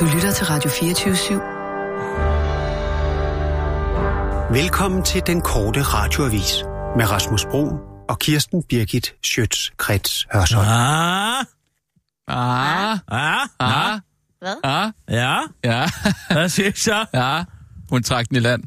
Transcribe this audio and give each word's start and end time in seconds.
Du 0.00 0.04
lytter 0.14 0.32
til 0.32 0.46
Radio 0.46 0.70
24 0.70 1.40
Velkommen 4.62 5.04
til 5.04 5.22
den 5.26 5.40
korte 5.40 5.82
radioavis 5.82 6.62
med 6.96 7.10
Rasmus 7.10 7.44
Bro 7.44 7.64
og 8.08 8.18
Kirsten 8.18 8.62
Birgit 8.62 9.06
Schøtz-Krets 9.26 10.26
Hørsholm. 10.32 10.66
Ah, 10.68 11.44
Ah, 12.28 12.98
ah, 13.08 13.48
ah, 13.60 14.00
Hvad? 14.38 14.56
ah, 14.64 14.92
ja. 15.08 15.38
ja, 15.64 15.86
Hvad 16.32 16.48
siger 16.48 16.72
så? 16.74 17.06
ja. 17.14 17.44
Hun 17.90 18.02
trak 18.02 18.28
den 18.28 18.36
i 18.36 18.40
land. 18.40 18.62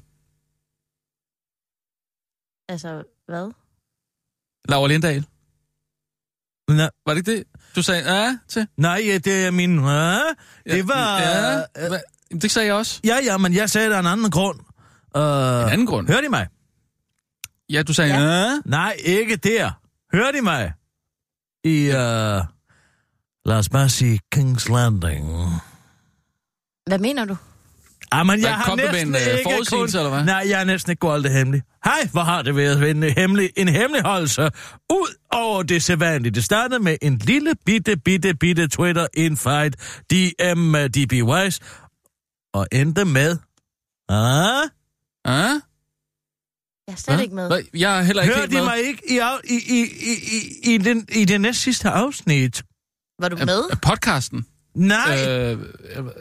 Altså, 2.70 3.04
hvad? 3.28 3.52
Laura 4.70 4.88
Lindahl. 4.88 5.26
Nå, 6.68 6.84
Var 7.06 7.14
det 7.14 7.18
ikke 7.18 7.32
det, 7.32 7.44
du 7.76 7.82
sagde 7.82 8.14
ja 8.16 8.38
til? 8.48 8.68
nej, 8.78 9.02
ja, 9.06 9.18
det 9.18 9.46
er 9.46 9.52
min... 9.52 9.80
Ah, 9.80 10.20
det 10.66 10.88
var... 10.88 11.20
Ja, 11.20 11.62
hva- 11.62 12.38
det 12.42 12.52
sagde 12.52 12.68
jeg 12.68 12.76
også. 12.76 13.00
ja, 13.04 13.18
ja, 13.24 13.38
men 13.38 13.54
jeg 13.54 13.70
sagde, 13.70 13.90
der 13.90 13.96
er 13.96 14.00
en 14.00 14.06
anden 14.06 14.32
grund. 14.32 14.60
Uh, 15.16 15.22
En 15.22 15.70
anden 15.74 15.88
grund. 15.88 16.08
Hør 16.08 16.22
de 16.22 16.30
mig? 16.30 16.48
Ja, 17.70 17.84
du 17.84 17.94
sagde 17.94 18.14
Ja. 18.14 18.44
ja. 18.46 18.60
Nej, 18.66 18.96
ikke 19.06 19.36
der. 19.36 19.72
Hør 20.14 20.32
de 20.32 20.42
mig? 20.42 20.74
I, 21.64 21.88
uh, 21.88 21.94
lad 23.46 23.58
os 23.58 23.70
bare 23.70 23.90
sige 23.90 24.20
King's 24.36 24.74
Landing. 24.74 25.50
Hvad 26.86 27.00
mener 27.00 27.26
du? 27.26 27.38
Ah, 28.12 28.26
men 28.26 28.42
jeg 28.42 28.56
har 28.56 28.70
du 28.70 28.76
med 28.76 28.86
næsten 28.92 29.08
en, 29.10 29.16
øh, 29.16 29.22
ikke 29.22 29.44
forudsigelse, 29.44 29.98
eller 29.98 30.10
hvad? 30.10 30.24
Nej, 30.24 30.46
jeg 30.50 30.58
har 30.58 30.66
næsten 30.66 30.92
ikke 30.92 31.00
gået 31.00 31.14
alt 31.16 31.24
det 31.24 31.34
hemmeligt. 31.34 31.66
Hej, 31.86 32.08
hvor 32.12 32.22
har 32.22 32.42
det 32.42 32.56
været 32.56 32.90
en, 32.90 33.04
hemmelig, 33.04 33.50
en 33.58 33.68
hemmeligholdelse 33.68 34.42
ud 34.94 35.16
over 35.32 35.64
det 35.64 35.84
sædvanlige. 35.84 36.32
Det 36.32 36.44
startede 36.44 36.80
med 36.84 36.98
en 37.02 37.18
lille 37.18 37.56
bitte, 37.66 37.98
bitte, 37.98 38.34
bitte 38.34 38.68
Twitter-infight, 38.68 40.02
DM 40.12 40.58
med 40.60 40.90
DB 40.90 41.14
Wise, 41.30 41.62
og 42.54 42.68
endte 42.72 43.06
med... 43.06 43.38
Ah, 44.10 44.64
Ah? 45.26 45.50
Jeg 46.88 46.94
er 46.94 46.98
slet 46.98 47.16
Hva? 47.16 47.24
ikke 47.24 47.36
med. 47.36 47.62
Jeg 47.74 47.98
er 48.00 48.02
heller 48.02 48.22
ikke 48.24 48.36
hørte 48.36 48.42
helt 48.42 48.52
de 48.52 48.56
med. 48.58 48.66
mig 48.66 48.80
ikke 48.80 49.02
i, 49.12 49.18
af- 49.18 49.40
i, 49.44 49.56
i, 49.70 49.82
i, 49.82 50.14
i, 50.38 50.74
i, 50.74 50.78
den, 50.78 51.08
i 51.12 51.26
det 51.26 51.42
næst 51.42 51.60
sidste 51.62 51.90
afsnit? 51.90 52.64
Var 53.22 53.30
du 53.30 53.38
Af- 53.38 53.46
med? 53.46 53.64
af 53.72 53.82
Podcasten? 53.82 54.46
Nej. 54.78 55.28
Øh, 55.30 55.60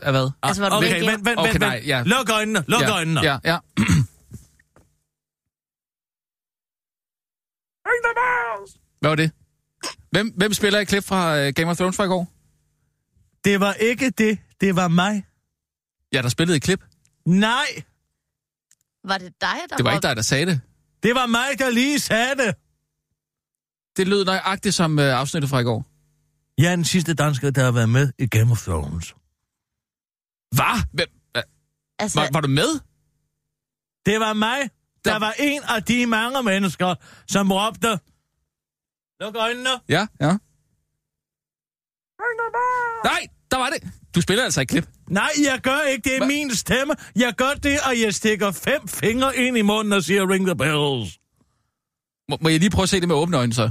af 0.02 0.12
hvad? 0.12 0.30
Altså, 0.42 0.62
var 0.62 0.68
du 0.68 0.76
okay, 0.76 1.02
i 1.02 1.06
vent, 1.06 1.24
vent, 1.24 1.38
Okay, 1.38 1.50
vent, 1.50 1.60
nej, 1.60 1.74
vent. 1.76 1.86
ja. 1.86 2.02
Luk 2.06 2.30
øjnene, 2.30 2.64
luk 2.68 2.82
ja, 2.82 2.90
øjnene. 2.92 3.20
Ja, 3.20 3.38
ja. 3.44 3.58
Hvad 9.00 9.10
var 9.10 9.14
det? 9.16 9.30
Hvem, 10.10 10.28
hvem 10.36 10.52
spiller 10.52 10.78
et 10.80 10.88
klip 10.88 11.04
fra 11.04 11.46
uh, 11.46 11.52
Game 11.54 11.70
of 11.70 11.76
Thrones 11.76 11.96
fra 11.96 12.04
i 12.04 12.06
går? 12.06 12.32
Det 13.44 13.60
var 13.60 13.72
ikke 13.72 14.10
det, 14.10 14.38
det 14.60 14.76
var 14.76 14.88
mig. 14.88 15.26
Ja, 16.12 16.22
der 16.22 16.28
spillede 16.28 16.56
et 16.56 16.62
klip. 16.62 16.84
Nej, 17.26 17.66
Var 19.04 19.18
det 19.18 19.32
dig, 19.40 19.56
der 19.70 19.76
Det 19.76 19.84
var 19.84 19.92
ikke 19.92 20.02
dig, 20.06 20.16
der 20.16 20.22
sagde 20.22 20.46
det. 20.46 20.60
det 21.02 21.14
var 21.14 21.26
mig, 21.26 21.58
der 21.58 21.70
lige 21.70 21.98
sagde 22.00 22.34
det. 22.36 22.54
Det 23.96 24.08
lød 24.08 24.24
nøjagtigt 24.24 24.74
som 24.74 24.98
uh, 24.98 25.04
afsnittet 25.04 25.50
fra 25.50 25.58
i 25.58 25.62
går. 25.62 25.84
Jeg 26.58 26.72
er 26.72 26.76
den 26.76 26.84
sidste 26.84 27.14
dansker, 27.14 27.50
der 27.50 27.64
har 27.64 27.72
været 27.72 27.88
med 27.88 28.12
i 28.18 28.26
Game 28.26 28.50
of 28.52 28.62
Thrones. 28.62 29.14
Hvad? 30.56 30.76
Hvem? 30.92 31.08
Hva? 31.32 31.42
Altså, 31.98 32.20
Var, 32.20 32.28
var 32.32 32.40
du 32.40 32.48
med? 32.48 32.80
Det 34.06 34.20
var 34.20 34.32
mig. 34.32 34.60
Der 35.04 35.10
Der- 35.12 35.18
var 35.18 35.34
en 35.38 35.62
af 35.62 35.82
de 35.84 36.06
mange 36.06 36.42
mennesker, 36.42 36.94
som 37.26 37.52
råbte... 37.52 37.98
Luk 39.20 39.36
øjnene. 39.36 39.70
Ja, 39.88 40.06
ja. 40.20 40.32
Nej, 43.04 43.28
der 43.50 43.56
var 43.56 43.70
det. 43.70 43.92
Du 44.14 44.20
spiller 44.20 44.44
altså 44.44 44.60
et 44.60 44.68
klip. 44.68 44.88
Nej, 45.08 45.30
jeg 45.44 45.60
gør 45.62 45.80
ikke. 45.80 46.04
Det 46.04 46.14
er 46.14 46.18
Hva? 46.18 46.26
min 46.26 46.54
stemme. 46.54 46.94
Jeg 47.16 47.34
gør 47.34 47.52
det, 47.54 47.78
og 47.88 48.00
jeg 48.00 48.14
stikker 48.14 48.50
fem 48.52 48.88
fingre 48.88 49.36
ind 49.36 49.56
i 49.58 49.62
munden 49.62 49.92
og 49.92 50.02
siger, 50.02 50.30
ring 50.30 50.46
the 50.46 50.56
bells. 50.56 51.18
Må, 52.28 52.38
må 52.40 52.48
jeg 52.48 52.58
lige 52.60 52.70
prøve 52.70 52.82
at 52.82 52.88
se 52.88 53.00
det 53.00 53.08
med 53.08 53.16
åbne 53.16 53.36
øjne, 53.36 53.52
så? 53.54 53.70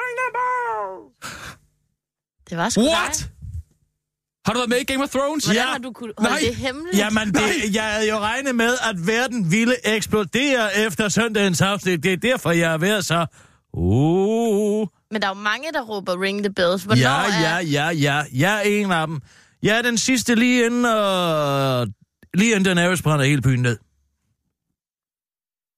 Ring 0.00 0.14
the 0.22 0.30
bells. 0.38 1.58
Det 2.52 2.58
var 2.60 2.68
sgu 2.68 2.80
What? 2.80 3.18
dig. 3.18 3.28
Har 4.46 4.52
du 4.52 4.58
været 4.58 4.68
med 4.68 4.78
i 4.78 4.84
Game 4.84 5.02
of 5.04 5.08
Thrones? 5.10 5.44
Hvordan 5.44 5.62
Ja. 5.62 5.66
har 5.70 5.78
du 5.78 5.92
kunne 5.92 6.12
holde 6.18 6.30
Nej. 6.34 6.40
det 6.48 6.56
hemmeligt? 6.56 6.98
Jamen, 6.98 7.34
det, 7.34 7.74
jeg 7.74 7.82
havde 7.84 8.08
jo 8.08 8.18
regnet 8.18 8.54
med, 8.54 8.74
at 8.90 9.06
verden 9.06 9.50
ville 9.50 9.86
eksplodere 9.96 10.76
efter 10.86 11.08
søndagens 11.08 11.60
afsnit. 11.60 12.02
Det 12.02 12.12
er 12.12 12.16
derfor, 12.16 12.50
jeg 12.50 12.70
har 12.70 12.78
været 12.78 13.04
så... 13.04 13.26
Uh, 13.72 14.88
Men 15.10 15.22
der 15.22 15.28
er 15.28 15.30
jo 15.36 15.40
mange, 15.42 15.72
der 15.72 15.80
råber 15.82 16.22
ring 16.22 16.42
the 16.44 16.52
bells. 16.52 16.82
Hvornår 16.82 17.00
ja, 17.00 17.40
ja, 17.40 17.58
ja, 17.58 17.88
ja. 17.90 18.22
Jeg 18.32 18.56
er 18.58 18.60
en 18.60 18.92
af 18.92 19.06
dem. 19.06 19.20
Jeg 19.62 19.78
er 19.78 19.82
den 19.82 19.98
sidste 19.98 20.34
lige 20.34 20.66
inden, 20.66 20.84
uh, 20.84 21.86
lige 22.34 22.50
inden 22.50 22.64
Daenerys 22.64 23.02
brænder 23.02 23.24
hele 23.24 23.42
byen 23.42 23.62
ned. 23.62 23.78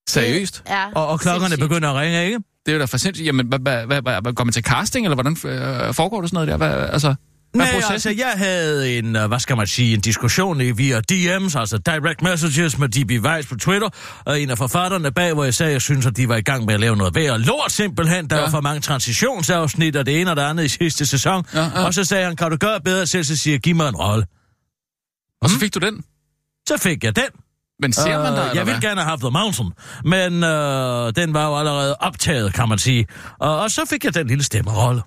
Seriøst? 0.09 0.63
Ja, 0.69 0.87
Og, 0.95 1.07
og 1.09 1.21
klokkerne 1.21 1.49
sindssygt. 1.49 1.69
begynder 1.69 1.89
at 1.91 1.97
ringe, 2.01 2.27
ikke? 2.27 2.41
Det 2.67 2.73
er 2.73 2.75
jo 2.75 2.79
da 2.81 2.85
for 2.85 2.97
sindssygt. 2.97 3.27
Jamen, 3.27 3.47
hvad, 3.47 3.59
hvad, 3.59 3.87
hvad, 3.87 4.03
hvad, 4.23 4.33
går 4.33 4.45
man 4.45 4.53
til 4.53 4.63
casting, 4.63 5.07
eller 5.07 5.15
hvordan 5.15 5.37
øh, 5.53 5.95
foregår 5.95 6.21
det 6.21 6.31
sådan 6.31 6.47
noget 6.47 6.49
der? 6.49 6.57
Hvad, 6.57 6.89
altså, 6.93 7.15
hvad 7.55 7.67
Nej, 7.67 7.83
altså, 7.91 8.11
jeg 8.11 8.33
havde 8.37 8.99
en, 8.99 9.17
uh, 9.17 9.25
hvad 9.25 9.39
skal 9.39 9.57
man 9.57 9.67
sige, 9.67 9.95
en 9.95 10.01
diskussion 10.01 10.61
i 10.61 10.71
via 10.71 10.99
DM's, 11.13 11.59
altså 11.59 11.79
direct 11.87 12.23
messages 12.23 12.79
med 12.79 12.89
DB 12.89 13.25
Weiss 13.25 13.49
på 13.49 13.57
Twitter, 13.57 13.89
og 14.25 14.41
en 14.41 14.51
af 14.51 14.59
forfatterne 14.59 15.13
bag, 15.13 15.35
hvor 15.35 15.45
jeg 15.45 15.55
sagde, 15.55 15.71
at 15.71 15.73
jeg 15.73 15.83
synes, 15.83 16.07
at 16.07 16.17
de 16.17 16.29
var 16.29 16.37
i 16.37 16.41
gang 16.41 16.65
med 16.65 16.75
at 16.75 16.81
lave 16.81 16.97
noget 16.97 17.15
værd. 17.15 17.41
Lort 17.41 17.73
simpelthen, 17.73 18.31
der 18.31 18.37
Ja. 18.37 18.43
var 18.43 18.51
for 18.51 18.61
mange 18.61 18.81
transitionsafsnit, 18.81 19.97
og 19.97 20.07
det 20.07 20.21
ene 20.21 20.31
og 20.31 20.37
det 20.37 20.43
andet 20.43 20.65
i 20.65 20.69
sidste 20.69 21.07
sæson. 21.07 21.47
Ja, 21.55 21.61
ja. 21.61 21.85
Og 21.87 21.95
så 21.95 22.05
sagde 22.05 22.25
han, 22.25 22.37
kan 22.37 22.51
du 22.51 22.57
gøre 22.57 22.81
bedre 22.81 23.07
selv, 23.07 23.25
så 23.25 23.37
siger 23.37 23.59
giv 23.59 23.77
mig 23.77 23.89
en 23.89 23.97
rolle. 23.97 24.27
Og 25.43 25.51
så 25.51 25.59
fik 25.59 25.75
du 25.75 25.79
den. 25.79 26.05
Så 26.69 26.77
fik 26.79 27.05
jeg 27.05 27.17
den. 27.17 27.44
Men 27.81 27.93
ser 27.93 28.19
man 28.19 28.33
Øh, 28.33 28.39
der, 28.39 28.43
eller 28.43 28.55
Jeg 28.55 28.67
ville 28.67 28.81
gerne 28.81 29.01
have 29.03 29.19
The 29.19 29.31
Mountain, 29.31 29.73
men 30.05 30.45
øh, 30.45 31.13
den 31.17 31.35
var 31.35 31.49
jo 31.49 31.59
allerede 31.59 31.97
optaget, 32.01 32.55
kan 32.55 32.69
man 32.69 32.79
sige. 32.79 33.07
Og, 33.41 33.61
og 33.61 33.71
så 33.71 33.83
fik 33.91 34.05
jeg 34.05 34.15
den 34.15 34.27
lille 34.27 34.45
stemmerolle. 34.45 35.03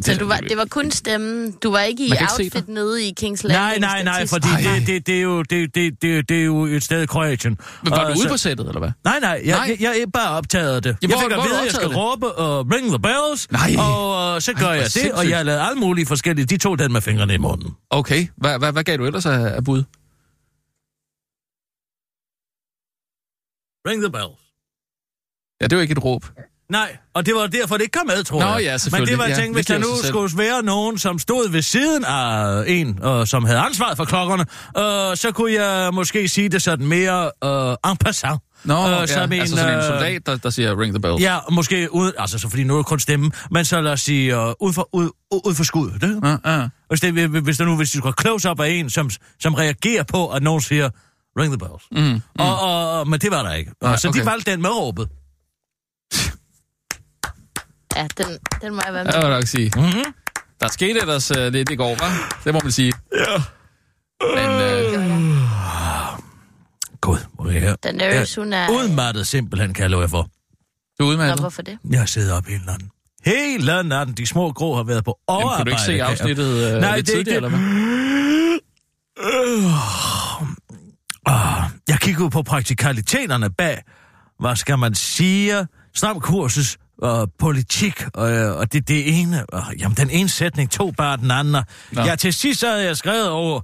Så 0.00 0.14
du 0.14 0.26
var, 0.26 0.36
det 0.36 0.56
var 0.56 0.64
kun 0.64 0.90
stemmen. 0.90 1.52
Du 1.62 1.70
var 1.70 1.80
ikke 1.80 2.06
i 2.06 2.08
kan 2.08 2.18
ikke 2.20 2.32
outfit 2.38 2.68
nede 2.68 3.04
i 3.04 3.14
King's 3.20 3.24
Landing? 3.24 3.50
Nej, 3.52 3.78
nej, 3.78 4.02
nej, 4.02 4.26
fordi 4.26 4.48
Ej. 4.48 4.74
det, 4.78 4.86
det, 4.86 5.06
det, 5.06 5.16
er 5.18 5.22
jo, 5.22 5.42
det, 5.42 5.74
det, 5.74 6.02
det, 6.02 6.28
det 6.28 6.40
er 6.40 6.44
jo 6.44 6.64
et 6.64 6.82
sted 6.82 7.02
i 7.02 7.06
Kroatien. 7.06 7.58
Men 7.82 7.90
var 7.90 7.98
Og 7.98 8.14
du 8.14 8.20
ude 8.20 8.28
på 8.28 8.36
sættet, 8.36 8.66
eller 8.66 8.78
hvad? 8.80 8.90
Nej, 9.04 9.18
nej, 9.20 9.42
jeg, 9.44 9.56
Nej. 9.56 9.66
Jeg, 9.68 9.76
jeg 9.80 10.02
er 10.02 10.06
bare 10.14 10.30
optaget 10.36 10.84
det. 10.84 10.96
Ja, 11.02 11.08
jeg 11.08 11.18
fik 11.18 11.30
at 11.30 11.32
hvor 11.32 11.42
har 11.42 11.48
vide, 11.48 11.58
at 11.58 11.64
jeg 11.64 11.72
skal 11.72 11.86
optaget 11.86 12.04
råbe 12.04 12.32
og 12.32 12.66
ring 12.72 12.88
the 12.88 12.98
bells, 12.98 13.50
Nej. 13.52 13.74
og 13.78 14.34
uh, 14.34 14.40
så 14.40 14.50
Ej, 14.50 14.60
gør 14.60 14.66
hvor 14.66 14.72
jeg 14.74 14.78
det, 14.78 14.86
og 14.86 14.90
sindssygt. 14.92 15.30
jeg 15.30 15.36
har 15.36 15.44
lavet 15.44 15.60
alle 15.68 15.80
mulige 15.80 16.06
forskellige. 16.06 16.46
De 16.46 16.56
tog 16.56 16.78
den 16.78 16.92
med 16.92 17.00
fingrene 17.00 17.34
i 17.34 17.38
munden. 17.38 17.70
Okay, 17.90 18.26
hvad, 18.36 18.58
hvad, 18.58 18.72
hvad 18.72 18.84
gav 18.84 18.96
du 18.96 19.06
ellers 19.06 19.26
af, 19.26 19.56
af 19.56 19.64
bud? 19.64 19.82
Ring 23.88 24.02
the 24.02 24.10
bells. 24.12 24.40
Ja, 25.60 25.66
det 25.66 25.76
var 25.76 25.82
ikke 25.82 25.92
et 25.92 26.04
råb. 26.04 26.24
Nej, 26.70 26.96
og 27.14 27.26
det 27.26 27.34
var 27.34 27.46
derfor, 27.46 27.76
det 27.76 27.82
ikke 27.84 27.98
kom 27.98 28.06
med, 28.06 28.24
tror 28.24 28.40
Nå, 28.40 28.46
jeg. 28.46 28.62
ja, 28.62 28.76
Men 28.98 29.06
det 29.06 29.18
var, 29.18 29.24
jeg 29.24 29.30
Ja, 29.30 29.36
tænkte, 29.36 29.48
det 29.48 29.54
hvis 29.54 29.66
der 29.66 29.78
nu 29.78 29.86
skulle 30.08 30.38
være 30.38 30.62
nogen, 30.62 30.98
som 30.98 31.18
stod 31.18 31.50
ved 31.50 31.62
siden 31.62 32.04
af 32.04 32.64
en, 32.66 32.98
og 33.02 33.28
som 33.28 33.44
havde 33.44 33.58
ansvaret 33.58 33.96
for 33.96 34.04
klokkerne, 34.04 34.42
øh, 35.10 35.16
så 35.16 35.32
kunne 35.34 35.52
jeg 35.52 35.94
måske 35.94 36.28
sige 36.28 36.48
det 36.48 36.62
sådan 36.62 36.86
mere 36.86 37.30
øh, 37.44 37.90
en 37.90 37.96
passant. 37.96 38.40
Nå, 38.64 38.74
Øh, 38.86 38.90
ja, 38.90 39.06
som 39.06 39.32
en, 39.32 39.40
altså 39.40 39.56
sådan 39.56 39.72
en 39.72 39.78
øh, 39.78 39.84
soldat, 39.84 40.26
der, 40.26 40.36
der 40.36 40.50
siger 40.50 40.80
ring 40.80 40.94
the 40.94 41.00
bell. 41.00 41.20
Ja, 41.20 41.38
måske 41.50 41.88
uden, 41.94 42.12
altså 42.18 42.38
så 42.38 42.48
fordi 42.48 42.64
nu 42.64 42.74
er 42.74 42.78
det 42.78 42.86
kun 42.86 43.00
stemme, 43.00 43.30
men 43.50 43.64
så 43.64 43.80
lad 43.80 43.92
os 43.92 44.00
sige, 44.00 44.38
uh, 44.38 44.52
ud, 44.60 44.72
for, 44.72 44.88
ud, 44.92 45.10
ud 45.44 45.54
for 45.54 45.64
skud, 45.64 45.90
det? 45.90 46.20
Ja, 46.44 46.52
ja. 46.60 46.68
Hvis, 46.88 47.00
det, 47.00 47.28
hvis 47.42 47.56
der 47.56 47.64
nu, 47.64 47.76
hvis 47.76 47.90
du 47.90 47.98
skal 47.98 48.12
close 48.20 48.50
up 48.50 48.60
af 48.60 48.68
en, 48.68 48.90
som, 48.90 49.10
som 49.40 49.54
reagerer 49.54 50.02
på, 50.02 50.28
at 50.28 50.42
nogen 50.42 50.60
siger, 50.60 50.90
ring 51.38 51.52
the 51.52 51.58
bells. 51.58 51.82
Mm, 51.92 51.98
mm. 52.02 52.20
Og, 52.38 52.60
og, 52.60 53.08
men 53.08 53.20
det 53.20 53.30
var 53.30 53.42
der 53.42 53.52
ikke. 53.52 53.72
Nej, 53.82 53.96
så 53.96 54.08
okay. 54.08 54.20
de 54.20 54.26
valgte 54.26 54.50
den 54.52 54.62
med 54.62 54.70
råbet. 54.70 55.08
Ja, 57.96 58.06
den, 58.18 58.26
den 58.62 58.74
må 58.74 58.82
jeg 58.86 58.94
være 58.94 59.04
med. 59.04 59.12
Jeg 59.14 59.22
vil 59.22 59.30
nok 59.30 59.46
sige. 59.46 59.72
Mm-hmm. 59.76 60.04
Der 60.60 60.68
skete 60.68 61.00
ellers 61.00 61.30
uh, 61.30 61.36
lidt 61.46 61.70
i 61.70 61.76
går, 61.76 61.94
hva'? 62.02 62.40
Det 62.44 62.54
må 62.54 62.60
man 62.62 62.72
sige. 62.72 62.92
Ja. 63.14 63.42
Men 64.34 64.48
uh, 64.48 64.54
Gud, 67.00 67.18
hvor 67.34 67.46
er 67.46 67.50
jeg 67.52 67.76
Daenerys, 67.84 68.34
hun 68.34 68.52
er... 68.52 68.68
udmattet 68.70 69.26
simpelthen, 69.26 69.74
kan 69.74 69.82
jeg 69.82 69.90
love 69.90 70.00
jer 70.02 70.08
for. 70.08 70.22
du 70.22 70.28
er 70.28 70.30
Nå, 71.00 71.06
udmattet. 71.12 71.40
hvorfor 71.40 71.62
det? 71.62 71.78
Jeg 71.90 72.08
sidder 72.08 72.36
op 72.36 72.46
hele 72.46 72.64
natten. 72.66 72.90
Hele 73.24 73.82
natten. 73.88 74.14
De 74.16 74.26
små 74.26 74.52
grå 74.52 74.76
har 74.76 74.82
været 74.82 75.04
på 75.04 75.18
Jamen, 75.30 75.42
overarbejde. 75.42 75.58
kunne 75.58 75.64
du 75.64 75.70
ikke 75.70 75.82
se 75.82 75.92
jeg- 75.92 76.08
afsnittet 76.10 76.74
uh, 76.74 76.80
Nej, 76.80 76.96
lidt 76.96 77.06
det 77.06 77.12
er 77.12 77.16
tidligere, 77.16 77.40
det. 77.40 77.46
eller 77.46 77.58
hvad? 77.58 77.68
Øh, 81.28 81.34
jeg 81.88 81.98
kigger 82.00 82.28
på 82.28 82.42
praktikaliteterne 82.42 83.50
bag, 83.50 83.82
hvad 84.40 84.56
skal 84.56 84.78
man 84.78 84.94
sige, 84.94 85.66
stram 85.94 86.20
kursus 86.20 86.78
og 86.98 87.32
politik, 87.38 88.02
og, 88.14 88.24
og 88.32 88.72
det, 88.72 88.88
det 88.88 89.20
ene, 89.20 89.46
og, 89.46 89.62
jamen 89.78 89.96
den 89.96 90.10
ene 90.10 90.28
sætning 90.28 90.70
tog 90.70 90.94
bare 90.96 91.16
den 91.16 91.30
anden. 91.30 91.64
Nå. 91.92 92.02
Ja, 92.02 92.16
til 92.16 92.32
sidst 92.32 92.64
havde 92.64 92.84
jeg 92.84 92.96
skrevet 92.96 93.28
over, 93.28 93.60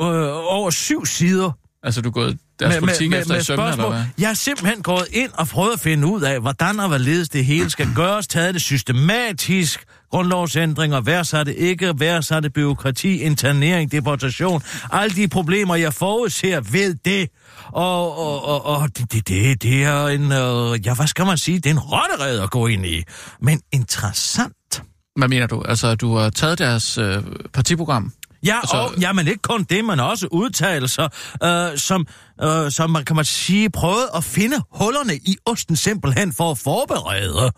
øh, 0.00 0.06
over 0.54 0.70
syv 0.70 1.06
sider. 1.06 1.50
Altså, 1.82 2.00
du 2.00 2.08
er 2.08 2.12
gået 2.12 2.38
Deres 2.60 2.76
politik 2.78 3.12
efter 3.12 3.36
i 3.36 3.42
sømne, 3.42 3.70
eller 3.70 3.88
hvad? 3.90 4.04
Jeg 4.18 4.30
er 4.30 4.34
simpelthen 4.34 4.82
gået 4.82 5.06
ind 5.12 5.30
og 5.34 5.48
prøvet 5.48 5.72
at 5.72 5.80
finde 5.80 6.06
ud 6.06 6.22
af, 6.22 6.40
hvordan 6.40 6.80
og 6.80 6.88
hvorledes 6.88 7.28
det 7.28 7.44
hele 7.44 7.70
skal 7.70 7.88
gøres, 7.94 8.26
taget 8.26 8.54
det 8.54 8.62
systematisk, 8.62 9.84
grundlovsændringer, 10.12 11.00
værsatte 11.00 11.54
ikke, 11.56 11.94
værsatte 11.98 12.50
byråkrati, 12.50 13.18
internering, 13.18 13.92
deportation, 13.92 14.62
alle 14.90 15.16
de 15.16 15.28
problemer, 15.28 15.74
jeg 15.74 15.94
forudser 15.94 16.60
ved 16.60 16.94
det. 17.04 17.28
Og, 17.72 18.18
og, 18.18 18.44
og, 18.44 18.64
og 18.64 18.88
det, 18.98 19.12
det, 19.12 19.28
det, 19.28 19.62
det 19.62 19.84
er 19.84 20.06
en, 20.06 20.32
øh, 20.32 20.86
ja, 20.86 20.94
hvad 20.94 21.06
skal 21.06 21.26
man 21.26 21.38
sige, 21.38 21.58
det 21.58 21.66
er 21.66 21.70
en 21.70 21.78
rottered 21.78 22.40
at 22.40 22.50
gå 22.50 22.66
ind 22.66 22.86
i. 22.86 23.02
Men 23.40 23.60
interessant. 23.72 24.82
Hvad 25.16 25.28
mener 25.28 25.46
du? 25.46 25.62
Altså, 25.68 25.94
du 25.94 26.16
har 26.16 26.30
taget 26.30 26.58
deres 26.58 26.98
øh, 26.98 27.22
partiprogram? 27.52 28.12
Ja, 28.46 28.56
Altså- 28.56 28.76
og, 28.76 29.00
ja, 29.00 29.12
men 29.12 29.28
ikke 29.28 29.42
kun 29.42 29.62
det, 29.64 29.84
men 29.84 30.00
også 30.00 30.28
udtalelser, 30.30 31.08
øh, 31.44 31.78
som, 31.78 32.06
øh, 32.42 32.70
som 32.70 32.90
man 32.90 33.04
kan 33.04 33.16
man 33.16 33.24
sige, 33.24 33.70
prøvede 33.70 34.10
at 34.14 34.24
finde 34.24 34.56
hullerne 34.72 35.14
i 35.16 35.36
osten 35.46 35.76
simpelthen 35.76 36.32
for 36.32 36.50
at 36.50 36.58
forberede 36.58 37.52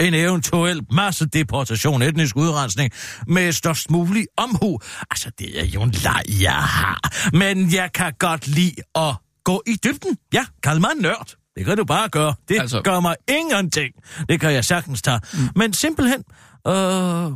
en 0.00 0.14
eventuel 0.14 0.80
massedeportation, 0.92 2.02
etnisk 2.02 2.36
udrensning, 2.36 2.92
med 3.26 3.52
størst 3.52 3.90
mulig 3.90 4.26
omhu. 4.36 4.78
Altså, 5.10 5.30
det 5.38 5.60
er 5.60 5.64
jo 5.66 5.82
en 5.82 5.90
leg, 5.90 6.22
jeg 6.42 6.52
har. 6.52 7.28
Men 7.36 7.72
jeg 7.74 7.92
kan 7.92 8.12
godt 8.18 8.46
lide 8.48 8.74
at 8.94 9.14
gå 9.44 9.62
i 9.66 9.76
dybden. 9.84 10.16
Ja, 10.32 10.44
kald 10.62 10.78
mig 10.80 10.90
nørd. 11.00 11.34
Det 11.56 11.64
kan 11.64 11.76
du 11.76 11.84
bare 11.84 12.08
gøre. 12.08 12.34
Det 12.48 12.60
altså... 12.60 12.80
Gør 12.82 13.00
mig 13.00 13.16
ingenting. 13.28 13.92
Det 14.28 14.40
kan 14.40 14.52
jeg 14.52 14.64
sagtens 14.64 15.02
tage. 15.02 15.20
Mm. 15.32 15.38
Men 15.56 15.72
simpelthen 15.72 16.18
øh, 16.66 17.30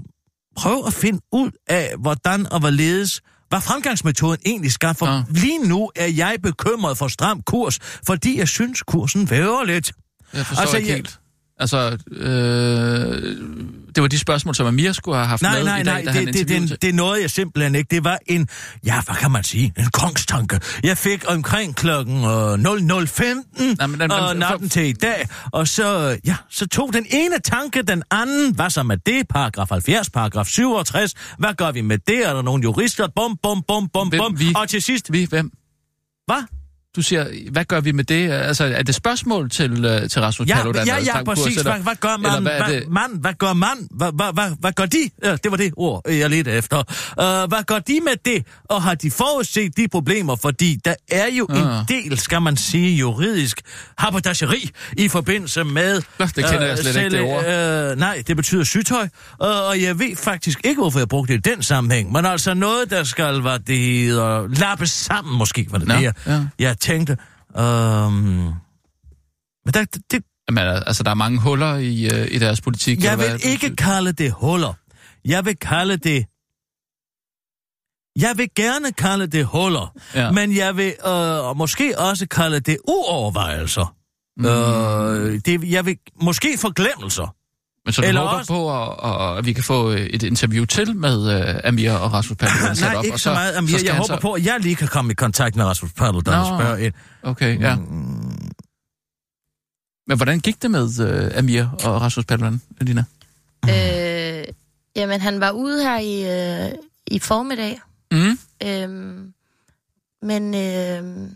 prøv 0.56 0.84
at 0.86 0.92
finde 0.94 1.20
ud 1.32 1.50
af, 1.68 1.94
hvordan 1.98 2.52
og 2.52 2.60
hvorledes 2.60 3.20
hvad 3.48 3.60
fremgangsmetoden 3.60 4.38
egentlig 4.46 4.72
skal. 4.72 4.94
For 4.94 5.06
Ja. 5.06 5.22
lige 5.30 5.68
nu 5.68 5.90
er 5.96 6.06
jeg 6.06 6.36
bekymret 6.42 6.98
for 6.98 7.08
stram 7.08 7.42
kurs, 7.42 7.78
fordi 8.06 8.38
jeg 8.38 8.48
synes, 8.48 8.82
kursen 8.82 9.30
væver 9.30 9.64
lidt. 9.64 9.92
Jeg 10.32 10.46
forstår 10.46 10.60
Altså, 10.60 10.60
altså, 10.60 10.76
ikke 10.76 10.88
jeg- 10.88 10.96
helt. 10.96 11.19
Altså, 11.60 11.98
øh, 12.12 13.36
det 13.94 14.02
var 14.02 14.08
de 14.08 14.18
spørgsmål, 14.18 14.54
som 14.54 14.66
Amir 14.66 14.92
skulle 14.92 15.16
have 15.16 15.26
haft 15.26 15.42
Nej, 15.42 15.56
med 15.56 15.64
nej, 15.64 15.80
i 15.80 15.84
dag, 15.84 15.94
nej, 15.94 16.02
da 16.04 16.10
han 16.10 16.26
det, 16.26 16.48
det, 16.48 16.68
det, 16.70 16.82
det 16.82 16.94
nåede 16.94 17.20
jeg 17.22 17.30
simpelthen 17.30 17.74
ikke. 17.74 17.88
Det 17.94 18.04
var 18.04 18.18
en, 18.26 18.48
ja, 18.84 19.00
hvad 19.06 19.14
kan 19.14 19.30
man 19.30 19.44
sige, 19.44 19.72
en 19.78 19.84
kongstanke. 19.92 20.60
Jeg 20.82 20.96
fik 20.98 21.24
omkring 21.28 21.76
klokken 21.76 22.16
øh, 22.16 22.52
00.15 22.52 23.74
Nej, 23.78 23.86
men 23.86 24.00
den- 24.00 24.10
og 24.12 24.36
natten 24.36 24.68
til 24.68 24.84
i 24.86 24.92
dag, 24.92 25.28
og 25.52 25.68
så, 25.68 26.18
ja, 26.24 26.36
så 26.50 26.66
tog 26.68 26.92
den 26.92 27.06
ene 27.10 27.38
tanke 27.44 27.82
den 27.82 28.02
anden. 28.10 28.54
Hvad 28.54 28.70
så 28.70 28.82
med 28.82 28.96
det? 29.06 29.28
Paragraf 29.28 29.68
70, 29.70 30.10
paragraf 30.10 30.46
67. 30.46 31.14
Hvad 31.38 31.54
gør 31.54 31.70
vi 31.72 31.80
med 31.80 31.98
det? 32.06 32.26
Er 32.28 32.34
der 32.34 32.42
nogle 32.42 32.62
jurister? 32.62 33.08
Bum, 33.16 33.36
bum, 33.42 33.62
bum, 33.68 33.88
bum, 33.94 34.08
Hvem 34.08 34.18
bum. 34.20 34.38
vi? 34.40 34.52
Og 34.56 34.68
til 34.68 34.82
sidst, 34.82 35.12
Vi, 35.12 35.24
hvem? 35.30 35.50
hvad? 36.26 36.42
Du 36.96 37.02
siger, 37.02 37.26
hvad 37.52 37.64
gør 37.64 37.80
vi 37.80 37.92
med 37.92 38.04
det? 38.04 38.30
Altså, 38.30 38.64
er 38.64 38.82
det 38.82 38.94
spørgsmål 38.94 39.50
til, 39.50 39.72
uh, 39.72 40.08
til 40.08 40.22
Rasmus 40.22 40.48
Ja, 40.48 40.56
Paludan? 40.56 40.86
ja, 40.86 40.96
ja, 41.04 41.22
præcis. 41.24 41.56
eller- 41.56 41.72
Hvad, 41.72 41.82
hvad 41.82 41.94
gør 42.00 42.16
man? 42.16 42.42
hvad 42.42 42.52
Hvad, 42.68 42.80
man, 42.90 43.10
hvad 43.20 43.34
gør 43.38 43.52
man? 43.52 43.88
Hvad, 43.90 44.12
hvad, 44.14 44.32
hvad, 44.32 44.50
hvad 44.60 44.72
gør 44.72 44.86
de? 44.86 45.10
Ja, 45.24 45.32
det 45.36 45.50
var 45.50 45.56
det 45.56 45.72
ord, 45.76 46.10
jeg 46.10 46.30
lidt 46.30 46.48
efter. 46.48 46.76
Uh, 46.78 47.48
hvad 47.48 47.64
gør 47.66 47.78
de 47.78 48.00
med 48.04 48.12
det? 48.24 48.46
Og 48.64 48.82
har 48.82 48.94
de 48.94 49.10
forudset 49.10 49.76
de 49.76 49.88
problemer? 49.88 50.36
Fordi 50.36 50.78
der 50.84 50.94
er 51.10 51.26
jo 51.38 51.44
en 51.44 51.56
Ah. 51.56 51.88
del, 51.88 52.18
skal 52.18 52.42
man 52.42 52.56
sige, 52.56 52.96
juridisk 52.96 53.60
haberdageri 53.98 54.70
i 54.96 55.08
forbindelse 55.08 55.64
med... 55.64 56.02
Nå, 56.18 56.26
det 56.26 56.34
kender 56.34 56.62
jeg 56.66 56.78
slet 56.78 56.96
ikke, 56.96 57.10
det 57.10 57.20
ord. 57.20 57.92
Uh, 57.92 57.98
nej, 57.98 58.22
det 58.26 58.36
betyder 58.36 58.64
sygtøj. 58.64 59.02
Uh, 59.02 59.08
og 59.40 59.82
jeg 59.82 59.98
ved 59.98 60.16
faktisk 60.16 60.60
ikke, 60.64 60.80
hvorfor 60.80 60.98
jeg 60.98 61.08
brugte 61.08 61.32
det 61.32 61.46
i 61.46 61.50
den 61.50 61.62
sammenhæng. 61.62 62.12
Men 62.12 62.26
altså 62.26 62.54
noget, 62.54 62.90
der 62.90 63.04
skal, 63.04 63.40
hvad 63.40 63.58
det 63.58 63.78
hedder, 63.78 64.48
lappes 64.48 64.90
sammen 64.90 65.38
måske, 65.38 65.66
var 65.70 65.78
det 65.78 65.88
Nå, 65.88 65.94
det, 65.94 66.02
jeg, 66.02 66.12
ja. 66.60 66.74
Tænkte. 66.80 67.16
Um, 67.54 67.62
men 69.64 69.74
der, 69.74 69.84
det, 70.10 70.24
Jamen, 70.48 70.64
altså, 70.86 71.02
der 71.02 71.10
er 71.10 71.14
mange 71.14 71.40
huller 71.40 71.76
i, 71.76 72.06
uh, 72.06 72.34
i 72.34 72.38
deres 72.38 72.60
politik. 72.60 73.04
jeg 73.04 73.18
vil 73.18 73.28
hvad? 73.28 73.38
ikke 73.44 73.76
kalde 73.76 74.12
det 74.12 74.32
huller. 74.32 74.74
Jeg 75.24 75.44
vil 75.44 75.56
kalde 75.56 75.96
det... 75.96 76.26
Jeg 78.16 78.34
vil 78.36 78.48
gerne 78.56 78.92
kalde 78.92 79.26
det 79.26 79.46
huller. 79.46 79.94
Ja. 80.14 80.30
men 80.30 80.56
jeg 80.56 80.76
vil 80.76 80.94
øh, 81.06 81.56
måske 81.56 81.98
også 81.98 82.26
kalde 82.28 82.60
det 82.60 82.78
uovervejelser. 82.88 83.94
Mm. 84.36 84.46
Øh, 84.46 85.40
det, 85.46 85.70
jeg 85.70 85.86
vil 85.86 85.98
måske 86.22 86.58
forglemmelser. 86.58 87.34
Men 87.84 87.92
så 87.92 88.02
du 88.02 88.06
eller 88.08 88.20
håber 88.20 88.38
også- 88.38 88.52
på, 88.52 89.32
at, 89.32 89.38
at, 89.38 89.46
vi 89.46 89.52
kan 89.52 89.64
få 89.64 89.90
øh, 89.92 90.00
et 90.00 90.22
interview 90.22 90.64
til 90.64 90.96
med 90.96 91.16
uh, 91.54 91.60
Amir 91.64 91.92
og 91.92 92.12
Rasmus 92.12 92.36
Paludan 92.36 92.76
sat 92.76 92.88
Nej, 92.88 92.96
op, 92.96 93.04
ikke 93.04 93.14
og 93.14 93.20
så, 93.20 93.30
meget, 93.32 93.54
Amir. 93.56 93.68
skal 93.70 93.84
Jeg 93.84 93.94
håber 93.94 94.14
så- 94.14 94.20
på, 94.20 94.32
at 94.32 94.44
jeg 94.44 94.56
lige 94.60 94.76
kan 94.76 94.88
komme 94.88 95.12
i 95.12 95.14
kontakt 95.14 95.56
med 95.56 95.64
Rasmus 95.64 95.92
Paludan 95.92 96.34
og 96.34 96.50
Nå. 96.50 96.58
spørge 96.58 96.82
ind. 96.86 96.94
Okay, 97.22 97.60
ja. 97.60 97.76
Mm, 97.76 98.50
Men 100.06 100.16
hvordan 100.16 100.40
gik 100.40 100.62
det 100.62 100.70
med 100.70 100.82
uh, 101.32 101.38
Amir 101.38 101.64
og 101.84 102.00
Rasmus 102.00 102.24
Paludan, 102.26 102.60
Lina? 102.80 103.04
Øh, 103.70 104.44
jamen, 104.96 105.20
han 105.20 105.40
var 105.40 105.50
ude 105.50 105.82
her 105.82 105.98
i, 105.98 106.14
øh, 106.66 106.72
i 107.06 107.18
formiddag. 107.18 107.80
Mm. 108.12 108.38
Øhm, 108.64 109.32
men 110.22 110.54
øh, 110.54 111.28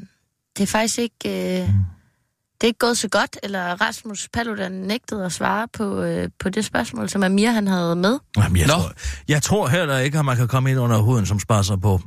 det 0.56 0.62
er 0.62 0.66
faktisk 0.66 0.98
ikke... 0.98 1.60
Øh, 1.62 1.68
det 2.64 2.68
er 2.68 2.70
ikke 2.70 2.78
gået 2.78 2.98
så 2.98 3.08
godt, 3.08 3.38
eller 3.42 3.60
Rasmus 3.80 4.28
Paludan 4.32 4.72
nægtede 4.72 5.24
at 5.24 5.32
svare 5.32 5.68
på, 5.72 6.02
øh, 6.02 6.28
på 6.40 6.48
det 6.48 6.64
spørgsmål, 6.64 7.08
som 7.08 7.22
Amir 7.22 7.50
han 7.50 7.66
havde 7.66 7.96
med. 7.96 8.18
Jamen, 8.36 8.56
jeg, 8.56 8.66
Nå. 8.66 8.72
tror, 8.72 8.92
jeg 9.28 9.42
tror 9.42 9.68
heller 9.68 9.98
ikke, 9.98 10.18
at 10.18 10.24
man 10.24 10.36
kan 10.36 10.48
komme 10.48 10.70
ind 10.70 10.80
under 10.80 10.98
huden 10.98 11.26
som 11.26 11.40
spasser 11.40 11.76
på, 11.76 12.00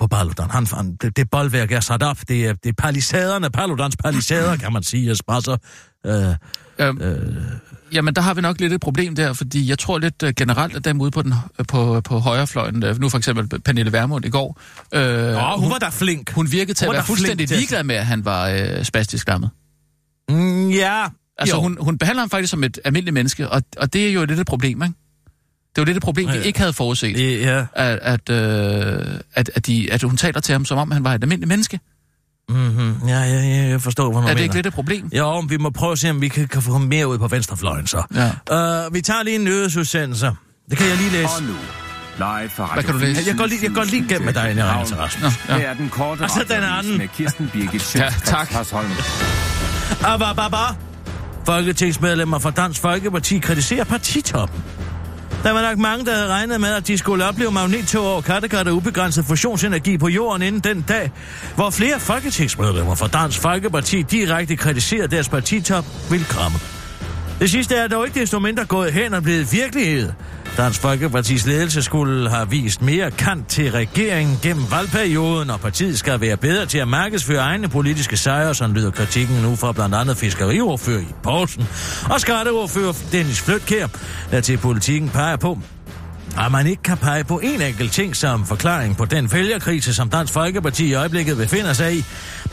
på 0.00 0.06
Paludan. 0.06 0.50
Han, 0.50 0.66
han, 0.66 0.96
det, 0.96 1.16
det 1.16 1.30
boldværk 1.30 1.72
er 1.72 1.80
sat 1.80 2.02
op. 2.02 2.16
Det 2.28 2.46
er, 2.46 2.52
det 2.52 2.68
er 2.68 2.72
palisaderne, 2.78 3.50
Paludans 3.50 3.96
palisader, 3.96 4.56
kan 4.56 4.72
man 4.72 4.82
sige, 4.82 5.06
jeg 5.06 5.16
spasser. 5.16 5.56
Øh, 6.06 6.34
Øhm, 6.78 7.00
øh, 7.00 7.42
Jamen, 7.92 8.14
der 8.14 8.22
har 8.22 8.34
vi 8.34 8.40
nok 8.40 8.60
lidt 8.60 8.72
et 8.72 8.80
problem 8.80 9.14
der, 9.16 9.32
fordi 9.32 9.68
jeg 9.68 9.78
tror 9.78 9.98
lidt 9.98 10.22
uh, 10.22 10.30
generelt, 10.36 10.76
at 10.76 10.84
dem 10.84 11.00
ude 11.00 11.10
på, 11.10 11.22
den, 11.22 11.34
på, 11.68 12.00
på 12.00 12.18
højrefløjen, 12.18 12.84
uh, 12.84 13.00
nu 13.00 13.08
for 13.08 13.18
eksempel 13.18 13.60
Pernille 13.60 13.92
Vermund 13.92 14.24
i 14.24 14.30
går, 14.30 14.60
øh, 14.94 15.02
åh, 15.02 15.60
hun 15.60 15.70
var 15.70 15.78
da 15.78 15.88
flink. 15.88 16.32
hun 16.32 16.52
virkede 16.52 16.74
til 16.74 16.86
hun 16.86 16.94
at 16.94 16.98
være 16.98 17.06
fuldstændig 17.06 17.48
ligeglad 17.48 17.84
med, 17.84 17.96
at 17.96 18.06
han 18.06 18.24
var 18.24 18.48
øh, 18.48 18.84
spastisk 18.84 19.28
lammet. 19.28 19.50
Mm, 20.28 20.70
ja, 20.70 21.04
Altså, 21.38 21.56
jo. 21.56 21.62
hun, 21.62 21.76
hun 21.80 21.98
behandler 21.98 22.20
ham 22.22 22.30
faktisk 22.30 22.50
som 22.50 22.64
et 22.64 22.78
almindeligt 22.84 23.14
menneske, 23.14 23.48
og, 23.48 23.62
og 23.76 23.92
det 23.92 24.08
er 24.08 24.12
jo 24.12 24.24
lidt 24.24 24.40
et 24.40 24.46
problem, 24.46 24.82
ikke? 24.82 24.94
Det 25.74 25.78
er 25.78 25.82
jo 25.82 25.84
lidt 25.84 25.96
et 25.96 26.02
problem, 26.02 26.28
vi 26.28 26.32
Ja. 26.34 26.40
ikke 26.42 26.58
havde 26.58 26.72
forudset. 26.72 27.40
Ja, 27.42 27.66
At, 27.74 27.98
at, 28.02 28.30
øh, 28.30 29.06
at, 29.34 29.50
at, 29.54 29.66
de, 29.66 29.92
at 29.92 30.02
hun 30.02 30.16
taler 30.16 30.40
til 30.40 30.52
ham, 30.52 30.64
som 30.64 30.78
om 30.78 30.90
han 30.90 31.04
var 31.04 31.14
et 31.14 31.22
almindeligt 31.22 31.48
menneske. 31.48 31.80
mm-hmm. 32.48 32.94
ja, 33.08 33.18
ja, 33.20 33.40
ja, 33.40 33.68
jeg 33.68 33.80
forstår, 33.82 34.12
hvad 34.12 34.22
du 34.22 34.26
Er 34.26 34.26
det 34.28 34.34
mener. 34.34 34.42
ikke 34.42 34.54
lidt 34.54 34.66
et 34.66 34.72
problem? 34.72 35.08
Jo, 35.12 35.40
men 35.40 35.50
vi 35.50 35.56
må 35.56 35.70
prøve 35.70 35.92
at 35.92 35.98
se, 35.98 36.10
om 36.10 36.20
vi 36.20 36.28
kan, 36.28 36.48
kan 36.48 36.62
få 36.62 36.72
ham 36.72 36.80
mere 36.80 37.08
ud 37.08 37.18
på 37.18 37.28
venstrefløjen, 37.28 37.86
så. 37.86 38.02
Ja. 38.50 38.86
Uh, 38.86 38.94
vi 38.94 39.00
tager 39.00 39.22
lige 39.22 39.36
en 39.36 39.44
nyhedsudsendelse. 39.44 40.30
Det 40.70 40.78
kan 40.78 40.88
jeg 40.88 40.96
lige 40.96 41.10
læse. 41.10 41.24
Og 41.36 41.42
nu, 41.42 41.52
live 42.18 42.50
fra 42.50 42.70
Hvad 42.74 42.82
kan 42.82 42.92
du 42.94 43.00
læse? 43.00 43.22
Jeg 43.26 43.36
godt 43.36 43.50
lide, 43.50 43.60
jeg 43.64 43.74
godt 43.74 43.90
lide 43.90 44.08
gennem 44.08 44.24
med 44.24 44.32
dig, 44.34 44.54
til 44.86 44.96
Rasmus. 44.96 45.34
Her 45.34 45.56
ja. 45.56 45.62
er 45.62 45.74
den 45.74 45.88
korte 45.88 46.20
Og 46.20 46.30
så 46.30 46.44
den 46.48 46.62
anden. 46.62 46.98
med 46.98 47.08
Kirsten 47.08 47.50
Birgit 47.52 47.94
Ja, 47.96 48.08
tak. 48.24 48.48
Hørsholm. 49.88 50.22
Abababa. 50.22 50.74
Folketingsmedlemmer 51.46 52.38
fra 52.38 52.50
Dansk 52.50 52.80
Folkeparti 52.80 53.38
kritiserer 53.38 53.84
partitoppen. 53.84 54.64
Der 55.42 55.50
var 55.50 55.62
nok 55.62 55.78
mange, 55.78 56.06
der 56.06 56.14
havde 56.14 56.28
regnet 56.28 56.60
med, 56.60 56.74
at 56.74 56.86
de 56.86 56.98
skulle 56.98 57.24
opleve 57.24 57.50
magnettog 57.50 58.12
over 58.12 58.20
Kattegat 58.20 58.68
og 58.68 58.74
ubegrænset 58.74 59.24
fusionsenergi 59.24 59.98
på 59.98 60.08
jorden 60.08 60.42
inden 60.42 60.60
den 60.60 60.84
dag, 60.88 61.10
hvor 61.54 61.70
flere 61.70 62.00
folketingsmedlemmer 62.00 62.94
fra 62.94 63.08
Dansk 63.08 63.40
Folkeparti 63.40 64.02
direkte 64.02 64.56
kritiserer 64.56 65.06
deres 65.06 65.28
partitop 65.28 65.84
vil 66.10 66.24
komme. 66.24 66.58
Det 67.40 67.50
sidste 67.50 67.74
er 67.74 67.88
dog 67.88 68.06
ikke 68.06 68.20
desto 68.20 68.38
mindre 68.38 68.64
gået 68.64 68.92
hen 68.92 69.14
og 69.14 69.22
blevet 69.22 69.52
virkelighed. 69.52 70.10
Dansk 70.56 70.80
Folkepartis 70.80 71.46
ledelse 71.46 71.82
skulle 71.82 72.30
have 72.30 72.50
vist 72.50 72.82
mere 72.82 73.10
kant 73.10 73.48
til 73.48 73.70
regeringen 73.70 74.38
gennem 74.42 74.64
valgperioden, 74.70 75.50
og 75.50 75.60
partiet 75.60 75.98
skal 75.98 76.20
være 76.20 76.36
bedre 76.36 76.66
til 76.66 76.78
at 76.78 76.88
markedsføre 76.88 77.38
egne 77.38 77.68
politiske 77.68 78.16
sejre, 78.16 78.54
som 78.54 78.74
lyder 78.74 78.90
kritikken 78.90 79.36
nu 79.36 79.56
fra 79.56 79.72
blandt 79.72 79.94
andet 79.94 80.16
fiskeriordfører 80.16 81.00
i 81.00 81.14
Poulsen. 81.22 81.68
Og 82.10 82.20
skatteordfører 82.20 82.92
Dennis 83.12 83.40
Flytkær, 83.40 83.86
der 84.30 84.40
til 84.40 84.58
politikken 84.58 85.08
peger 85.08 85.36
på, 85.36 85.58
at 86.38 86.52
man 86.52 86.66
ikke 86.66 86.82
kan 86.82 86.96
pege 86.96 87.24
på 87.24 87.40
en 87.42 87.62
enkelt 87.62 87.92
ting 87.92 88.16
som 88.16 88.46
forklaring 88.46 88.96
på 88.96 89.04
den 89.04 89.32
vælgerkrise, 89.32 89.94
som 89.94 90.10
Dansk 90.10 90.32
Folkeparti 90.32 90.86
i 90.86 90.94
øjeblikket 90.94 91.36
befinder 91.36 91.72
sig 91.72 91.94
i. 91.96 92.04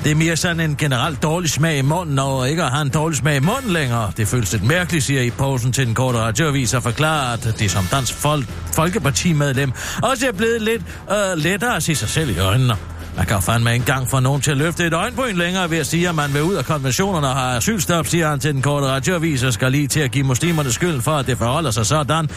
Det 0.03 0.11
er 0.11 0.15
mere 0.15 0.35
sådan 0.35 0.59
en 0.59 0.75
generelt 0.75 1.23
dårlig 1.23 1.49
smag 1.49 1.77
i 1.77 1.81
munden, 1.81 2.19
og 2.19 2.49
ikke 2.49 2.63
at 2.63 2.69
have 2.71 2.81
en 2.81 2.89
dårlig 2.89 3.17
smag 3.17 3.35
i 3.35 3.39
munden 3.39 3.71
længere. 3.73 4.11
Det 4.17 4.27
føles 4.27 4.51
lidt 4.51 4.63
mærkeligt, 4.63 5.05
siger 5.05 5.21
i 5.21 5.29
posen 5.29 5.71
til 5.71 5.85
den 5.87 5.93
korte 5.95 6.17
radioavis 6.17 6.73
og 6.73 6.83
forklarer, 6.83 7.33
at 7.33 7.55
det 7.59 7.71
som 7.71 7.85
Dansk 7.91 8.13
Folk- 8.13 8.49
Folkeparti-medlem 8.73 9.71
også 10.03 10.27
er 10.27 10.31
blevet 10.31 10.61
lidt 10.61 10.81
øh, 11.11 11.37
lettere 11.37 11.75
at 11.75 11.83
se 11.83 11.95
sig 11.95 12.09
selv 12.09 12.29
i 12.29 12.39
øjnene. 12.39 12.75
Man 13.17 13.25
kan 13.25 13.41
fandme 13.41 13.73
ikke 13.73 13.81
engang 13.83 14.09
få 14.09 14.19
nogen 14.19 14.41
til 14.41 14.51
at 14.51 14.57
løfte 14.57 14.87
et 14.87 14.93
øjenbryn 14.93 15.35
længere 15.35 15.69
ved 15.69 15.77
at 15.77 15.87
sige, 15.87 16.09
at 16.09 16.15
man 16.15 16.33
vil 16.33 16.43
ud 16.43 16.53
af 16.53 16.65
konventionerne 16.65 17.27
og 17.27 17.35
har 17.35 17.57
asylstop, 17.57 18.07
siger 18.07 18.29
han 18.29 18.39
til 18.39 18.53
den 18.53 18.61
korte 18.61 18.87
radioavis, 18.87 19.43
og 19.43 19.53
skal 19.53 19.71
lige 19.71 19.87
til 19.87 19.99
at 19.99 20.11
give 20.11 20.23
muslimerne 20.23 20.71
skylden 20.71 21.01
for, 21.01 21.11
at 21.11 21.27
det 21.27 21.37
forholder 21.37 21.71
sig 21.71 21.85
sådan, 21.85 22.29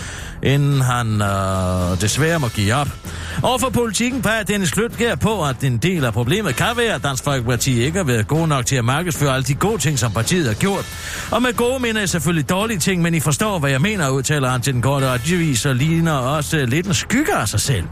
inden 0.43 0.81
han 0.81 1.23
øh, 1.23 2.01
desværre 2.01 2.39
må 2.39 2.49
give 2.49 2.75
op. 2.75 2.89
for 3.41 3.71
politikken 3.75 4.23
peger 4.23 4.43
Dennis 4.43 4.71
Kløtger 4.71 5.17
på, 5.17 5.45
at 5.45 5.65
en 5.65 5.77
del 5.79 6.05
af 6.05 6.13
problemet 6.13 6.57
kan 6.57 6.67
være, 6.77 6.95
at 6.95 7.03
Dansk 7.03 7.25
Folkeparti 7.25 7.83
ikke 7.83 7.99
har 7.99 8.05
været 8.05 8.29
gode 8.29 8.49
nok 8.49 8.67
til 8.67 8.77
at 8.77 8.85
markedsføre 8.85 9.35
alle 9.35 9.45
de 9.45 9.55
gode 9.55 9.79
ting, 9.79 9.99
som 9.99 10.13
partiet 10.13 10.47
har 10.47 10.55
gjort. 10.55 10.87
Og 11.31 11.43
med 11.43 11.53
gode 11.53 11.81
mener 11.81 12.01
jeg 12.01 12.09
selvfølgelig 12.09 12.51
dårlige 12.51 12.79
ting, 12.79 13.03
men 13.03 13.15
I 13.15 13.21
forstår, 13.21 13.59
hvad 13.59 13.71
jeg 13.71 13.81
mener, 13.81 14.09
udtaler 14.09 14.49
han 14.49 14.61
til 14.61 14.75
den 14.75 14.83
korte 14.83 15.09
radioavis, 15.09 15.67
og 15.67 15.75
ligner 15.75 16.13
også 16.13 16.67
lidt 16.67 16.87
en 16.87 16.95
skygge 16.95 17.35
af 17.35 17.49
sig 17.49 17.61
selv. 17.61 17.85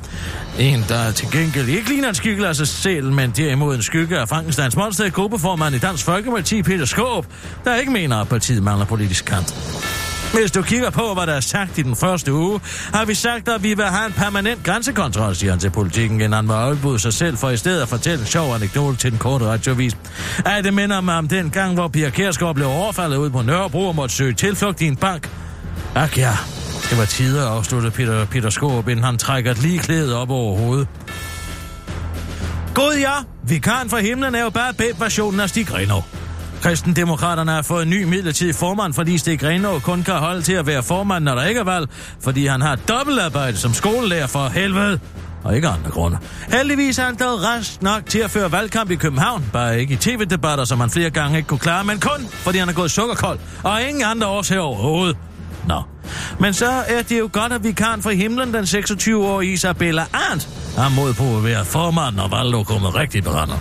En, 0.59 0.85
der 0.89 1.13
til 1.13 1.31
gengæld 1.31 1.69
ikke 1.69 1.89
ligner 1.89 2.09
en 2.09 2.15
skygge 2.15 2.47
af 2.47 2.57
sig 2.57 2.69
selv, 2.73 3.13
men 3.13 3.31
derimod 3.31 3.75
en 3.75 3.83
skygge 3.83 4.19
af 4.19 4.29
Frankensteins 4.29 4.77
monster 4.77 5.11
gruppeformand 5.11 5.75
i 5.75 5.79
Dansk 5.79 6.05
Folkeparti, 6.05 6.63
Peter 6.63 6.85
Skåb, 6.85 7.27
der 7.65 7.77
ikke 7.77 7.93
mener, 7.93 8.17
at 8.17 8.29
partiet 8.29 8.63
mangler 8.63 8.87
politisk 8.87 9.25
kant. 9.25 9.55
Hvis 10.33 10.51
du 10.51 10.63
kigger 10.63 10.91
på, 10.91 11.15
hvad 11.15 11.27
der 11.27 11.33
er 11.33 11.41
sagt 11.41 11.79
i 11.79 11.83
den 11.83 11.97
første 11.97 12.33
uge, 12.33 12.61
har 12.95 13.05
vi 13.05 13.15
sagt, 13.15 13.49
at 13.49 13.63
vi 13.63 13.75
vil 13.75 13.85
have 13.85 14.07
en 14.07 14.13
permanent 14.13 14.65
grænsekontrol, 14.65 15.35
siger 15.35 15.51
han 15.51 15.61
til 15.61 15.71
politikken, 15.71 16.21
inden 16.21 16.49
han 16.49 16.77
må 16.83 16.99
sig 16.99 17.13
selv 17.13 17.37
for 17.37 17.51
i 17.51 17.57
stedet 17.57 17.83
at 17.83 17.89
fortælle 17.89 18.21
en 18.21 18.27
sjov 18.27 18.55
anekdote 18.55 18.97
til 18.97 19.11
den 19.11 19.19
korte 19.19 19.45
radiovis. 19.45 19.97
Ej, 20.47 20.61
det 20.61 20.75
minder 20.75 21.01
mig 21.01 21.19
om 21.19 21.29
den 21.29 21.51
gang, 21.51 21.75
hvor 21.75 21.89
Pia 21.89 22.11
Kærsgaard 22.11 22.55
blev 22.55 22.67
overfaldet 22.67 23.17
ud 23.17 23.31
på 23.31 23.43
Nørrebro 23.43 23.89
og 23.89 23.95
måtte 23.95 24.15
søge 24.15 24.33
tilflugt 24.33 24.81
i 24.81 24.87
en 24.87 24.97
bank. 24.97 25.31
Ak 25.95 26.19
ja, 26.19 26.37
det 26.91 26.99
var 26.99 27.05
tider, 27.05 27.49
afsluttede 27.49 27.93
Peter, 27.93 28.25
Peter 28.25 28.51
Skåb, 28.51 28.89
inden 28.89 29.05
han 29.05 29.19
trækker 29.19 29.51
et 29.51 29.63
lige 29.63 29.79
klæde 29.79 30.17
op 30.17 30.31
over 30.31 30.59
hovedet. 30.59 30.89
God 32.75 32.97
ja, 33.01 33.13
vikaren 33.43 33.91
fra 33.91 34.01
himlen 34.01 34.35
er 34.35 34.43
jo 34.43 34.51
bare 34.51 34.75
babe-versionen 34.75 35.41
af 35.41 35.49
Stig 35.49 35.75
Renov. 35.75 36.05
Kristendemokraterne 36.63 37.53
har 37.53 37.63
fået 37.63 37.83
en 37.83 37.91
ny 37.91 38.05
midlertidig 38.05 38.55
formand, 38.55 38.95
fordi 38.95 39.19
Stig 39.19 39.41
Grenov 39.41 39.81
kun 39.81 40.03
kan 40.03 40.15
holde 40.15 40.43
til 40.43 40.53
at 40.53 40.67
være 40.67 40.83
formand, 40.83 41.25
når 41.25 41.35
der 41.35 41.45
ikke 41.45 41.61
er 41.61 41.65
valg, 41.65 41.89
fordi 42.21 42.47
han 42.47 42.61
har 42.61 42.77
dobbeltarbejde 42.77 43.57
som 43.57 43.75
skolelærer 43.75 44.27
for 44.27 44.49
helvede 44.49 45.01
og 45.45 45.57
ikke 45.57 45.69
andre 45.69 45.91
grunde. 45.91 46.19
Heldigvis 46.53 46.99
er 46.99 47.05
han 47.05 47.15
dog 47.15 47.43
rest 47.43 47.83
nok 47.83 48.07
til 48.07 48.19
at 48.19 48.31
føre 48.31 48.53
valgkamp 48.53 48.91
i 48.91 48.95
København, 48.95 49.45
bare 49.53 49.81
ikke 49.81 49.95
i 49.95 49.97
tv-debatter, 49.97 50.65
som 50.65 50.81
han 50.81 50.91
flere 50.91 51.11
gange 51.11 51.37
ikke 51.37 51.49
kunne 51.49 51.59
klare, 51.59 51.85
men 51.85 52.01
kun 52.01 52.27
fordi 52.31 52.59
han 52.59 52.69
er 52.69 52.73
gået 52.73 52.91
sukkerkold, 52.91 53.39
og 53.63 53.83
ingen 53.83 54.05
andre 54.05 54.27
årsager 54.27 54.61
overhovedet. 54.61 55.17
Nå. 55.69 55.83
Men 56.41 56.55
så 56.55 56.71
er 56.71 57.03
det 57.03 57.19
jo 57.19 57.29
godt, 57.33 57.53
at 57.53 57.65
vikaren 57.65 58.03
fra 58.03 58.11
himlen, 58.11 58.55
den 58.55 58.65
26-årige 58.65 59.53
Isabella 59.53 60.05
Arndt, 60.13 60.49
har 60.77 60.89
mod 60.89 61.15
på 61.15 61.37
at 61.37 61.45
være 61.45 61.65
formand, 61.65 62.17
når 62.17 62.29
valglokummet 62.29 62.95
rigtigt 62.95 63.25
brænder. 63.25 63.57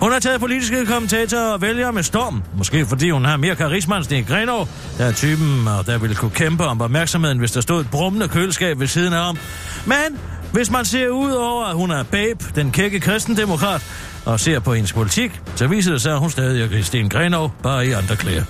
Hun 0.00 0.12
har 0.12 0.18
taget 0.18 0.40
politiske 0.40 0.86
kommentatorer 0.86 1.52
og 1.52 1.62
vælger 1.62 1.90
med 1.90 2.02
storm. 2.02 2.42
Måske 2.56 2.86
fordi 2.86 3.10
hun 3.10 3.24
har 3.24 3.36
mere 3.36 3.56
karisma 3.56 3.96
end 3.96 4.04
Stig 4.04 4.26
Grenov, 4.26 4.68
der 4.98 5.04
er 5.04 5.12
typen, 5.12 5.68
og 5.68 5.86
der 5.86 5.98
ville 5.98 6.16
kunne 6.16 6.30
kæmpe 6.30 6.64
om 6.66 6.80
opmærksomheden, 6.80 7.38
hvis 7.38 7.50
der 7.50 7.60
stod 7.60 7.80
et 7.80 7.90
brummende 7.90 8.28
køleskab 8.28 8.80
ved 8.80 8.86
siden 8.86 9.12
af 9.12 9.24
ham. 9.24 9.38
Men 9.86 10.18
hvis 10.52 10.70
man 10.70 10.84
ser 10.84 11.08
ud 11.08 11.30
over, 11.30 11.64
at 11.64 11.74
hun 11.74 11.90
er 11.90 12.02
babe, 12.02 12.44
den 12.54 12.70
kække 12.70 13.00
kristendemokrat, 13.00 13.82
og 14.30 14.40
ser 14.40 14.58
på 14.58 14.74
hendes 14.74 14.92
politik, 14.92 15.40
så 15.56 15.66
viser 15.66 15.92
det 15.92 16.02
sig, 16.02 16.12
at 16.12 16.18
hun 16.18 16.30
stadig 16.30 16.62
er 16.62 16.68
Christine 16.68 17.08
Grenov, 17.08 17.52
bare 17.62 17.86
i 17.86 17.92
andre 17.92 18.16
klæder. 18.16 18.44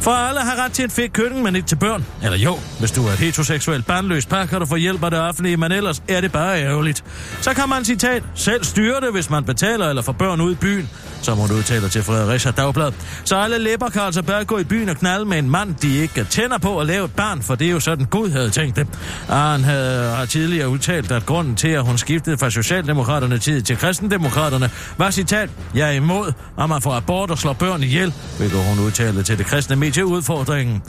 For 0.00 0.10
alle 0.10 0.40
har 0.40 0.64
ret 0.64 0.72
til 0.72 0.84
et 0.84 0.92
fedt 0.92 1.12
køkken, 1.12 1.42
men 1.42 1.56
ikke 1.56 1.68
til 1.68 1.76
børn. 1.76 2.06
Eller 2.22 2.38
jo, 2.38 2.58
hvis 2.78 2.90
du 2.90 3.06
er 3.06 3.12
et 3.12 3.18
heteroseksuelt 3.18 3.86
barnløst 3.86 4.28
par, 4.28 4.46
kan 4.46 4.60
du 4.60 4.66
få 4.66 4.76
hjælp 4.76 5.04
af 5.04 5.10
det 5.10 5.20
offentlige, 5.20 5.56
men 5.56 5.72
ellers 5.72 6.02
er 6.08 6.20
det 6.20 6.32
bare 6.32 6.62
ærgerligt. 6.62 7.04
Så 7.40 7.54
kan 7.54 7.68
man 7.68 7.84
citat 7.84 8.22
selv 8.34 8.64
styre 8.64 9.00
det, 9.00 9.12
hvis 9.12 9.30
man 9.30 9.44
betaler 9.44 9.88
eller 9.88 10.02
får 10.02 10.12
børn 10.12 10.40
ud 10.40 10.52
i 10.52 10.54
byen, 10.54 10.90
som 11.22 11.38
hun 11.38 11.52
udtaler 11.52 11.88
til 11.88 12.02
Fredericia 12.02 12.50
Dagblad. 12.50 12.92
Så 13.24 13.36
alle 13.36 13.58
læber 13.58 13.88
kan 13.88 14.02
altså 14.02 14.22
bare 14.22 14.44
gå 14.44 14.58
i 14.58 14.64
byen 14.64 14.88
og 14.88 14.96
knalde 14.96 15.24
med 15.24 15.38
en 15.38 15.50
mand, 15.50 15.74
de 15.74 15.96
ikke 15.96 16.24
tænder 16.24 16.58
på 16.58 16.80
at 16.80 16.86
lave 16.86 17.04
et 17.04 17.14
barn, 17.14 17.42
for 17.42 17.54
det 17.54 17.66
er 17.66 17.70
jo 17.70 17.80
sådan 17.80 18.06
Gud 18.06 18.30
havde 18.30 18.50
tænkt 18.50 18.76
det. 18.76 18.86
Ah, 19.28 19.52
Arne 19.52 19.64
havde, 19.64 20.10
har 20.10 20.24
tidligere 20.24 20.68
udtalt, 20.68 21.12
at 21.12 21.26
grunden 21.26 21.56
til, 21.56 21.68
at 21.68 21.82
hun 21.84 21.98
skiftede 21.98 22.38
fra 22.38 22.50
Socialdemokraterne 22.50 23.38
tid 23.38 23.62
til 23.62 23.76
Kristendemokraterne, 23.76 24.70
var 24.98 25.10
citat, 25.16 25.50
jeg 25.74 25.88
er 25.88 25.92
imod, 25.92 26.32
at 26.60 26.68
man 26.68 26.82
får 26.82 26.92
abort 26.92 27.30
og 27.30 27.38
slår 27.38 27.52
børn 27.52 27.82
ihjel, 27.82 28.14
hvilket 28.38 28.58
hun 28.68 28.86
udtalte 28.86 29.22
til 29.22 29.38
det 29.38 29.46
kristne 29.46 29.76
medieudfordringen. 29.76 30.82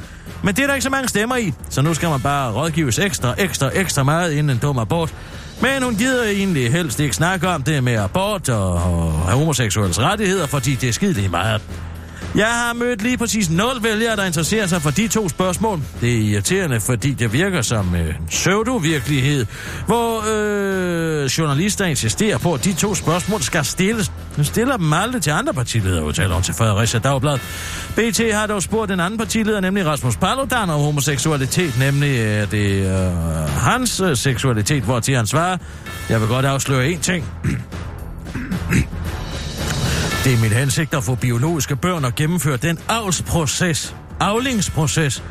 Men 0.43 0.55
det 0.55 0.63
er 0.63 0.67
der 0.67 0.73
ikke 0.73 0.83
så 0.83 0.89
mange 0.89 1.07
stemmer 1.09 1.35
i, 1.35 1.53
så 1.69 1.81
nu 1.81 1.93
skal 1.93 2.09
man 2.09 2.21
bare 2.21 2.51
rådgives 2.51 2.99
ekstra, 2.99 3.35
ekstra, 3.37 3.69
ekstra 3.73 4.03
meget 4.03 4.31
inden 4.31 4.49
en 4.49 4.57
dum 4.57 4.79
abort. 4.79 5.13
Men 5.61 5.83
hun 5.83 5.95
gider 5.95 6.23
egentlig 6.23 6.71
helst 6.71 6.99
ikke 6.99 7.15
snakke 7.15 7.47
om 7.47 7.63
det 7.63 7.83
med 7.83 7.95
abort 7.95 8.49
og, 8.49 8.73
og 8.73 9.11
homoseksuelles 9.11 9.99
rettigheder, 9.99 10.47
fordi 10.47 10.75
det 10.75 10.89
er 10.89 10.93
skideligt 10.93 11.31
meget. 11.31 11.61
Jeg 12.37 12.47
har 12.47 12.73
mødt 12.73 13.01
lige 13.01 13.17
præcis 13.17 13.49
0 13.49 13.67
vælgere, 13.81 14.15
der 14.15 14.25
interesserer 14.25 14.67
sig 14.67 14.81
for 14.81 14.89
de 14.89 15.07
to 15.07 15.29
spørgsmål. 15.29 15.81
Det 16.01 16.13
er 16.13 16.21
irriterende, 16.21 16.79
fordi 16.79 17.13
det 17.13 17.33
virker 17.33 17.61
som 17.61 17.95
øh, 17.95 18.07
en 18.07 18.25
pseudo-virkelighed, 18.27 19.45
hvor 19.85 20.23
øh, 20.33 21.25
journalister 21.25 21.85
insisterer 21.85 22.37
på, 22.37 22.53
at 22.53 22.65
de 22.65 22.73
to 22.73 22.95
spørgsmål 22.95 23.41
skal 23.41 23.65
stilles. 23.65 24.11
Nu 24.37 24.43
stiller 24.43 24.77
dem 24.77 24.93
aldrig 24.93 25.21
til 25.21 25.31
andre 25.31 25.53
partiledere, 25.53 26.03
udtaler 26.05 26.33
hun 26.33 26.43
til 26.43 26.53
Fredericia 26.53 26.99
Dagblad. 26.99 27.37
BT 27.95 28.33
har 28.33 28.47
dog 28.47 28.63
spurgt 28.63 28.89
den 28.89 28.99
anden 28.99 29.17
partileder, 29.17 29.59
nemlig 29.59 29.85
Rasmus 29.85 30.17
Paludan, 30.17 30.69
om 30.69 30.79
homoseksualitet, 30.81 31.79
nemlig 31.79 32.19
øh, 32.19 32.51
det 32.51 32.85
øh, 32.85 33.13
hans 33.49 34.01
øh, 34.01 34.17
seksualitet, 34.17 34.83
hvor 34.83 34.99
til 34.99 35.15
han 35.15 35.27
svarer, 35.27 35.57
jeg 36.09 36.21
vil 36.21 36.27
godt 36.27 36.45
afsløre 36.45 36.87
én 36.87 37.01
ting. 37.01 37.25
Det 40.27 40.35
er 40.35 40.41
mit 40.41 40.51
hensigt 40.51 40.93
at 40.93 41.03
få 41.03 41.15
biologiske 41.15 41.75
børn 41.75 42.05
og 42.05 42.15
gennemføre 42.15 42.57
den 42.57 42.79
avlsproces, 42.87 43.95
avlingsproces, 44.19 45.23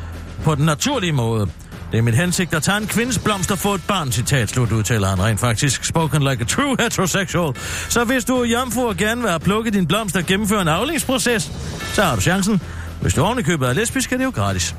på 0.43 0.55
den 0.55 0.65
naturlige 0.65 1.11
måde. 1.11 1.49
Det 1.91 1.97
er 1.97 2.01
mit 2.01 2.15
hensigt 2.15 2.53
at 2.53 2.63
tage 2.63 2.77
en 2.77 2.87
kvindes 2.87 3.19
blomst 3.19 3.51
og 3.51 3.57
få 3.57 3.73
et 3.73 3.83
barn, 3.87 4.11
citat 4.11 4.49
slut, 4.49 4.71
udtaler 4.71 5.07
han 5.07 5.23
rent 5.23 5.39
faktisk. 5.39 5.83
Spoken 5.83 6.23
like 6.23 6.41
a 6.41 6.45
true 6.45 6.75
heterosexual. 6.79 7.55
Så 7.89 8.03
hvis 8.03 8.25
du 8.25 8.35
er 8.35 8.45
jomfru 8.45 8.87
og 8.87 8.97
gerne 8.97 9.21
vil 9.21 9.29
have 9.29 9.39
plukket 9.39 9.73
din 9.73 9.87
blomst 9.87 10.15
og 10.15 10.23
gennemføre 10.23 10.61
en 10.61 10.67
avlingsproces, 10.67 11.51
så 11.93 12.03
har 12.03 12.15
du 12.15 12.21
chancen. 12.21 12.61
Hvis 13.01 13.13
du 13.13 13.21
oven 13.21 13.39
i 13.39 13.41
er 13.41 13.73
lesbisk, 13.73 14.11
er 14.11 14.17
det 14.17 14.25
jo 14.25 14.29
gratis. 14.29 14.75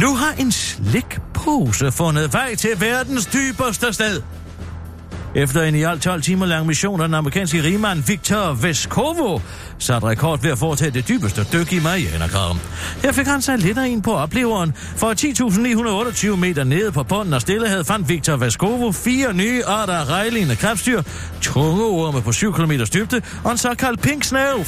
Nu 0.00 0.14
har 0.14 0.32
en 0.38 0.52
slikpose 0.52 1.92
fundet 1.92 2.32
vej 2.32 2.54
til 2.54 2.70
verdens 2.80 3.26
dybeste 3.26 3.92
sted. 3.92 4.22
Efter 5.34 5.62
en 5.62 5.74
i 5.74 5.82
alt 5.82 6.02
12 6.02 6.22
timer 6.22 6.46
lang 6.46 6.66
mission 6.66 7.00
af 7.00 7.08
den 7.08 7.14
amerikanske 7.14 7.62
rigmand 7.62 8.02
Victor 8.06 8.52
Vescovo 8.52 9.40
sat 9.78 10.04
rekord 10.04 10.42
ved 10.42 10.50
at 10.50 10.58
foretage 10.58 10.90
det 10.90 11.08
dybeste 11.08 11.46
dyk 11.52 11.72
i 11.72 11.80
Marianagraven. 11.80 12.60
Her 13.02 13.12
fik 13.12 13.26
han 13.26 13.42
sig 13.42 13.58
lidt 13.58 13.78
af 13.78 13.86
en 13.86 14.02
på 14.02 14.14
opleveren. 14.14 14.72
For 14.96 15.14
10.928 16.32 16.36
meter 16.36 16.64
nede 16.64 16.92
på 16.92 17.02
bunden 17.02 17.34
af 17.34 17.40
stillehed 17.40 17.84
fandt 17.84 18.08
Victor 18.08 18.36
Vescovo 18.36 18.92
fire 18.92 19.34
nye 19.34 19.64
arter 19.64 19.94
af 19.94 20.08
rejlignende 20.08 20.56
krebsdyr, 20.56 21.02
tungeorme 21.40 22.22
på 22.22 22.32
7 22.32 22.52
km 22.52 22.72
dybde 22.94 23.22
og 23.44 23.52
en 23.52 23.58
såkaldt 23.58 24.00
pink 24.00 24.24
snail 24.24 24.66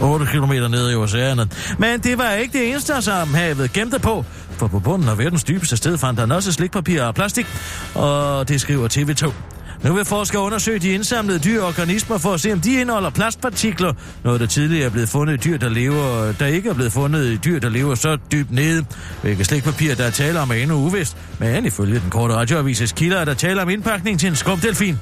8 0.00 0.26
km 0.26 0.52
nede 0.52 0.92
i 0.92 0.94
oceanet. 0.94 1.76
Men 1.78 2.00
det 2.00 2.18
var 2.18 2.30
ikke 2.30 2.58
det 2.58 2.68
eneste, 2.68 3.02
som 3.02 3.34
havet 3.34 3.72
gemte 3.72 3.98
på. 3.98 4.24
For 4.56 4.66
på 4.66 4.78
bunden 4.78 5.08
af 5.08 5.18
verdens 5.18 5.44
dybeste 5.44 5.76
sted 5.76 5.98
fandt 5.98 6.20
han 6.20 6.32
også 6.32 6.52
slikpapir 6.52 7.02
og 7.02 7.14
plastik, 7.14 7.46
og 7.94 8.48
det 8.48 8.60
skriver 8.60 8.88
TV2. 8.88 9.51
Nu 9.84 9.94
vil 9.94 10.04
forskere 10.04 10.42
undersøge 10.42 10.78
de 10.78 10.88
indsamlede 10.88 11.38
dyreorganismer 11.38 12.18
for 12.18 12.34
at 12.34 12.40
se, 12.40 12.52
om 12.52 12.60
de 12.60 12.80
indeholder 12.80 13.10
plastpartikler. 13.10 13.92
Noget, 14.24 14.40
der 14.40 14.46
tidligere 14.46 14.86
er 14.86 14.90
blevet 14.90 15.08
fundet 15.08 15.34
i 15.34 15.36
dyr, 15.36 15.58
der 15.58 15.68
lever, 15.68 16.32
der 16.38 16.46
ikke 16.46 16.68
er 16.68 16.74
blevet 16.74 16.92
fundet 16.92 17.24
i 17.24 17.36
dyr, 17.36 17.58
der 17.60 17.68
lever 17.68 17.94
så 17.94 18.18
dybt 18.32 18.50
nede. 18.50 18.84
Hvilket 19.22 19.46
slikpapir, 19.46 19.94
der 19.94 20.04
er 20.04 20.10
tale 20.10 20.40
om, 20.40 20.50
er 20.50 20.54
endnu 20.54 20.76
uvist. 20.76 21.16
Men 21.38 21.66
ifølge 21.66 22.00
den 22.00 22.10
korte 22.10 22.34
radioavises 22.34 22.92
kilder, 22.92 23.18
er 23.18 23.24
der 23.24 23.34
tale 23.34 23.62
om 23.62 23.68
indpakning 23.68 24.20
til 24.20 24.28
en 24.28 24.36
skumdelfin. 24.36 24.98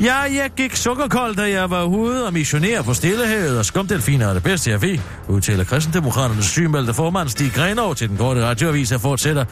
Ja, 0.00 0.16
jeg 0.16 0.50
gik 0.56 0.76
sukkerkold, 0.76 1.36
da 1.36 1.50
jeg 1.50 1.70
var 1.70 1.84
ude 1.84 2.26
og 2.26 2.32
missionere 2.32 2.84
på 2.84 2.94
Stillehavet, 2.94 3.58
og 3.58 3.64
skumdelfiner 3.64 4.28
er 4.28 4.34
det 4.34 4.42
bedste, 4.42 4.70
jeg 4.70 4.82
ved, 4.82 4.98
udtaler 5.28 5.64
kristendemokraternes 5.64 6.46
sygemeldte 6.46 6.94
formand 6.94 7.28
Stig 7.28 7.52
Grenov 7.52 7.94
til 7.94 8.08
den 8.08 8.16
korte 8.16 8.44
radioavis 8.46 8.92
fortsætter. 9.00 9.44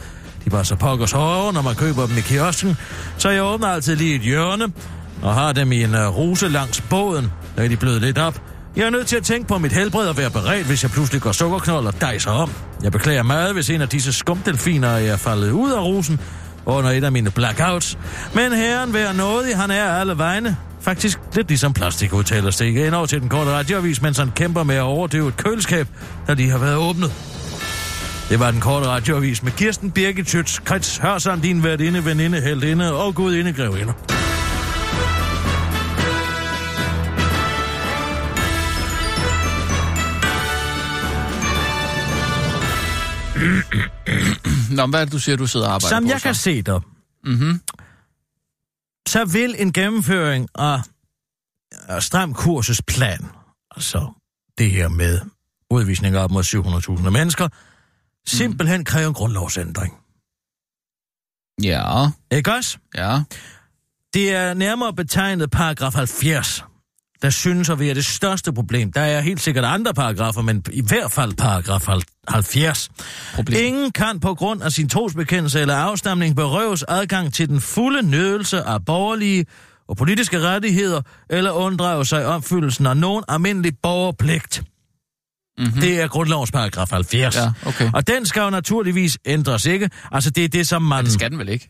De 0.45 0.51
var 0.51 0.63
så 0.63 0.75
pokkers 0.75 1.11
hårde, 1.11 1.53
når 1.53 1.61
man 1.61 1.75
køber 1.75 2.07
dem 2.07 2.17
i 2.17 2.21
kiosken, 2.21 2.77
så 3.17 3.29
jeg 3.29 3.43
åbner 3.43 3.67
altid 3.67 3.95
lige 3.95 4.15
et 4.15 4.21
hjørne 4.21 4.71
og 5.21 5.33
har 5.33 5.53
dem 5.53 5.71
i 5.71 5.83
en 5.83 5.95
øh, 5.95 6.07
ruse 6.07 6.47
langs 6.47 6.81
båden, 6.81 7.31
da 7.57 7.67
de 7.67 7.77
blød 7.77 7.99
lidt 7.99 8.17
op. 8.17 8.41
Jeg 8.75 8.85
er 8.85 8.89
nødt 8.89 9.07
til 9.07 9.15
at 9.15 9.23
tænke 9.23 9.47
på 9.47 9.57
mit 9.57 9.71
helbred 9.71 10.07
og 10.07 10.17
være 10.17 10.29
beredt, 10.29 10.67
hvis 10.67 10.83
jeg 10.83 10.91
pludselig 10.91 11.21
går 11.21 11.31
sukkerknold 11.31 11.87
og 11.87 12.01
dejser 12.01 12.31
om. 12.31 12.51
Jeg 12.83 12.91
beklager 12.91 13.23
meget, 13.23 13.53
hvis 13.53 13.69
en 13.69 13.81
af 13.81 13.89
disse 13.89 14.13
skumdelfiner 14.13 14.89
er 14.89 15.17
faldet 15.17 15.51
ud 15.51 15.71
af 15.71 15.81
rosen 15.81 16.19
under 16.65 16.89
et 16.89 17.03
af 17.03 17.11
mine 17.11 17.31
blackouts. 17.31 17.97
Men 18.33 18.53
herren 18.53 18.93
være 18.93 19.13
nådig, 19.13 19.57
han 19.57 19.71
er 19.71 19.83
alle 19.83 20.17
vegne. 20.17 20.57
Faktisk 20.81 21.19
lidt 21.35 21.47
ligesom 21.47 21.73
plastik, 21.73 22.13
udtaler 22.13 22.61
ind 22.61 22.95
over 22.95 23.05
til 23.05 23.21
den 23.21 23.29
korte 23.29 23.51
radioavis, 23.51 24.01
mens 24.01 24.17
han 24.17 24.31
kæmper 24.35 24.63
med 24.63 24.75
at 24.75 24.81
overdøve 24.81 25.27
et 25.27 25.37
køleskab, 25.37 25.87
der 26.27 26.35
lige 26.35 26.49
har 26.49 26.57
været 26.57 26.75
åbnet. 26.75 27.11
Det 28.29 28.39
var 28.39 28.51
den 28.51 28.61
korte 28.61 28.87
radioavis 28.87 29.43
med 29.43 29.51
Kirsten 29.51 29.91
Birgit 29.91 30.27
Schøtz, 30.27 30.59
Krets 30.59 30.97
Hørsson, 30.97 31.41
din 31.41 31.63
værtinde, 31.63 32.05
veninde, 32.05 32.41
heldinde 32.41 32.93
og 32.93 33.15
gudinde, 33.15 33.53
grevinde. 33.53 33.93
Nå, 44.77 44.85
hvad 44.87 44.99
er 45.01 45.05
det, 45.05 45.13
du 45.13 45.19
siger, 45.19 45.35
du 45.35 45.47
sidder 45.47 45.67
og 45.67 45.73
arbejder 45.73 45.95
Som 45.95 46.03
på, 46.03 46.09
jeg 46.09 46.19
så? 46.19 46.23
kan 46.23 46.35
se 46.35 46.61
dig, 46.61 46.81
mm-hmm. 47.23 47.61
så 49.07 49.25
vil 49.25 49.55
en 49.57 49.73
gennemføring 49.73 50.49
af, 50.55 50.79
af 51.71 52.03
Stram 52.03 52.33
Kursets 52.33 52.81
plan, 52.87 53.29
altså 53.75 54.13
det 54.57 54.71
her 54.71 54.87
med 54.89 55.19
udvisninger 55.69 56.19
op 56.19 56.31
mod 56.31 56.43
700.000 56.99 57.09
mennesker, 57.09 57.47
simpelthen 58.27 58.85
kræve 58.85 59.07
en 59.07 59.13
grundlovsændring. 59.13 59.93
Ja, 61.63 62.09
Ikke 62.31 62.53
også? 62.53 62.77
ja. 62.97 63.19
Det 64.13 64.35
er 64.35 64.53
nærmere 64.53 64.93
betegnet 64.93 65.51
paragraf 65.51 65.93
70, 65.93 66.63
der 67.21 67.29
synes 67.29 67.69
at 67.69 67.79
være 67.79 67.93
det 67.93 68.05
største 68.05 68.53
problem. 68.53 68.91
Der 68.91 69.01
er 69.01 69.21
helt 69.21 69.41
sikkert 69.41 69.65
andre 69.65 69.93
paragrafer, 69.93 70.41
men 70.41 70.63
i 70.71 70.81
hvert 70.87 71.11
fald 71.11 71.33
paragraf 71.33 71.87
70. 72.27 72.91
Problem. 73.35 73.59
Ingen 73.65 73.91
kan 73.91 74.19
på 74.19 74.35
grund 74.35 74.63
af 74.63 74.71
sin 74.71 74.89
trosbekendelse 74.89 75.59
eller 75.61 75.75
afstamning 75.75 76.35
berøves 76.35 76.83
adgang 76.87 77.33
til 77.33 77.49
den 77.49 77.61
fulde 77.61 78.09
nydelse 78.09 78.61
af 78.63 78.85
borgerlige 78.85 79.45
og 79.87 79.97
politiske 79.97 80.39
rettigheder, 80.39 81.01
eller 81.29 81.51
unddrage 81.51 82.05
sig 82.05 82.25
opfyldelsen 82.25 82.85
af 82.85 82.97
nogen 82.97 83.23
almindelig 83.27 83.73
borgerpligt. 83.83 84.63
Mm-hmm. 85.57 85.81
Det 85.81 86.01
er 86.01 86.07
grundlovens 86.07 86.51
paragraf 86.51 86.89
70. 86.91 87.35
Ja, 87.35 87.51
okay. 87.65 87.89
Og 87.93 88.07
den 88.07 88.25
skal 88.25 88.41
jo 88.41 88.49
naturligvis 88.49 89.17
ændres, 89.25 89.65
ikke? 89.65 89.89
Altså, 90.11 90.29
det 90.29 90.43
er 90.45 90.49
det, 90.49 90.67
som 90.67 90.81
man... 90.81 90.97
Men 90.97 91.05
det 91.05 91.13
skal 91.13 91.31
den 91.31 91.39
vel 91.39 91.49
ikke? 91.49 91.69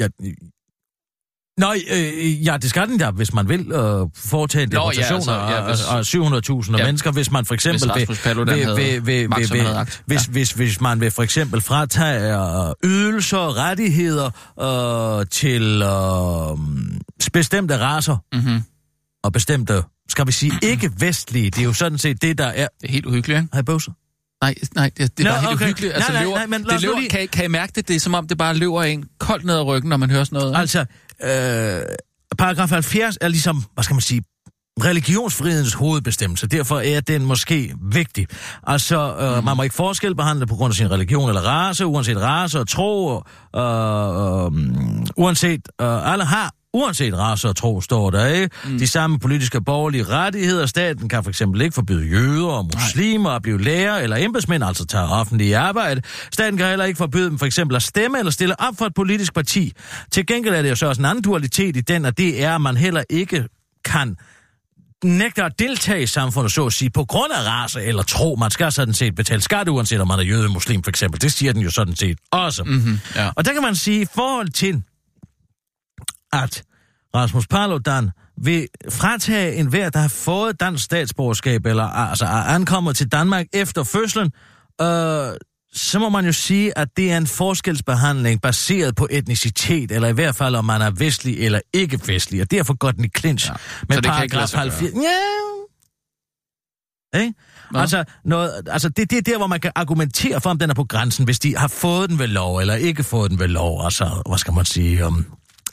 Ja, 0.00 0.08
Nå, 1.58 1.72
øh, 1.90 2.46
ja, 2.46 2.56
det 2.56 2.70
skal 2.70 2.88
den 2.88 3.00
ja, 3.00 3.10
hvis 3.10 3.34
man 3.34 3.48
vil 3.48 3.60
øh, 3.72 4.06
foretage 4.16 4.62
en 4.62 4.68
Nå, 4.72 4.92
ja, 4.98 5.02
altså, 5.14 5.32
ja, 5.32 5.64
hvis- 5.66 5.84
af 5.84 6.62
700.000 6.70 6.76
Ja. 6.76 6.84
mennesker, 6.84 7.10
hvis 7.12 7.30
man 7.30 7.44
for 7.44 7.54
eksempel 7.54 7.72
Hvis 7.72 7.82
havde 8.24 9.28
magt, 9.28 9.46
som 9.48 9.56
han 9.56 9.66
havde 9.66 9.78
agt. 9.78 10.02
hvis, 10.06 10.24
hvis, 10.24 10.50
hvis 10.52 10.80
man 10.80 11.00
vil 11.00 11.10
for 11.10 11.22
eksempel 11.22 11.60
fratage 11.60 12.38
øh, 12.68 12.74
ydelser 12.84 13.38
og 13.38 13.56
rettigheder 13.56 14.30
øh, 15.20 15.26
til 15.30 15.82
øh, 15.82 17.30
bestemte 17.32 17.78
raser 17.78 18.16
Mhm. 18.34 18.62
Og 19.24 19.32
bestemte, 19.32 19.82
skal 20.08 20.26
vi 20.26 20.32
sige, 20.32 20.52
ikke-vestlige. 20.62 21.50
Det 21.50 21.58
er 21.58 21.64
jo 21.64 21.72
sådan 21.72 21.98
set 21.98 22.22
det, 22.22 22.38
der 22.38 22.46
er... 22.46 22.66
Det 22.80 22.88
er 22.88 22.92
helt 22.92 23.06
uhyggeligt, 23.06 23.38
ikke? 23.38 23.48
Hej, 23.52 23.62
bøvser. 23.62 23.92
Nej, 24.44 24.54
nej, 24.74 24.90
det, 24.98 25.18
det 25.18 25.26
er 25.26 25.28
Nå, 25.30 25.34
bare 25.34 25.40
helt 25.40 25.52
okay. 25.54 25.64
uhyggeligt. 25.64 25.94
Altså, 25.94 26.12
Nej, 26.12 26.20
nej, 26.20 26.24
løber, 26.24 26.36
nej, 26.36 26.46
men 26.46 26.64
det 26.64 26.82
løber, 26.82 26.98
lige- 26.98 27.10
kan, 27.10 27.22
I- 27.22 27.26
kan 27.26 27.44
I 27.44 27.48
mærke 27.48 27.72
det? 27.76 27.88
Det 27.88 27.96
er 27.96 28.00
som 28.00 28.14
om, 28.14 28.28
det 28.28 28.38
bare 28.38 28.54
løber 28.54 28.82
en 28.82 29.04
koldt 29.18 29.44
ned 29.44 29.54
ad 29.54 29.62
ryggen, 29.62 29.88
når 29.88 29.96
man 29.96 30.10
hører 30.10 30.24
sådan 30.24 30.36
noget. 30.36 30.50
ikke? 30.50 30.58
Altså, 30.60 30.80
øh, 31.22 31.96
paragraf 32.38 32.70
70 32.70 33.18
er 33.20 33.28
ligesom, 33.28 33.64
hvad 33.74 33.84
skal 33.84 33.94
man 33.94 34.00
sige, 34.00 34.22
religionsfrihedens 34.84 35.72
hovedbestemmelse. 35.74 36.46
Derfor 36.46 36.78
er 36.80 37.00
den 37.00 37.24
måske 37.24 37.74
vigtig. 37.82 38.26
Altså, 38.66 39.16
øh, 39.20 39.38
mm. 39.38 39.44
man 39.44 39.56
må 39.56 39.62
ikke 39.62 39.74
forskelbehandle 39.74 40.46
på 40.46 40.54
grund 40.54 40.70
af 40.70 40.74
sin 40.74 40.90
religion 40.90 41.28
eller 41.28 41.40
race, 41.42 41.86
uanset 41.86 42.20
race 42.20 42.58
og 42.60 42.68
tro, 42.68 43.16
øh, 43.56 43.62
øh, 43.62 45.06
uanset, 45.16 45.60
øh, 45.80 46.12
alle 46.12 46.24
har 46.24 46.52
Uanset 46.74 47.14
race 47.14 47.48
og 47.48 47.56
tro, 47.56 47.80
står 47.80 48.10
der, 48.10 48.26
ikke? 48.26 48.50
Mm. 48.64 48.78
De 48.78 48.86
samme 48.86 49.18
politiske 49.18 49.58
og 49.58 49.64
borgerlige 49.64 50.04
rettigheder. 50.04 50.66
Staten 50.66 51.08
kan 51.08 51.22
for 51.22 51.30
eksempel 51.30 51.60
ikke 51.60 51.74
forbyde 51.74 52.06
jøder 52.06 52.46
og 52.46 52.70
muslimer 52.74 53.30
at 53.30 53.42
blive 53.42 53.62
lærer 53.62 53.98
eller 53.98 54.16
embedsmænd, 54.16 54.64
altså 54.64 54.86
tage 54.86 55.04
offentlige 55.04 55.56
arbejde. 55.58 56.02
Staten 56.32 56.58
kan 56.58 56.68
heller 56.68 56.84
ikke 56.84 56.98
forbyde 56.98 57.30
dem 57.30 57.38
for 57.38 57.46
eksempel 57.46 57.76
at 57.76 57.82
stemme 57.82 58.18
eller 58.18 58.32
stille 58.32 58.60
op 58.60 58.74
for 58.78 58.86
et 58.86 58.94
politisk 58.94 59.34
parti. 59.34 59.72
Til 60.12 60.26
gengæld 60.26 60.54
er 60.54 60.62
det 60.62 60.70
jo 60.70 60.74
så 60.74 60.86
også 60.86 61.00
en 61.00 61.06
anden 61.06 61.24
dualitet 61.24 61.76
i 61.76 61.80
den, 61.80 62.04
at 62.04 62.18
det 62.18 62.44
er, 62.44 62.54
at 62.54 62.60
man 62.60 62.76
heller 62.76 63.02
ikke 63.10 63.44
kan 63.84 64.16
nægter 65.04 65.44
at 65.44 65.58
deltage 65.58 66.02
i 66.02 66.06
samfundet, 66.06 66.52
så 66.52 66.66
at 66.66 66.72
sige, 66.72 66.90
på 66.90 67.04
grund 67.04 67.32
af 67.32 67.48
race 67.48 67.82
eller 67.82 68.02
tro. 68.02 68.36
Man 68.40 68.50
skal 68.50 68.72
sådan 68.72 68.94
set 68.94 69.14
betale 69.14 69.40
skat, 69.40 69.68
uanset 69.68 70.00
om 70.00 70.08
man 70.08 70.18
er 70.18 70.22
jøde, 70.22 70.48
muslim 70.48 70.82
for 70.82 70.90
eksempel. 70.90 71.20
Det 71.20 71.32
siger 71.32 71.52
den 71.52 71.62
jo 71.62 71.70
sådan 71.70 71.96
set 71.96 72.18
også. 72.30 72.64
Mm-hmm, 72.64 72.98
ja. 73.16 73.30
Og 73.36 73.44
der 73.44 73.52
kan 73.52 73.62
man 73.62 73.74
sige, 73.74 74.00
i 74.02 74.06
forhold 74.14 74.48
til, 74.48 74.82
at 76.32 76.62
Rasmus 77.14 77.46
Paludan 77.46 78.10
vil 78.42 78.68
fratage 78.90 79.54
enhver, 79.54 79.90
der 79.90 79.98
har 79.98 80.08
fået 80.08 80.60
dansk 80.60 80.84
statsborgerskab, 80.84 81.66
eller 81.66 81.84
altså 81.84 82.24
er 82.24 82.28
ankommet 82.28 82.96
til 82.96 83.12
Danmark 83.12 83.46
efter 83.52 83.84
fødslen, 83.84 84.30
øh, 84.80 84.86
så 85.72 85.98
må 85.98 86.08
man 86.08 86.24
jo 86.24 86.32
sige, 86.32 86.78
at 86.78 86.88
det 86.96 87.12
er 87.12 87.16
en 87.16 87.26
forskelsbehandling 87.26 88.40
baseret 88.40 88.96
på 88.96 89.08
etnicitet, 89.10 89.92
eller 89.92 90.08
i 90.08 90.12
hvert 90.12 90.34
fald 90.34 90.54
om 90.54 90.64
man 90.64 90.82
er 90.82 90.90
vestlig 90.90 91.38
eller 91.38 91.60
ikke 91.72 92.00
vestlig, 92.06 92.42
og 92.42 92.50
derfor 92.50 92.74
går 92.74 92.90
den 92.90 93.04
i 93.04 93.08
clinch 93.18 93.46
Ja, 93.46 93.52
med 93.88 93.96
så 93.96 94.00
det 94.00 94.12
kan 94.12 94.22
ikke 94.22 94.36
lade 94.36 94.46
sig 94.46 94.56
gøre. 94.56 94.70
70. 94.70 94.94
Ja. 94.94 95.00
Ikke? 97.20 97.34
Nå. 97.72 97.78
Altså, 97.78 98.04
noget, 98.24 98.62
altså 98.66 98.88
det, 98.88 99.10
det 99.10 99.18
er 99.18 99.22
der, 99.22 99.36
hvor 99.36 99.46
man 99.46 99.60
kan 99.60 99.72
argumentere 99.74 100.40
for, 100.40 100.50
om 100.50 100.58
den 100.58 100.70
er 100.70 100.74
på 100.74 100.84
grænsen, 100.84 101.24
hvis 101.24 101.38
de 101.38 101.56
har 101.56 101.68
fået 101.68 102.10
den 102.10 102.18
ved 102.18 102.26
lov, 102.26 102.58
eller 102.58 102.74
ikke 102.74 103.04
fået 103.04 103.30
den 103.30 103.38
ved 103.38 103.48
lov. 103.48 103.84
Altså, 103.84 104.22
hvad 104.28 104.38
skal 104.38 104.54
man 104.54 104.64
sige, 104.64 105.06
um, 105.06 105.26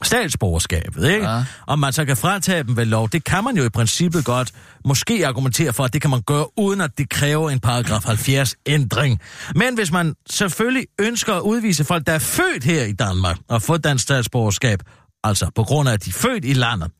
statsborgerskabet, 0.03 1.09
ikke? 1.09 1.29
Ja. 1.29 1.45
Om 1.67 1.79
man 1.79 1.93
så 1.93 2.05
kan 2.05 2.17
fratage 2.17 2.63
dem 2.63 2.77
ved 2.77 2.85
lov, 2.85 3.09
det 3.09 3.23
kan 3.23 3.43
man 3.43 3.57
jo 3.57 3.63
i 3.63 3.69
princippet 3.69 4.25
godt 4.25 4.51
måske 4.85 5.27
argumentere 5.27 5.73
for, 5.73 5.83
at 5.83 5.93
det 5.93 6.01
kan 6.01 6.09
man 6.09 6.21
gøre, 6.21 6.59
uden 6.59 6.81
at 6.81 6.97
det 6.97 7.09
kræver 7.09 7.49
en 7.49 7.59
paragraf 7.59 8.03
70 8.05 8.55
ændring. 8.65 9.21
Men 9.55 9.75
hvis 9.75 9.91
man 9.91 10.15
selvfølgelig 10.29 10.87
ønsker 10.99 11.33
at 11.33 11.41
udvise 11.41 11.83
folk, 11.83 12.07
der 12.07 12.13
er 12.13 12.19
født 12.19 12.63
her 12.63 12.83
i 12.83 12.91
Danmark, 12.91 13.37
og 13.49 13.61
få 13.61 13.77
dansk 13.77 14.03
statsborgerskab, 14.03 14.79
altså 15.23 15.51
på 15.55 15.63
grund 15.63 15.89
af, 15.89 15.93
at 15.93 16.05
de 16.05 16.09
er 16.09 16.13
født 16.13 16.45
i 16.45 16.53
landet, 16.53 16.91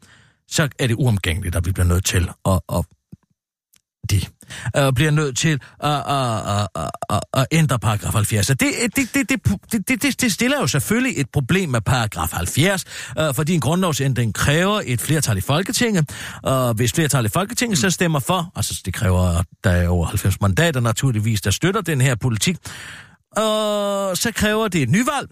så 0.47 0.69
er 0.79 0.88
det 0.88 0.95
uomgængeligt, 0.95 1.55
at 1.55 1.65
vi 1.65 1.71
bliver 1.71 1.88
nødt 1.88 2.05
til 2.05 2.29
at, 2.45 2.60
at 2.73 2.86
de 4.05 4.21
øh, 4.77 4.93
bliver 4.93 5.11
nødt 5.11 5.37
til 5.37 5.59
at, 5.83 5.91
at, 5.91 6.67
at, 6.75 6.91
at, 7.09 7.19
at 7.33 7.47
ændre 7.51 7.79
paragraf 7.79 8.13
70. 8.13 8.49
Og 8.49 8.59
Det, 8.59 8.71
det, 8.95 9.09
det, 9.13 9.29
det, 9.29 9.87
det, 9.87 10.01
det, 10.01 10.21
det 10.21 10.31
stiller 10.31 10.59
jo 10.59 10.67
selvfølgelig 10.67 11.19
et 11.19 11.29
problem 11.33 11.69
med 11.69 11.81
paragraf 11.81 12.31
70, 12.31 12.85
øh, 13.19 13.33
fordi 13.33 13.53
en 13.53 13.61
grundlovsændring 13.61 14.33
kræver 14.33 14.81
et 14.85 15.01
flertal 15.01 15.37
i 15.37 15.41
Folketinget. 15.41 16.09
Og 16.43 16.73
hvis 16.73 16.93
flertal 16.93 17.25
i 17.25 17.29
Folketinget 17.29 17.77
så 17.77 17.89
stemmer 17.89 18.19
for, 18.19 18.51
altså 18.55 18.81
det 18.85 18.93
kræver, 18.93 19.41
der 19.63 19.69
er 19.69 19.87
over 19.87 20.05
90 20.05 20.41
mandater 20.41 20.79
naturligvis, 20.79 21.41
der 21.41 21.51
støtter 21.51 21.81
den 21.81 22.01
her 22.01 22.15
politik, 22.15 22.57
og 23.37 24.17
så 24.17 24.31
kræver 24.35 24.67
det 24.67 24.81
et 24.81 24.89
nyvalg, 24.89 25.27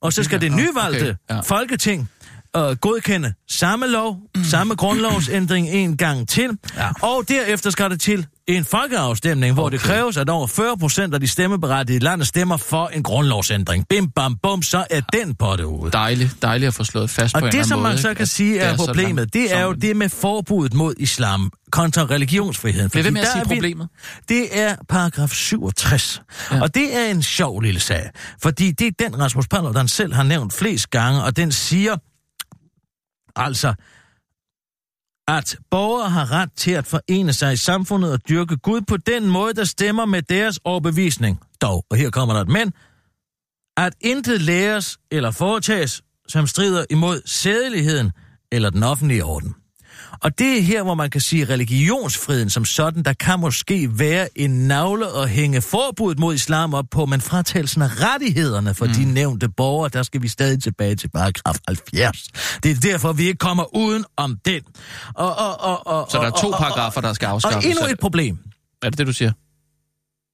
og 0.00 0.12
så 0.12 0.22
skal 0.22 0.40
det 0.40 0.52
nyvalgte 0.52 1.16
okay, 1.30 1.36
ja. 1.36 1.40
Folketing 1.40 2.10
øh, 2.56 2.76
godkende 2.76 3.32
samme 3.48 3.86
lov, 3.86 4.16
mm. 4.36 4.44
samme 4.44 4.74
grundlovsændring 4.74 5.68
en 5.68 5.96
gang 5.96 6.28
til, 6.28 6.50
Ja. 6.76 6.88
og 7.02 7.24
derefter 7.28 7.70
skal 7.70 7.90
det 7.90 8.00
til 8.00 8.26
en 8.46 8.64
folkeafstemning, 8.64 9.54
hvor 9.54 9.64
Okay. 9.66 9.72
det 9.78 9.80
kræves, 9.86 10.16
at 10.16 10.28
over 10.30 10.46
40 10.46 10.76
procent 10.78 11.14
af 11.14 11.20
de 11.20 11.26
stemmeberettigede 11.28 11.96
i 12.04 12.04
landet 12.04 12.28
stemmer 12.28 12.56
for 12.56 12.86
en 12.86 13.02
grundlovsændring. 13.02 13.84
Bim, 13.88 14.10
bam, 14.10 14.36
bum, 14.42 14.62
så 14.62 14.84
er 14.90 15.00
den 15.12 15.34
på 15.34 15.56
det 15.56 15.64
ude. 15.64 15.90
Dejligt, 15.90 16.36
dejligt 16.42 16.68
at 16.68 16.74
få 16.74 16.84
slået 16.84 17.10
fast 17.10 17.34
på 17.34 17.38
en 17.38 17.42
Og 17.44 17.48
eller 17.48 17.60
det, 17.60 17.68
som 17.68 17.78
måde. 17.78 17.88
man 17.88 17.98
så 17.98 18.14
kan 18.14 18.26
sige 18.26 18.58
er 18.58 18.76
så 18.76 18.86
problemet, 18.86 19.32
det 19.34 19.54
er 19.56 19.62
jo 19.62 19.72
det 19.72 19.96
med 19.96 20.08
forbuddet 20.08 20.74
mod 20.74 20.94
islam 20.98 21.50
kontra 21.72 22.02
religionsfriheden. 22.02 22.90
Bliv 22.90 23.04
ved 23.04 23.10
med 23.10 23.20
at 23.20 23.26
sige 23.32 23.40
er 23.40 23.48
vi- 23.48 23.54
problemet. 23.54 23.88
Det 24.28 24.58
er 24.60 24.76
paragraf 24.88 25.30
67. 25.30 26.22
Ja. 26.50 26.56
Ja. 26.56 26.62
Og 26.62 26.74
det 26.74 26.96
er 26.96 27.10
en 27.10 27.22
sjov 27.22 27.60
lille 27.60 27.80
sag. 27.80 28.10
Fordi 28.42 28.70
det 28.72 28.86
er 28.86 29.08
den, 29.08 29.20
Rasmus 29.20 29.48
Paludan 29.48 29.88
selv 29.88 30.12
har 30.14 30.22
nævnt 30.22 30.52
flest 30.52 30.90
gange, 30.90 31.22
og 31.24 31.36
den 31.36 31.52
siger 31.52 31.96
altså, 33.36 33.74
at 35.28 35.56
borgere 35.70 36.10
har 36.10 36.32
ret 36.32 36.52
til 36.56 36.70
at 36.70 36.86
forene 36.86 37.32
sig 37.32 37.52
i 37.52 37.56
samfundet 37.56 38.12
og 38.12 38.28
dyrke 38.28 38.56
Gud 38.56 38.80
på 38.80 38.96
den 38.96 39.28
måde, 39.28 39.54
der 39.54 39.64
stemmer 39.64 40.04
med 40.04 40.22
deres 40.22 40.60
overbevisning. 40.64 41.40
Dog, 41.62 41.84
og 41.90 41.96
her 41.96 42.10
kommer 42.10 42.34
der 42.34 42.40
et 42.40 42.48
men, 42.48 42.72
at 43.76 43.94
intet 44.00 44.40
læres 44.40 44.98
eller 45.10 45.30
foretages, 45.30 46.02
som 46.28 46.46
strider 46.46 46.84
imod 46.90 47.22
sædeligheden 47.26 48.12
eller 48.52 48.70
den 48.70 48.82
offentlige 48.82 49.24
orden. 49.24 49.54
Og 50.22 50.38
det 50.38 50.58
er 50.58 50.62
her, 50.62 50.82
hvor 50.82 50.94
man 50.94 51.10
kan 51.10 51.20
sige 51.20 51.44
religionsfriheden 51.44 52.50
som 52.50 52.64
sådan, 52.64 53.02
der 53.02 53.12
kan 53.12 53.40
måske 53.40 53.98
være 53.98 54.38
en 54.38 54.50
navle 54.68 55.06
at 55.22 55.28
hænge 55.30 55.60
forbuddet 55.62 56.18
mod 56.18 56.34
islam 56.34 56.74
op 56.74 56.84
på, 56.90 57.06
men 57.06 57.20
fratagelsen 57.20 57.82
af 57.82 57.88
rettighederne 58.02 58.74
for 58.74 58.86
mm. 58.86 58.92
de 58.92 59.04
nævnte 59.04 59.48
borgere, 59.48 59.88
der 59.92 60.02
skal 60.02 60.22
vi 60.22 60.28
stadig 60.28 60.62
tilbage 60.62 60.96
til 60.96 61.08
paragraf 61.08 61.56
70. 61.68 62.22
Det 62.62 62.70
er 62.70 62.74
derfor, 62.80 63.12
vi 63.12 63.22
ikke 63.26 63.38
kommer 63.38 63.76
uden 63.76 64.04
om 64.16 64.36
den. 64.44 64.62
Og, 65.14 65.36
og, 65.36 65.60
og, 65.60 65.86
og, 65.86 66.06
Så 66.10 66.18
der 66.18 66.24
er 66.26 66.30
og- 66.30 66.40
to 66.40 66.46
og- 66.46 66.52
og- 66.52 66.58
paragrafer, 66.58 67.00
der 67.00 67.12
skal 67.12 67.26
Og 67.26 67.32
afskaffes. 67.34 67.64
endnu 67.70 67.86
et 67.90 67.98
problem. 68.00 68.38
Er 68.82 68.90
det 68.90 68.98
det, 68.98 69.06
du 69.06 69.12
siger? 69.12 69.32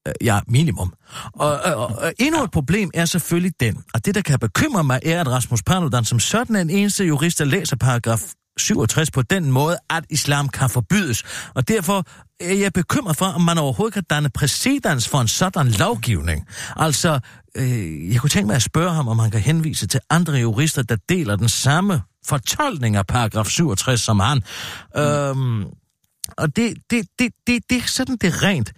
Øh, 0.08 0.14
Ja, 0.24 0.40
minimum. 0.48 0.92
Og, 1.32 1.48
og, 1.60 1.74
og, 1.74 1.86
og 1.98 2.12
endnu 2.18 2.44
et 2.44 2.50
problem 2.50 2.90
er 2.94 3.04
selvfølgelig 3.04 3.52
den, 3.60 3.84
og 3.94 4.04
det, 4.06 4.14
der 4.14 4.20
kan 4.20 4.38
bekymre 4.38 4.84
mig, 4.84 5.00
er, 5.04 5.20
at 5.20 5.28
Rasmus 5.28 5.62
Paludan 5.62 6.04
som 6.04 6.20
sådan 6.20 6.56
er 6.56 6.60
den 6.60 6.70
eneste 6.70 7.04
jurist, 7.04 7.38
der 7.38 7.44
læser 7.44 7.76
paragraf 7.76 8.22
67 8.60 9.10
på 9.10 9.22
den 9.22 9.52
måde, 9.52 9.78
at 9.90 10.04
islam 10.10 10.48
kan 10.48 10.70
forbydes. 10.70 11.22
Og 11.54 11.68
derfor 11.68 12.04
er 12.40 12.54
jeg 12.54 12.72
bekymret 12.72 13.16
for, 13.16 13.26
om 13.26 13.40
man 13.40 13.58
overhovedet 13.58 13.94
kan 13.94 14.02
danne 14.10 14.30
præcedens 14.30 15.08
for 15.08 15.20
en 15.20 15.28
sådan 15.28 15.68
lovgivning. 15.68 16.46
Altså, 16.76 17.20
øh, 17.54 18.12
jeg 18.12 18.20
kunne 18.20 18.30
tænke 18.30 18.46
mig 18.46 18.56
at 18.56 18.62
spørge 18.62 18.90
ham, 18.90 19.08
om 19.08 19.18
han 19.18 19.30
kan 19.30 19.40
henvise 19.40 19.86
til 19.86 20.00
andre 20.10 20.32
jurister, 20.32 20.82
der 20.82 20.96
deler 21.08 21.36
den 21.36 21.48
samme 21.48 22.02
fortolkning 22.26 22.96
af 22.96 23.06
paragraf 23.06 23.46
67 23.46 24.00
som 24.00 24.20
han. 24.20 24.42
Mm. 24.94 25.00
Øhm, 25.00 25.64
og 26.36 26.56
det, 26.56 26.74
det, 26.90 27.06
det, 27.18 27.32
det, 27.46 27.62
det 27.70 27.78
er 27.78 27.86
sådan 27.86 28.16
det 28.16 28.42
rent 28.42 28.72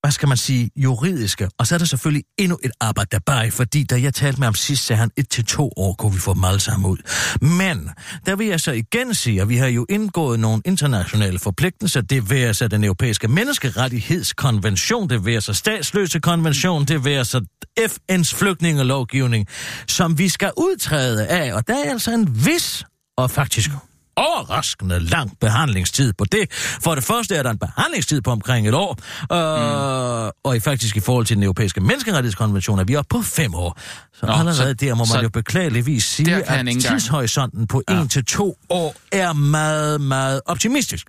hvad 0.00 0.12
skal 0.12 0.28
man 0.28 0.36
sige, 0.36 0.70
juridiske. 0.76 1.48
Og 1.58 1.66
så 1.66 1.74
er 1.74 1.78
der 1.78 1.86
selvfølgelig 1.86 2.24
endnu 2.38 2.58
et 2.64 2.70
arbejde 2.80 3.08
dabei, 3.12 3.50
fordi 3.50 3.84
da 3.84 4.00
jeg 4.00 4.14
talte 4.14 4.40
med 4.40 4.46
ham 4.46 4.54
sidst, 4.54 4.86
sagde 4.86 5.00
han, 5.00 5.10
et 5.16 5.30
til 5.30 5.44
to 5.44 5.72
år 5.76 5.94
kunne 5.98 6.12
vi 6.12 6.18
få 6.18 6.34
dem 6.34 6.44
alle 6.44 6.60
sammen 6.60 6.90
ud. 6.90 6.96
Men 7.40 7.90
der 8.26 8.36
vil 8.36 8.46
jeg 8.46 8.60
så 8.60 8.72
igen 8.72 9.14
sige, 9.14 9.40
at 9.40 9.48
vi 9.48 9.56
har 9.56 9.66
jo 9.66 9.86
indgået 9.88 10.40
nogle 10.40 10.62
internationale 10.64 11.38
forpligtelser. 11.38 12.00
Det 12.00 12.30
vil 12.30 12.54
så 12.54 12.68
den 12.68 12.84
europæiske 12.84 13.28
menneskerettighedskonvention, 13.28 15.10
det 15.10 15.24
vil 15.24 15.42
så 15.42 15.52
statsløse 15.52 16.20
konvention, 16.20 16.84
det 16.84 17.04
vil 17.04 17.24
så 17.24 17.44
FN's 17.80 18.36
flygtningelovgivning, 18.36 19.46
som 19.88 20.18
vi 20.18 20.28
skal 20.28 20.50
udtræde 20.56 21.26
af. 21.26 21.54
Og 21.54 21.68
der 21.68 21.74
er 21.84 21.90
altså 21.90 22.12
en 22.14 22.46
vis 22.46 22.84
og 23.18 23.30
faktisk 23.30 23.70
overraskende 24.18 25.00
lang 25.00 25.38
behandlingstid 25.40 26.12
på 26.12 26.24
det. 26.24 26.52
For 26.80 26.94
det 26.94 27.04
første 27.04 27.36
er 27.36 27.42
der 27.42 27.50
en 27.50 27.58
behandlingstid 27.58 28.20
på 28.20 28.30
omkring 28.30 28.68
et 28.68 28.74
år, 28.74 28.98
øh, 29.32 30.26
mm. 30.26 30.30
og 30.44 30.56
i 30.56 30.60
faktisk 30.60 30.96
i 30.96 31.00
forhold 31.00 31.26
til 31.26 31.36
den 31.36 31.42
europæiske 31.42 31.80
menneskerettighedskonvention 31.80 32.78
er 32.78 32.84
vi 32.84 32.96
oppe 32.96 33.08
på 33.08 33.22
fem 33.22 33.54
år. 33.54 33.78
Så 34.14 34.26
Nå, 34.26 34.32
allerede 34.32 34.56
så- 34.56 34.86
der 34.86 34.94
må 34.94 35.04
man 35.14 35.22
jo 35.22 35.28
beklageligvis 35.28 36.04
sige, 36.04 36.34
at 36.34 36.66
tidshorisonten 36.66 37.66
på 37.66 37.82
ja. 37.88 38.00
en 38.00 38.08
til 38.08 38.24
to 38.24 38.56
år 38.68 38.94
er 39.12 39.32
meget, 39.32 40.00
meget 40.00 40.40
optimistisk. 40.46 41.06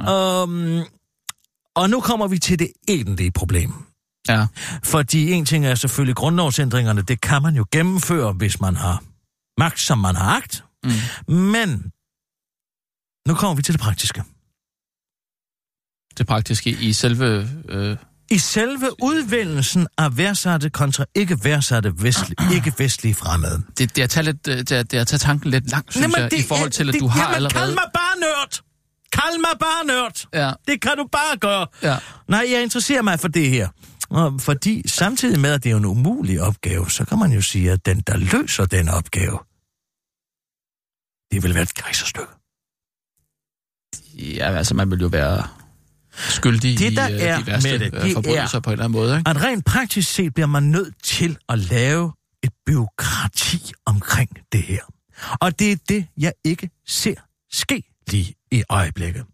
Ja. 0.00 0.42
Um, 0.42 0.82
og 1.76 1.90
nu 1.90 2.00
kommer 2.00 2.26
vi 2.26 2.38
til 2.38 2.58
det 2.58 2.68
egentlige 2.88 3.30
problem. 3.30 3.72
Ja. 4.28 4.46
Fordi 4.84 5.32
en 5.32 5.44
ting 5.44 5.66
er 5.66 5.74
selvfølgelig 5.74 6.16
grundlovsændringerne, 6.16 7.02
det 7.02 7.20
kan 7.20 7.42
man 7.42 7.54
jo 7.54 7.64
gennemføre, 7.72 8.32
hvis 8.32 8.60
man 8.60 8.76
har 8.76 9.02
magt, 9.58 9.80
som 9.80 9.98
man 9.98 10.16
har 10.16 10.36
agt. 10.36 10.64
Mm. 10.84 11.34
Men 11.34 11.92
nu 13.28 13.34
kommer 13.34 13.54
vi 13.54 13.62
til 13.62 13.74
det 13.74 13.80
praktiske. 13.80 14.22
Det 16.18 16.26
praktiske 16.26 16.70
i 16.70 16.92
selve... 16.92 17.48
Øh, 17.68 17.96
I 18.30 18.38
selve 18.38 19.02
udvælgelsen 19.02 19.88
af 19.98 20.16
værsatte 20.16 20.70
kontra 20.70 21.04
ikke 21.14 21.38
værsatte 21.44 21.92
vestlig, 22.02 22.36
ikke 22.54 22.72
vestlige 22.78 23.14
fremmede. 23.22 23.62
det, 23.78 23.96
det, 23.96 23.98
er 23.98 24.04
at 24.04 24.10
tage 24.10 24.24
lidt, 24.24 24.48
øh, 24.48 24.58
det, 24.58 24.72
er, 24.72 24.82
det 24.82 24.94
er 24.94 25.00
at 25.00 25.06
tage 25.06 25.18
tanken 25.18 25.50
lidt 25.50 25.70
langt, 25.70 25.92
synes 25.92 26.02
Jamen, 26.02 26.20
jeg, 26.20 26.30
det 26.30 26.38
i 26.38 26.42
forhold 26.42 26.70
til, 26.70 26.88
at 26.88 26.94
det, 26.94 27.00
du 27.00 27.06
har 27.06 27.20
jamen, 27.20 27.34
allerede... 27.34 27.64
Kald 27.64 27.74
mig 27.74 27.90
bare 27.94 28.20
nørd! 28.20 28.60
Kald 29.12 29.38
mig 29.38 29.58
bare 29.60 29.86
nørd! 29.86 30.26
Ja. 30.34 30.52
Det 30.68 30.80
kan 30.80 30.96
du 30.96 31.08
bare 31.12 31.36
gøre. 31.36 31.66
Ja. 31.82 31.96
Nej, 32.28 32.46
jeg 32.50 32.62
interesserer 32.62 33.02
mig 33.02 33.20
for 33.20 33.28
det 33.28 33.50
her. 33.50 33.68
Og 34.10 34.40
fordi 34.40 34.88
samtidig 34.88 35.40
med, 35.40 35.52
at 35.52 35.64
det 35.64 35.72
er 35.72 35.76
en 35.76 35.84
umulig 35.84 36.40
opgave, 36.42 36.90
så 36.90 37.04
kan 37.04 37.18
man 37.18 37.32
jo 37.32 37.42
sige, 37.42 37.72
at 37.72 37.86
den, 37.86 38.00
der 38.06 38.16
løser 38.16 38.66
den 38.66 38.88
opgave, 38.88 39.38
det 41.32 41.42
vil 41.42 41.54
være 41.54 41.62
et 41.62 41.74
kejserstykke. 41.74 42.37
Ja, 44.18 44.56
altså 44.56 44.74
man 44.74 44.90
vil 44.90 45.00
jo 45.00 45.06
være 45.06 45.42
skyldig 46.14 46.78
Det, 46.78 46.96
der 46.96 47.08
i 47.08 47.14
øh, 47.14 47.20
er 47.20 47.38
de 47.38 47.46
værste 47.46 47.70
med 47.70 47.78
det, 47.78 47.94
øh, 47.94 48.02
det 48.02 48.12
forbrydelser 48.14 48.56
er- 48.56 48.60
på 48.60 48.70
en 48.70 48.72
eller 48.72 48.84
anden 48.84 49.00
måde, 49.00 49.18
ikke? 49.18 49.30
At 49.30 49.42
rent 49.42 49.64
praktisk 49.64 50.10
set 50.14 50.34
bliver 50.34 50.46
man 50.46 50.62
nødt 50.62 50.94
til 51.04 51.36
at 51.48 51.58
lave 51.58 52.12
et 52.44 52.50
byråkrati 52.66 53.72
omkring 53.86 54.30
det 54.52 54.62
her. 54.62 54.80
Og 55.40 55.58
det 55.58 55.72
er 55.72 55.76
det, 55.88 56.06
jeg 56.16 56.32
ikke 56.44 56.70
ser 56.86 57.14
ske 57.52 57.82
lige 58.10 58.34
i 58.50 58.62
øjeblikket. 58.68 59.24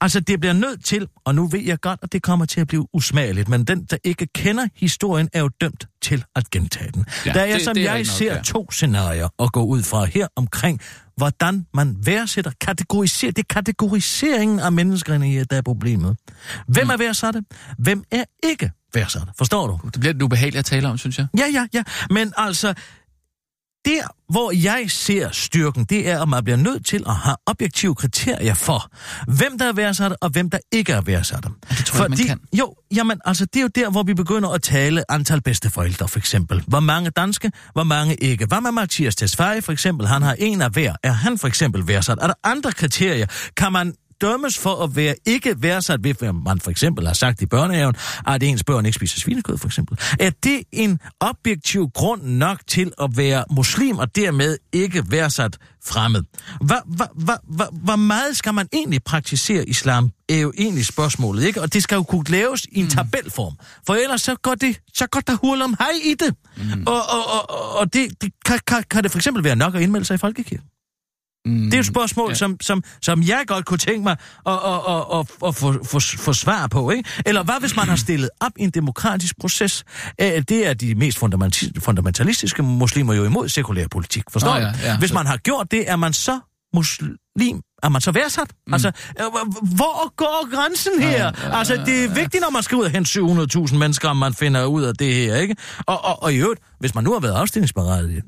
Altså, 0.00 0.20
det 0.20 0.40
bliver 0.40 0.52
nødt 0.52 0.84
til, 0.84 1.08
og 1.24 1.34
nu 1.34 1.46
ved 1.46 1.60
jeg 1.60 1.80
godt, 1.80 2.00
at 2.02 2.12
det 2.12 2.22
kommer 2.22 2.46
til 2.46 2.60
at 2.60 2.66
blive 2.66 2.86
usmageligt, 2.94 3.48
men 3.48 3.64
den, 3.64 3.84
der 3.84 3.96
ikke 4.04 4.26
kender 4.34 4.66
historien, 4.76 5.28
er 5.32 5.40
jo 5.40 5.48
dømt 5.60 5.86
til 6.02 6.24
at 6.36 6.50
gentage 6.50 6.90
den. 6.94 7.06
Ja, 7.26 7.32
der 7.32 7.40
er, 7.40 7.52
det- 7.52 7.62
som 7.64 7.74
det 7.74 7.86
er 7.86 7.90
jeg 7.90 7.98
nok, 7.98 8.06
ser 8.06 8.34
ja. 8.34 8.42
to 8.42 8.70
scenarier 8.70 9.28
at 9.42 9.52
gå 9.52 9.62
ud 9.64 9.82
fra 9.82 10.04
her 10.04 10.26
omkring, 10.36 10.80
hvordan 11.16 11.66
man 11.74 11.96
værdsætter, 12.04 12.50
kategoriserer. 12.60 13.32
Det 13.32 13.42
er 13.42 13.54
kategoriseringen 13.54 14.60
af 14.60 14.72
menneskerne 14.72 15.44
der 15.44 15.56
er 15.56 15.62
problemet. 15.62 16.16
Hvem 16.66 16.90
er 16.90 16.96
værdsatte? 16.96 17.42
Hvem 17.78 18.04
er 18.10 18.24
ikke 18.44 18.70
værdsatte? 18.94 19.32
Forstår 19.38 19.66
du? 19.66 19.78
Det 19.84 20.00
bliver 20.00 20.12
lidt 20.12 20.22
ubehageligt 20.22 20.58
at 20.58 20.64
tale 20.64 20.88
om, 20.88 20.98
synes 20.98 21.18
jeg. 21.18 21.26
Ja, 21.38 21.46
ja, 21.52 21.66
ja. 21.74 21.82
Men 22.10 22.32
altså, 22.36 22.74
der 23.84 24.02
hvor 24.32 24.52
jeg 24.52 24.84
ser 24.88 25.28
styrken, 25.32 25.84
det 25.84 26.08
er, 26.08 26.22
at 26.22 26.28
man 26.28 26.44
bliver 26.44 26.56
nødt 26.56 26.86
til 26.86 27.04
at 27.06 27.14
have 27.14 27.36
objektive 27.46 27.94
kriterier 27.94 28.54
for, 28.54 28.90
hvem 29.28 29.58
der 29.58 29.68
er 29.68 29.72
værdsatte, 29.72 30.16
og 30.22 30.30
hvem 30.30 30.50
der 30.50 30.58
ikke 30.72 30.92
er 30.92 31.00
værdsatte. 31.00 31.48
Det 31.68 31.86
tror 31.86 32.00
jeg 32.00 32.10
man 32.10 32.18
kan. 32.18 32.40
Jo, 32.58 32.74
jamen, 32.94 33.20
altså, 33.24 33.44
det 33.44 33.56
er 33.56 33.62
jo 33.62 33.68
der, 33.74 33.90
hvor 33.90 34.02
vi 34.02 34.14
begynder 34.14 34.48
at 34.48 34.62
tale 34.62 35.10
antal 35.10 35.42
bedsteforældre, 35.42 36.08
for 36.08 36.18
eksempel. 36.18 36.64
Hvor 36.66 36.80
mange 36.80 37.10
danske, 37.10 37.52
hvor 37.72 37.84
mange 37.84 38.14
ikke. 38.14 38.46
Hvad 38.46 38.60
med 38.60 38.72
Mathias 38.72 39.16
Tesfaye, 39.16 39.62
for 39.62 39.72
eksempel? 39.72 40.06
Han 40.06 40.22
har 40.22 40.36
en 40.38 40.62
af 40.62 40.70
hver. 40.70 40.94
Er 41.02 41.12
han 41.12 41.38
for 41.38 41.48
eksempel 41.48 41.88
værdsat? 41.88 42.18
Er 42.20 42.26
der 42.26 42.34
andre 42.44 42.72
kriterier? 42.72 43.26
Kan 43.56 43.72
man 43.72 43.94
dømmes 44.22 44.58
for 44.58 44.84
at 44.84 44.96
være 44.96 45.14
ikke 45.26 45.54
værdsat, 45.62 46.04
ved 46.04 46.14
hvad 46.14 46.32
man 46.32 46.60
for 46.60 46.70
eksempel 46.70 47.06
har 47.06 47.14
sagt 47.14 47.42
i 47.42 47.46
børnehaven, 47.46 47.94
at 48.26 48.42
ens 48.42 48.64
børn 48.64 48.86
ikke 48.86 48.96
spiser 48.96 49.20
svinekød, 49.20 49.58
for 49.58 49.66
eksempel. 49.66 49.98
Er 50.20 50.30
det 50.44 50.62
en 50.72 51.00
objektiv 51.20 51.88
grund 51.94 52.22
nok 52.22 52.58
til 52.66 52.92
at 53.02 53.16
være 53.16 53.44
muslim, 53.50 53.98
og 53.98 54.16
dermed 54.16 54.58
ikke 54.72 55.04
værdsat 55.08 55.58
fremmed? 55.84 56.22
Hvor, 56.60 56.82
hvor, 56.86 57.10
hvor, 57.14 57.38
hvor, 57.42 57.68
hvor 57.72 57.96
meget 57.96 58.36
skal 58.36 58.54
man 58.54 58.68
egentlig 58.72 59.02
praktisere 59.04 59.68
islam, 59.68 60.10
er 60.28 60.36
jo 60.38 60.52
egentlig 60.58 60.86
spørgsmålet, 60.86 61.44
ikke? 61.44 61.60
Og 61.60 61.72
det 61.74 61.82
skal 61.82 61.96
jo 61.96 62.02
kunne 62.02 62.24
laves 62.28 62.64
i 62.64 62.80
en 62.80 62.88
tabelform, 62.88 63.54
for 63.86 63.94
ellers 63.94 64.22
så 64.22 64.34
går 64.34 64.54
det, 64.54 64.80
så 64.94 65.06
går 65.06 65.20
der 65.20 65.36
hul 65.36 65.62
om 65.62 65.76
hej 65.78 65.90
i 66.04 66.14
det. 66.14 66.34
Mm. 66.56 66.82
Og, 66.86 67.02
og, 67.08 67.50
og, 67.50 67.76
og 67.78 67.94
det, 67.94 68.22
det 68.22 68.32
kan, 68.44 68.58
kan, 68.66 68.84
kan 68.90 69.02
det 69.02 69.10
for 69.10 69.18
eksempel 69.18 69.44
være 69.44 69.56
nok 69.56 69.74
at 69.74 69.82
indmelde 69.82 70.06
sig 70.06 70.14
i 70.14 70.18
folkekirken? 70.18 70.66
Mm, 71.46 71.64
Det 71.64 71.74
er 71.74 71.78
et 71.78 71.86
spørgsmål, 71.86 72.26
ja. 72.26 72.30
ja. 72.30 72.34
som, 72.34 72.56
som, 72.60 72.82
som 73.02 73.22
jeg 73.22 73.44
godt 73.46 73.64
kunne 73.64 73.78
tænke 73.78 74.02
mig 74.02 74.16
at, 74.46 74.52
at, 74.52 74.80
at, 74.88 75.04
at, 75.18 75.26
at 75.46 75.54
få, 75.54 75.84
få, 75.84 76.00
få 76.18 76.32
svar 76.32 76.66
på. 76.66 76.90
Ikke? 76.90 77.08
Eller 77.26 77.42
hvad 77.42 77.54
hvis 77.60 77.76
man 77.76 77.88
har 77.88 77.96
stillet 77.96 78.30
op 78.40 78.52
i 78.58 78.62
en 78.62 78.70
demokratisk 78.70 79.40
proces? 79.40 79.84
Det 80.18 80.66
er 80.66 80.74
de 80.74 80.94
mest 80.94 81.18
fundamentalistiske 81.82 82.62
muslimer 82.62 83.14
jo 83.14 83.24
imod 83.24 83.48
sekulær 83.48 83.86
politik. 83.90 84.22
Forstår 84.30 84.54
du? 84.54 84.60
ja, 84.60 84.72
ja, 84.82 84.98
hvis 84.98 85.12
man 85.12 85.26
har 85.26 85.36
gjort 85.36 85.70
det, 85.70 85.90
er 85.90 85.96
man 85.96 86.12
så 86.12 86.40
muslim? 86.74 87.60
Er 87.82 87.88
man 87.88 88.00
så 88.00 88.12
værdsat? 88.12 88.52
Mm. 88.66 88.72
Altså, 88.72 88.88
øh, 89.20 89.24
hvor 89.76 90.16
går 90.16 90.50
grænsen 90.54 90.92
her? 91.02 91.10
Ja, 91.10 91.24
ja, 91.24 91.58
altså, 91.58 91.82
det 91.86 92.04
er 92.04 92.14
vigtigt, 92.14 92.40
når 92.40 92.50
man 92.50 92.62
skal 92.62 92.76
ud 92.78 92.84
og 92.84 92.90
hente 92.90 93.20
700.000 93.20 93.76
mennesker, 93.76 94.08
om 94.08 94.16
man 94.16 94.34
finder 94.34 94.64
ud 94.64 94.82
af 94.82 94.94
det 94.94 95.14
her, 95.14 95.36
ikke? 95.36 95.56
Og, 95.86 96.04
og, 96.04 96.22
og 96.22 96.32
i 96.32 96.36
øvrigt, 96.36 96.60
hvis 96.80 96.94
man 96.94 97.04
nu 97.04 97.12
har 97.12 97.20
været 97.20 97.34
afstillingsberettiget, 97.34 98.22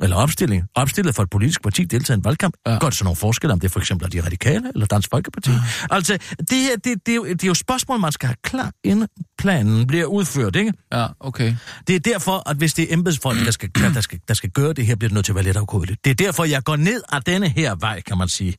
eller 0.00 0.16
opstilling, 0.16 0.64
opstillet 0.74 1.14
for 1.14 1.22
et 1.22 1.30
politisk 1.30 1.62
parti, 1.62 1.84
deltaget 1.84 2.16
i 2.16 2.18
en 2.18 2.24
valgkamp, 2.24 2.54
Ja. 2.66 2.78
det 2.78 2.94
så 2.94 3.04
nogle 3.04 3.16
forskelle, 3.16 3.52
om 3.52 3.60
det 3.60 3.72
for 3.72 3.80
eksempel 3.80 4.06
er 4.06 4.10
de 4.10 4.24
radikale 4.24 4.70
eller 4.74 4.86
Dansk 4.86 5.08
Folkeparti. 5.10 5.50
Ja. 5.50 5.56
Altså, 5.90 6.18
det, 6.38 6.58
her, 6.58 6.76
det, 6.76 7.06
det, 7.06 7.12
er 7.12 7.16
jo, 7.16 7.24
det 7.24 7.42
er 7.44 7.48
jo 7.48 7.54
spørgsmål, 7.54 7.98
man 8.00 8.12
skal 8.12 8.26
have 8.26 8.36
klar, 8.42 8.70
inden 8.84 9.08
planen 9.38 9.86
bliver 9.86 10.04
udført, 10.04 10.56
ikke? 10.56 10.72
Ja, 10.92 11.06
okay. 11.20 11.56
Det 11.86 11.94
er 11.96 12.00
derfor, 12.00 12.50
at 12.50 12.56
hvis 12.56 12.74
det 12.74 12.90
er 12.90 12.94
embedsfolk, 12.94 13.38
der 13.44 13.50
skal, 13.50 13.70
der, 13.74 14.00
skal, 14.00 14.20
der 14.28 14.34
skal 14.34 14.50
gøre 14.50 14.72
det 14.72 14.86
her, 14.86 14.96
bliver 14.96 15.08
det 15.08 15.14
nødt 15.14 15.24
til 15.24 15.32
at 15.32 15.36
være 15.36 15.44
lidt 15.44 15.56
afkodeligt. 15.56 16.04
Det 16.04 16.10
er 16.10 16.14
derfor, 16.14 16.44
jeg 16.44 16.64
går 16.64 16.76
ned 16.76 17.02
ad 17.12 17.20
denne 17.20 17.48
her 17.48 17.74
vej, 17.74 18.00
kan 18.00 18.18
man 18.18 18.28
sige. 18.28 18.54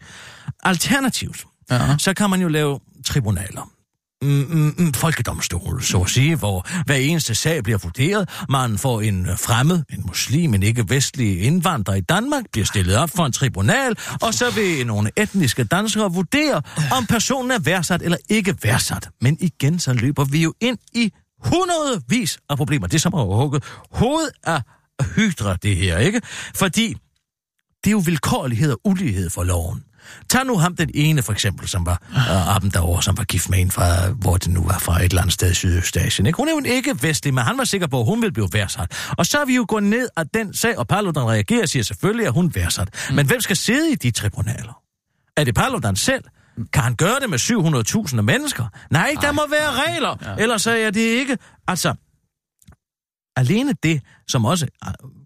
Alternativt, 0.63 1.45
Ja. 1.71 1.95
så 2.00 2.13
kan 2.13 2.30
man 2.30 2.41
jo 2.41 2.47
lave 2.47 2.80
tribunaler. 3.06 3.71
Mm, 4.21 4.30
mm, 4.30 4.75
mm, 4.77 4.93
folkedomstol, 4.93 5.84
så 5.84 6.01
at 6.01 6.10
sige, 6.10 6.36
hvor 6.36 6.84
hver 6.86 6.95
eneste 6.95 7.36
sag 7.36 7.63
bliver 7.63 7.77
vurderet. 7.77 8.30
Man 8.49 8.77
får 8.77 9.01
en 9.01 9.27
fremmed, 9.38 9.84
en 9.89 10.03
muslim, 10.08 10.53
en 10.53 10.63
ikke-vestlig 10.63 11.41
indvandrer 11.41 11.95
i 11.95 12.01
Danmark, 12.01 12.43
bliver 12.51 12.65
stillet 12.65 12.95
op 12.97 13.10
for 13.10 13.25
en 13.25 13.32
tribunal, 13.32 13.97
og 14.21 14.34
så 14.34 14.51
vil 14.51 14.88
nogle 14.88 15.12
etniske 15.17 15.63
danskere 15.63 16.13
vurdere, 16.13 16.62
om 16.91 17.06
personen 17.06 17.51
er 17.51 17.60
værdsat 17.60 18.01
eller 18.01 18.17
ikke 18.30 18.56
værdsat. 18.63 19.10
Men 19.21 19.38
igen, 19.39 19.80
så 19.80 19.93
løber 19.93 20.25
vi 20.25 20.43
jo 20.43 20.53
ind 20.62 20.77
i 20.93 21.12
hundredvis 21.43 22.39
af 22.49 22.58
problemer. 22.58 22.88
Det 22.88 22.95
er 22.95 22.99
som 22.99 23.13
at 23.13 23.25
hugge 23.25 23.62
hovedet 23.91 24.32
af 24.43 24.62
hydra, 25.15 25.56
det 25.56 25.75
her, 25.75 25.97
ikke? 25.97 26.21
Fordi 26.56 26.95
det 27.84 27.89
er 27.89 27.91
jo 27.91 28.01
vilkårlighed 28.06 28.71
og 28.71 28.80
ulighed 28.86 29.30
for 29.30 29.43
loven. 29.43 29.84
Tag 30.29 30.45
nu 30.45 30.57
ham 30.57 30.75
den 30.75 30.89
ene, 30.93 31.21
for 31.21 31.33
eksempel, 31.33 31.67
som 31.67 31.85
var 31.85 32.01
øh, 32.11 32.55
Aben 32.55 32.69
derovre, 32.69 33.03
som 33.03 33.17
var 33.17 33.23
gift 33.23 33.49
med 33.49 33.59
en 33.59 33.71
fra, 33.71 34.09
hvor 34.09 34.37
det 34.37 34.53
nu 34.53 34.63
var 34.63 34.79
fra 34.79 34.99
et 34.99 35.03
eller 35.03 35.21
andet 35.21 35.33
sted 35.33 35.51
i 35.51 35.53
Sydøstasien. 35.53 36.25
Ikke? 36.25 36.37
Hun 36.37 36.47
er 36.47 36.51
jo 36.51 36.61
ikke 36.65 37.03
vestlig, 37.03 37.33
men 37.33 37.43
han 37.43 37.57
var 37.57 37.63
sikker 37.63 37.87
på, 37.87 37.99
at 37.99 38.05
hun 38.05 38.21
ville 38.21 38.33
blive 38.33 38.49
værdsat. 38.53 38.91
Og 39.17 39.25
så 39.25 39.37
er 39.37 39.45
vi 39.45 39.55
jo 39.55 39.65
gået 39.67 39.83
ned 39.83 40.09
af 40.17 40.27
den 40.33 40.53
sag, 40.53 40.77
og 40.77 40.87
Paludan 40.87 41.23
reagerer 41.23 41.61
og 41.61 41.69
siger 41.69 41.83
selvfølgelig, 41.83 42.27
at 42.27 42.33
hun 42.33 42.55
værdsat. 42.55 42.89
Mm. 43.09 43.15
Men 43.15 43.27
hvem 43.27 43.41
skal 43.41 43.55
sidde 43.55 43.91
i 43.91 43.95
de 43.95 44.11
tribunaler? 44.11 44.81
Er 45.37 45.43
det 45.43 45.55
Paludan 45.55 45.95
selv? 45.95 46.23
Kan 46.73 46.83
han 46.83 46.95
gøre 46.95 47.19
det 47.19 47.29
med 47.29 47.39
700.000 48.09 48.21
mennesker? 48.21 48.65
Nej, 48.91 49.15
der 49.21 49.31
må 49.31 49.41
være 49.49 49.71
regler, 49.71 50.15
ja. 50.21 50.35
ellers 50.43 50.67
er 50.67 50.91
det 50.91 50.99
ikke. 50.99 51.37
Altså, 51.67 51.93
alene 53.35 53.73
det, 53.83 54.01
som 54.27 54.45
også, 54.45 54.67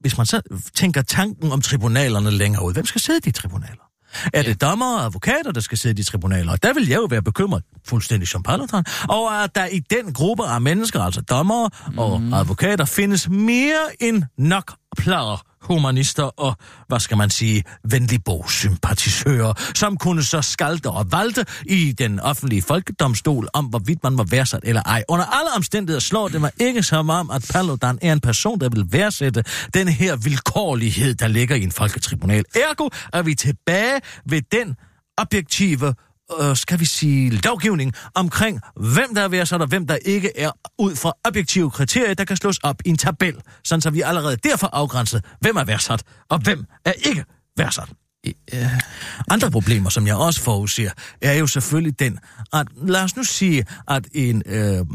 hvis 0.01 0.17
man 0.17 0.25
så 0.25 0.41
tænker 0.75 1.01
tanken 1.01 1.51
om 1.51 1.61
tribunalerne 1.61 2.31
længere 2.31 2.65
ud, 2.65 2.73
hvem 2.73 2.85
skal 2.85 3.01
sidde 3.01 3.17
i 3.17 3.21
de 3.21 3.31
tribunaler? 3.31 3.90
Er 4.33 4.41
det 4.41 4.61
dommer 4.61 4.97
og 4.97 5.05
advokater, 5.05 5.51
der 5.51 5.61
skal 5.61 5.77
sidde 5.77 6.01
i 6.01 6.03
tribunaler? 6.03 6.51
Og 6.51 6.63
der 6.63 6.73
vil 6.73 6.87
jeg 6.87 6.97
jo 6.97 7.07
være 7.09 7.21
bekymret, 7.21 7.63
fuldstændig 7.87 8.27
som 8.27 8.43
Paludan, 8.43 8.83
over 9.09 9.31
at 9.31 9.55
der 9.55 9.65
i 9.65 9.79
den 9.79 10.13
gruppe 10.13 10.43
af 10.43 10.61
mennesker, 10.61 11.01
altså 11.01 11.21
dommere 11.21 11.69
og 11.97 12.21
advokater, 12.33 12.85
findes 12.85 13.29
mere 13.29 13.81
end 13.99 14.23
nok 14.37 14.73
plader 14.97 15.45
humanister 15.61 16.23
og, 16.23 16.55
hvad 16.87 16.99
skal 16.99 17.17
man 17.17 17.29
sige, 17.29 17.63
venligbogssympatisører, 17.83 19.53
som 19.75 19.97
kunne 19.97 20.23
så 20.23 20.41
skalte 20.41 20.89
og 20.89 21.11
valte 21.11 21.45
i 21.65 21.91
den 21.91 22.19
offentlige 22.19 22.61
folkedomstol 22.61 23.47
om, 23.53 23.65
hvorvidt 23.65 24.03
man 24.03 24.17
var 24.17 24.23
værdsat 24.23 24.59
eller 24.63 24.81
ej. 24.81 25.03
Under 25.09 25.25
alle 25.25 25.49
omstændigheder 25.55 25.99
slår 25.99 26.27
det 26.27 26.41
mig 26.41 26.51
ikke 26.59 26.83
som 26.83 27.09
om, 27.09 27.29
at 27.29 27.49
Paludan 27.53 27.99
er 28.01 28.13
en 28.13 28.19
person, 28.19 28.59
der 28.59 28.69
vil 28.69 28.85
værdsætte 28.91 29.43
den 29.73 29.87
her 29.87 30.15
vilkårlighed, 30.15 31.15
der 31.15 31.27
ligger 31.27 31.55
i 31.55 31.63
en 31.63 31.71
folketribunal. 31.71 32.43
Ergo 32.55 32.89
er 33.13 33.21
vi 33.21 33.35
tilbage 33.35 34.01
ved 34.25 34.41
den 34.51 34.75
objektive 35.17 35.93
øh, 36.39 36.55
skal 36.55 36.79
vi 36.79 36.85
sige, 36.85 37.29
lovgivning 37.29 37.93
omkring, 38.15 38.59
hvem 38.75 39.15
der 39.15 39.21
er 39.21 39.27
værdsat 39.27 39.61
og 39.61 39.67
hvem 39.67 39.87
der 39.87 39.95
ikke 39.95 40.39
er, 40.39 40.51
ud 40.79 40.95
fra 40.95 41.13
objektive 41.23 41.71
kriterier, 41.71 42.13
der 42.13 42.25
kan 42.25 42.37
slås 42.37 42.57
op 42.57 42.75
i 42.85 42.89
en 42.89 42.97
tabel, 42.97 43.35
sådan 43.63 43.81
så 43.81 43.89
vi 43.89 44.01
allerede 44.01 44.37
derfor 44.37 44.69
afgrænset, 44.73 45.25
hvem 45.39 45.55
er 45.55 45.63
værdsat 45.63 46.03
og 46.29 46.39
hvem 46.39 46.65
er 46.85 46.93
ikke 47.05 47.25
værdsat. 47.57 47.89
Øh, 48.53 48.79
andre 49.29 49.51
problemer, 49.51 49.89
som 49.89 50.07
jeg 50.07 50.15
også 50.15 50.41
forudser, 50.41 50.91
er 51.21 51.33
jo 51.33 51.47
selvfølgelig 51.47 51.99
den, 51.99 52.19
at 52.53 52.67
lad 52.87 53.03
os 53.03 53.15
nu 53.15 53.23
sige, 53.23 53.65
at 53.87 54.07
en 54.13 54.43
øh, 54.45 54.85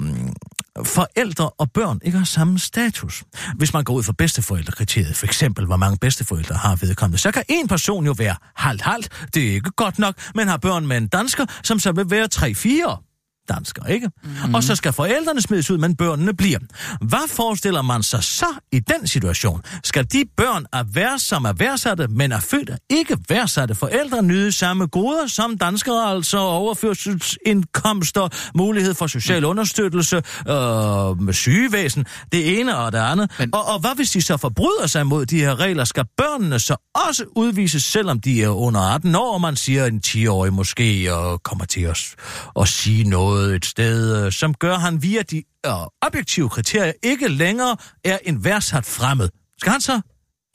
forældre 0.85 1.51
og 1.51 1.73
børn 1.73 2.01
ikke 2.05 2.19
har 2.19 2.25
samme 2.25 2.59
status. 2.59 3.25
Hvis 3.57 3.73
man 3.73 3.85
går 3.85 3.95
ud 3.95 4.03
fra 4.03 4.12
bedsteforældrekriteriet, 4.19 5.17
for 5.17 5.27
eksempel, 5.27 5.67
hvor 5.67 5.77
mange 5.77 5.99
bedsteforældre 6.01 6.55
har 6.55 6.77
vedkommende, 6.77 7.19
så 7.19 7.31
kan 7.31 7.43
en 7.49 7.69
person 7.69 8.07
jo 8.07 8.15
være 8.19 8.37
halvt-halvt, 8.55 9.09
det 9.35 9.49
er 9.49 9.53
ikke 9.53 9.71
godt 9.71 9.99
nok, 9.99 10.15
men 10.35 10.49
har 10.49 10.57
børn 10.57 10.87
med 10.87 10.97
en 10.97 11.09
dansker, 11.09 11.47
som 11.62 11.79
så 11.79 11.93
vil 11.93 12.11
være 12.11 12.29
3-4 12.35 13.06
danskere, 13.49 13.93
ikke? 13.93 14.11
Mm-hmm. 14.23 14.55
Og 14.55 14.63
så 14.63 14.75
skal 14.75 14.93
forældrene 14.93 15.41
smides 15.41 15.71
ud, 15.71 15.79
men 15.79 15.97
børnene 15.97 16.35
bliver. 16.35 16.59
Hvad 17.01 17.29
forestiller 17.29 17.83
man 17.83 18.03
sig 18.03 18.25
så 18.25 18.47
i 18.73 18.81
den 18.81 19.07
situation? 19.07 19.63
Skal 19.85 20.05
de 20.13 20.25
børn 20.37 20.67
af 20.73 20.95
værd, 20.95 21.19
som 21.19 21.45
er 21.45 21.53
værdsatte, 21.53 22.09
men 22.09 22.33
er 22.33 22.41
født 22.41 22.71
af 22.71 22.79
ikke 22.91 23.19
værdsatte 23.29 23.75
forældre, 23.75 24.23
nyde 24.23 24.53
samme 24.53 24.87
goder 24.87 25.27
som 25.27 25.59
danskere, 25.59 26.11
altså 26.11 26.39
overførselsindkomster, 26.39 28.29
mulighed 28.55 28.95
for 28.95 29.07
social 29.07 29.45
understøttelse, 29.45 30.17
øh, 30.49 31.35
sygevæsen, 31.35 32.07
det 32.33 32.61
ene 32.61 32.77
og 32.77 32.93
det 32.93 32.99
andet. 32.99 33.31
Men... 33.39 33.55
Og, 33.55 33.65
og 33.65 33.81
hvad 33.81 33.97
hvis 33.97 34.11
de 34.11 34.23
så 34.23 34.37
forbryder 34.37 34.87
sig 34.87 35.07
mod 35.07 35.27
de 35.27 35.39
her 35.39 35.61
regler? 35.61 35.85
Skal 35.85 36.05
børnene 36.17 36.59
så 36.59 36.77
også 37.09 37.25
udvises, 37.37 37.85
selvom 37.85 38.21
de 38.21 38.43
er 38.43 38.49
under 38.49 38.81
18 38.81 39.15
år, 39.15 39.35
og 39.35 39.41
man 39.41 39.57
siger 39.57 39.87
en 39.87 40.03
10-årig 40.07 40.53
måske, 40.53 41.15
og 41.15 41.43
kommer 41.43 41.65
til 41.65 41.81
at, 41.81 42.15
at 42.61 42.69
sige 42.69 43.05
noget 43.09 43.36
noget 43.37 43.55
et 43.55 43.66
sted, 43.66 44.25
øh, 44.25 44.33
som 44.33 44.55
gør, 44.55 44.75
at 44.75 44.81
han 44.81 45.03
via 45.03 45.22
de 45.22 45.42
øh, 45.66 45.72
objektive 46.03 46.49
kriterier 46.49 46.92
ikke 47.03 47.29
længere 47.29 47.77
er 48.05 48.18
en 48.22 48.44
værdsat 48.44 48.85
fremmed. 48.85 49.29
Skal 49.59 49.72
han 49.72 49.81
så 49.81 50.01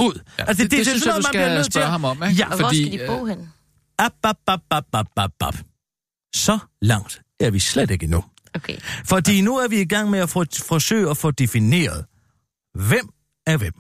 ud? 0.02 0.20
Ja, 0.40 0.44
altså, 0.44 0.64
det, 0.64 0.72
det, 0.72 0.78
det, 0.78 0.86
det 0.86 0.88
synes 0.88 1.06
jeg, 1.06 1.16
du 1.18 1.22
skal 1.22 1.66
spørge 1.72 1.88
ham 1.88 2.06
om, 2.06 2.24
ikke? 2.24 2.36
Ja, 2.36 2.48
fordi, 2.48 2.60
hvor 2.60 2.70
skal 2.70 2.92
de 2.92 3.08
bo 3.08 3.26
hen? 3.26 3.50
Ab, 4.00 4.12
ab, 4.24 4.36
ab, 4.48 4.60
ab, 4.72 4.86
ab, 4.94 5.08
ab, 5.18 5.32
ab. 5.42 5.56
Så 6.36 6.60
langt 6.82 7.22
er 7.40 7.52
vi 7.52 7.60
slet 7.60 7.92
ikke 7.92 8.04
endnu. 8.04 8.24
Okay. 8.56 8.78
Fordi 9.06 9.42
nu 9.42 9.58
er 9.58 9.68
vi 9.68 9.82
i 9.82 9.86
gang 9.86 10.10
med 10.10 10.20
at 10.20 10.30
få, 10.30 10.46
forsøge 10.68 11.10
at 11.10 11.18
få 11.18 11.32
defineret, 11.32 12.06
hvem 12.74 13.10
er 13.48 13.58
hvem. 13.58 13.74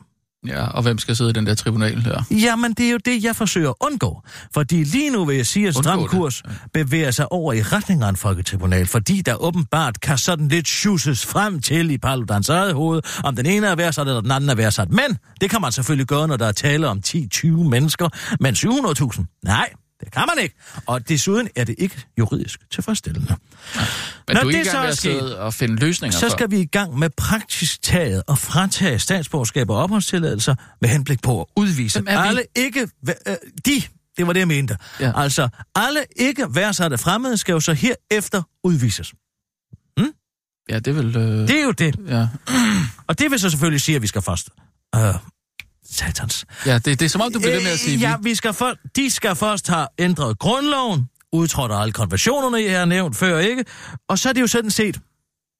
Ja, 0.47 0.67
og 0.67 0.81
hvem 0.81 0.97
skal 0.97 1.15
sidde 1.15 1.29
i 1.29 1.33
den 1.33 1.45
der 1.45 1.55
tribunal 1.55 2.01
her? 2.01 2.23
Jamen, 2.31 2.73
det 2.73 2.85
er 2.85 2.91
jo 2.91 2.97
det, 3.05 3.23
jeg 3.23 3.35
forsøger 3.35 3.69
at 3.69 3.75
undgå. 3.79 4.21
Fordi 4.53 4.83
lige 4.83 5.09
nu 5.09 5.25
vil 5.25 5.35
jeg 5.35 5.47
sige, 5.47 5.67
at 5.67 5.75
Stram 5.75 6.07
Kurs 6.07 6.43
bevæger 6.73 7.11
sig 7.11 7.31
over 7.31 7.53
i 7.53 7.61
retning 7.61 8.03
af 8.03 8.09
en 8.09 8.15
folketribunal, 8.15 8.87
fordi 8.87 9.21
der 9.21 9.35
åbenbart 9.35 10.01
kan 10.01 10.17
sådan 10.17 10.47
lidt 10.47 10.67
schusses 10.67 11.25
frem 11.25 11.59
til 11.59 11.91
i 11.91 11.97
Paludans 11.97 12.49
eget 12.49 12.73
hoved, 12.73 13.01
om 13.23 13.35
den 13.35 13.45
ene 13.45 13.67
er 13.67 13.75
værdsat 13.75 14.07
eller 14.07 14.21
den 14.21 14.31
anden 14.31 14.49
er 14.49 14.55
værdsat. 14.55 14.89
Men 14.89 15.17
det 15.41 15.49
kan 15.49 15.61
man 15.61 15.71
selvfølgelig 15.71 16.07
gøre, 16.07 16.27
når 16.27 16.37
der 16.37 16.47
er 16.47 16.51
tale 16.51 16.87
om 16.87 17.01
10-20 17.07 17.47
mennesker, 17.47 18.09
men 18.39 18.53
700.000? 18.53 19.41
Nej, 19.43 19.69
det 20.03 20.11
kan 20.11 20.23
man 20.35 20.43
ikke. 20.43 20.55
Og 20.85 21.09
desuden 21.09 21.49
er 21.55 21.63
det 21.63 21.75
ikke 21.77 22.05
juridisk 22.19 22.59
tilfredsstillende. 22.71 23.27
Ja. 23.75 23.81
Men 24.27 24.35
Når 24.35 24.41
du 24.43 24.49
er 24.49 24.57
ikke 24.57 24.71
gang 24.71 24.81
med 24.81 24.89
at 24.89 24.97
sidde 24.97 25.39
og 25.39 25.53
finde 25.53 25.75
løsninger 25.75 26.17
Så 26.17 26.29
skal 26.29 26.43
for. 26.43 26.47
vi 26.47 26.59
i 26.59 26.65
gang 26.65 26.99
med 26.99 27.09
praktisk 27.09 27.81
taget 27.81 28.23
og 28.27 28.37
fratage 28.37 28.99
statsborgerskab 28.99 29.69
og 29.69 29.77
opholdstilladelser 29.77 30.55
med 30.81 30.89
henblik 30.89 31.21
på 31.21 31.41
at 31.41 31.47
udvise 31.55 32.03
alle 32.07 32.43
ikke... 32.55 32.81
Øh, 32.81 33.35
de, 33.65 33.81
det 34.17 34.27
var 34.27 34.33
det, 34.33 34.39
jeg 34.39 34.47
mente. 34.47 34.77
Ja. 34.99 35.11
Altså, 35.21 35.49
alle 35.75 35.99
ikke 36.15 36.45
værdsatte 36.55 36.97
fremmede 36.97 37.37
skal 37.37 37.53
jo 37.53 37.59
så 37.59 37.73
herefter 37.73 38.43
udvises. 38.63 39.13
Hmm? 39.97 40.11
Ja, 40.69 40.79
det 40.79 40.95
vil... 40.95 41.17
Øh... 41.17 41.47
Det 41.47 41.59
er 41.59 41.63
jo 41.63 41.71
det. 41.71 41.95
Ja. 42.07 42.27
Og 43.07 43.19
det 43.19 43.31
vil 43.31 43.39
så 43.39 43.49
selvfølgelig 43.49 43.81
sige, 43.81 43.95
at 43.95 44.01
vi 44.01 44.07
skal 44.07 44.21
først 44.21 44.49
øh, 44.95 45.01
Satans. 45.91 46.45
Ja, 46.65 46.75
det, 46.75 46.85
det 46.85 47.01
er 47.01 47.09
som 47.09 47.21
om, 47.21 47.33
du 47.33 47.39
bliver 47.39 47.55
ved 47.55 47.63
med 47.63 47.71
at 47.71 47.79
sige... 47.79 47.97
Ja, 47.97 48.15
vi 48.23 48.35
skal 48.35 48.53
for, 48.53 48.73
de 48.95 49.09
skal 49.09 49.35
først 49.35 49.67
have 49.67 49.87
ændret 49.99 50.39
grundloven, 50.39 51.09
udtrådt 51.31 51.71
alle 51.75 51.91
konventionerne, 51.91 52.63
jeg 52.63 52.79
har 52.79 52.85
nævnt 52.85 53.15
før, 53.17 53.39
ikke? 53.39 53.65
Og 54.09 54.19
så 54.19 54.29
er 54.29 54.33
det 54.33 54.41
jo 54.41 54.47
sådan 54.47 54.71
set, 54.71 54.99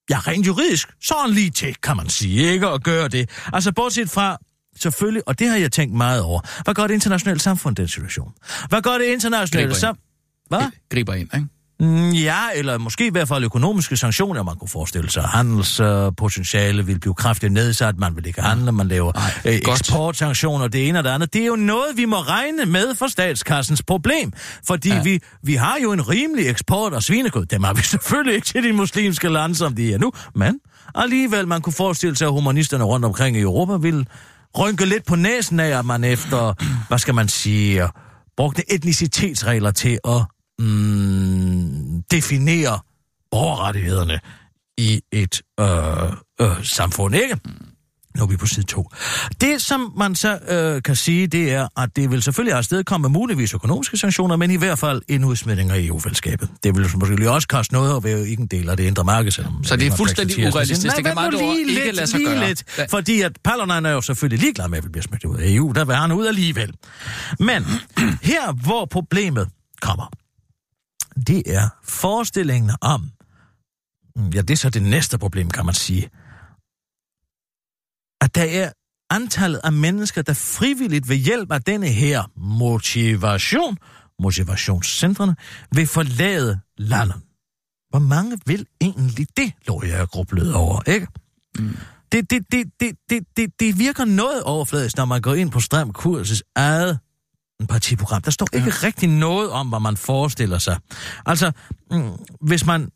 ja, 0.10 0.20
rent 0.20 0.48
juridisk, 0.48 0.90
sådan 1.04 1.30
lige 1.30 1.50
til, 1.50 1.76
kan 1.84 1.98
man 1.98 2.10
sige, 2.10 2.52
ikke? 2.54 2.68
At 2.68 2.84
gøre 2.84 3.08
det. 3.08 3.30
Altså, 3.54 3.72
bortset 3.72 4.10
fra, 4.10 4.38
selvfølgelig, 4.80 5.28
og 5.28 5.40
det 5.40 5.48
har 5.48 5.58
jeg 5.58 5.72
tænkt 5.72 5.96
meget 5.96 6.22
over, 6.22 6.42
hvad 6.64 6.74
gør 6.74 6.88
det 6.88 6.94
internationale 6.94 7.40
samfund 7.40 7.76
den 7.76 7.88
situation? 7.88 8.34
Hvad 8.70 8.82
gør 8.82 8.98
det 8.98 9.06
internationale 9.06 9.76
samfund? 9.76 10.06
Hvad? 10.48 10.62
Griber 10.90 11.14
ind, 11.14 11.30
ikke? 11.34 11.48
Mm, 11.82 12.10
ja, 12.10 12.38
eller 12.56 12.78
måske 12.78 13.06
i 13.06 13.10
hvert 13.10 13.28
fald 13.28 13.44
økonomiske 13.44 13.98
sanktioner, 13.98 14.44
man 14.44 14.56
kunne 14.56 14.68
forestille 14.68 15.10
sig. 15.10 15.24
Handelspotentiale 15.24 16.86
vil 16.86 17.00
blive 17.00 17.14
kraftigt 17.14 17.54
nedsat, 17.54 17.98
man 17.98 18.16
vil 18.16 18.28
ikke 18.28 18.42
handle, 18.42 18.72
man 18.72 18.88
laver 18.88 19.12
Ej, 19.16 19.32
uh, 19.46 19.52
eksportsanktioner, 19.52 20.68
det 20.68 20.88
ene 20.88 21.00
og 21.00 21.04
det 21.04 21.10
andet. 21.10 21.34
Det 21.34 21.42
er 21.42 21.46
jo 21.46 21.56
noget, 21.56 21.98
vi 21.98 22.06
må 22.06 22.18
regne 22.18 22.66
med 22.66 22.96
for 22.96 23.08
statskassens 23.08 23.84
problem, 23.84 24.34
fordi 24.68 24.90
ja. 24.90 25.02
vi, 25.02 25.20
vi 25.44 25.56
har 25.56 25.78
jo 25.84 25.92
en 25.92 26.10
rimelig 26.10 26.50
eksport 26.50 26.94
af 26.94 27.04
svinekød. 27.04 27.46
Dem 27.46 27.64
har 27.64 27.74
vi 27.74 27.82
selvfølgelig 27.96 28.36
ikke 28.36 28.48
til 28.48 28.64
de 28.64 28.74
muslimske 28.74 29.30
lande, 29.30 29.56
som 29.56 29.76
de 29.76 29.94
er 29.94 29.98
nu, 29.98 30.12
men 30.36 30.60
alligevel 30.96 31.48
man 31.48 31.62
kunne 31.62 31.74
forestille 31.74 32.16
sig, 32.16 32.26
at 32.26 32.34
humanisterne 32.34 32.84
rundt 32.84 33.06
omkring 33.06 33.38
i 33.38 33.40
Europa 33.40 33.76
vil 33.76 34.08
rynke 34.58 34.86
lidt 34.86 35.06
på 35.06 35.16
næsen 35.16 35.60
af, 35.60 35.80
at 35.80 35.86
man 35.86 36.04
efter, 36.04 36.54
hvad 36.88 36.98
skal 36.98 37.16
man 37.16 37.28
sige, 37.28 37.88
brugte 38.38 38.74
etnicitetsregler 38.74 39.72
til 39.72 40.00
at 40.08 40.26
mm, 40.62 42.04
definere 42.12 42.80
borgerrettighederne 43.32 44.20
i 44.78 45.02
et 45.12 45.42
øh, 45.60 45.68
øh, 46.42 46.66
samfund, 46.66 47.16
ikke? 47.16 47.40
Nu 48.18 48.24
er 48.24 48.28
vi 48.28 48.38
på 48.38 48.46
side 48.46 48.66
2. 48.66 48.90
Det, 49.42 49.62
som 49.62 49.94
man 49.98 50.16
så 50.16 50.40
øh, 50.50 50.82
kan 50.82 50.96
sige, 50.96 51.28
det 51.28 51.54
er, 51.54 51.68
at 51.82 51.96
det 51.96 52.12
vil 52.12 52.22
selvfølgelig 52.22 52.58
afsted 52.58 52.84
komme 52.84 53.10
muligvis 53.10 53.54
økonomiske 53.54 53.98
sanktioner, 53.98 54.36
men 54.36 54.52
i 54.52 54.56
hvert 54.56 54.80
fald 54.80 55.02
en 55.08 55.24
udsmidning 55.24 55.72
af 55.72 55.80
EU-fællesskabet. 55.80 56.50
Det 56.64 56.76
vil 56.76 56.88
måske 57.00 57.32
også 57.32 57.48
koste 57.48 57.74
noget 57.74 57.98
at 57.98 58.04
være 58.04 58.28
ikke 58.28 58.42
en 58.42 58.48
del 58.48 58.70
af 58.70 58.78
det 58.78 58.84
indre 58.84 59.04
marked. 59.04 59.32
Selvom 59.32 59.64
så 59.64 59.76
det 59.76 59.88
er 59.88 59.96
fuldstændig 59.96 60.48
urealistisk. 60.48 60.96
Det 60.96 61.06
kan 61.06 61.14
meget 61.14 61.34
lige 61.34 61.60
ikke 61.60 61.74
lidt, 61.74 61.96
lade 61.96 62.08
sig 62.08 62.20
gøre. 62.26 62.48
Lidt, 62.48 62.64
fordi 62.90 63.22
at 63.22 63.32
Paludan 63.44 63.86
er 63.86 63.92
jo 63.92 64.02
selvfølgelig 64.02 64.40
ligeglad 64.40 64.68
med, 64.68 64.78
at 64.78 64.84
vi 64.84 64.90
bliver 64.90 65.04
smidt 65.04 65.26
ud 65.26 65.38
af 65.38 65.44
EU. 65.46 65.72
Der 65.72 65.86
vil 65.86 65.96
han 65.96 66.12
ud 66.12 66.28
alligevel. 66.28 66.74
Men 67.40 67.66
her, 68.32 68.54
hvor 68.54 68.86
problemet 68.86 69.48
kommer, 69.82 70.10
det 71.28 71.44
er 71.46 71.70
forestillingen 71.84 72.72
om, 72.82 73.12
ja, 74.34 74.42
det 74.42 74.50
er 74.50 74.58
så 74.58 74.70
det 74.70 74.84
næste 74.84 75.18
problem, 75.18 75.50
kan 75.50 75.66
man 75.66 75.76
sige, 75.76 76.10
at 78.22 78.36
der 78.36 78.64
er 78.64 78.72
antallet 79.10 79.62
af 79.64 79.74
mennesker, 79.74 80.22
der 80.22 80.34
frivilligt 80.34 81.10
ved 81.10 81.16
hjælp 81.16 81.52
af 81.52 81.62
denne 81.62 81.88
her 81.88 82.32
motivation, 82.38 83.78
motivationscentrene, 84.20 85.36
vil 85.76 85.88
forlade 85.88 86.60
landet. 86.78 87.22
Hvor 87.90 88.00
mange 88.00 88.38
vil 88.46 88.66
egentlig 88.82 89.28
det, 89.38 89.54
lå 89.68 89.84
jeg 89.84 90.08
grublet 90.08 90.54
over, 90.54 90.90
ikke? 90.90 91.08
Mm. 91.60 91.78
Det, 92.12 92.30
det, 92.30 92.52
det, 92.52 92.68
det, 92.80 92.98
det, 93.10 93.24
det, 93.38 93.60
det 93.60 93.80
virker 93.80 94.06
noget 94.06 94.44
overfladisk, 94.44 94.98
når 94.98 95.06
man 95.06 95.22
går 95.22 95.34
ind 95.34 95.52
på 95.52 95.60
Strøm 95.60 95.94
Kurses 95.94 96.44
eget 96.56 97.00
partiprogram. 97.68 98.22
Der 98.22 98.32
står 98.32 98.48
ikke 98.54 98.74
ja. 98.82 98.88
rigtig 98.88 99.10
noget 99.10 99.50
om, 99.50 99.70
hvad 99.70 99.80
man 99.80 99.98
forestiller 99.98 100.58
sig. 100.58 100.78
Altså, 101.26 101.52
mm, 101.92 102.12
hvis 102.42 102.66
man 102.66 102.90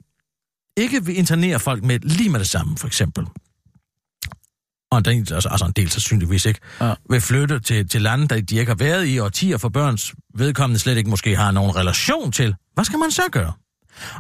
ikke 0.78 1.06
vil 1.06 1.18
internere 1.18 1.60
folk 1.60 1.84
med 1.84 2.00
lige 2.00 2.30
med 2.30 2.40
det 2.40 2.48
samme, 2.50 2.78
for 2.78 2.88
eksempel, 2.88 3.28
og 4.92 4.98
en 4.98 5.06
del, 5.06 5.34
altså, 5.34 5.50
altså 5.50 5.66
en 5.66 5.72
del 5.72 5.90
sandsynligvis 5.90 6.46
ikke, 6.46 6.60
ja. 6.82 6.94
vil 7.10 7.22
flytte 7.22 7.60
til, 7.60 7.90
til 7.90 8.02
lande, 8.02 8.28
der 8.28 8.42
de 8.42 8.56
ikke 8.56 8.70
har 8.70 8.76
været 8.76 9.08
i 9.08 9.20
årtier 9.20 9.58
for 9.58 9.70
børns 9.70 10.14
vedkommende 10.36 10.80
slet 10.80 10.98
ikke 10.98 11.10
måske 11.10 11.36
har 11.36 11.52
nogen 11.52 11.76
relation 11.76 12.32
til. 12.32 12.56
Hvad 12.74 12.86
skal 12.86 13.00
man 13.00 13.12
så 13.12 13.22
gøre? 13.32 13.54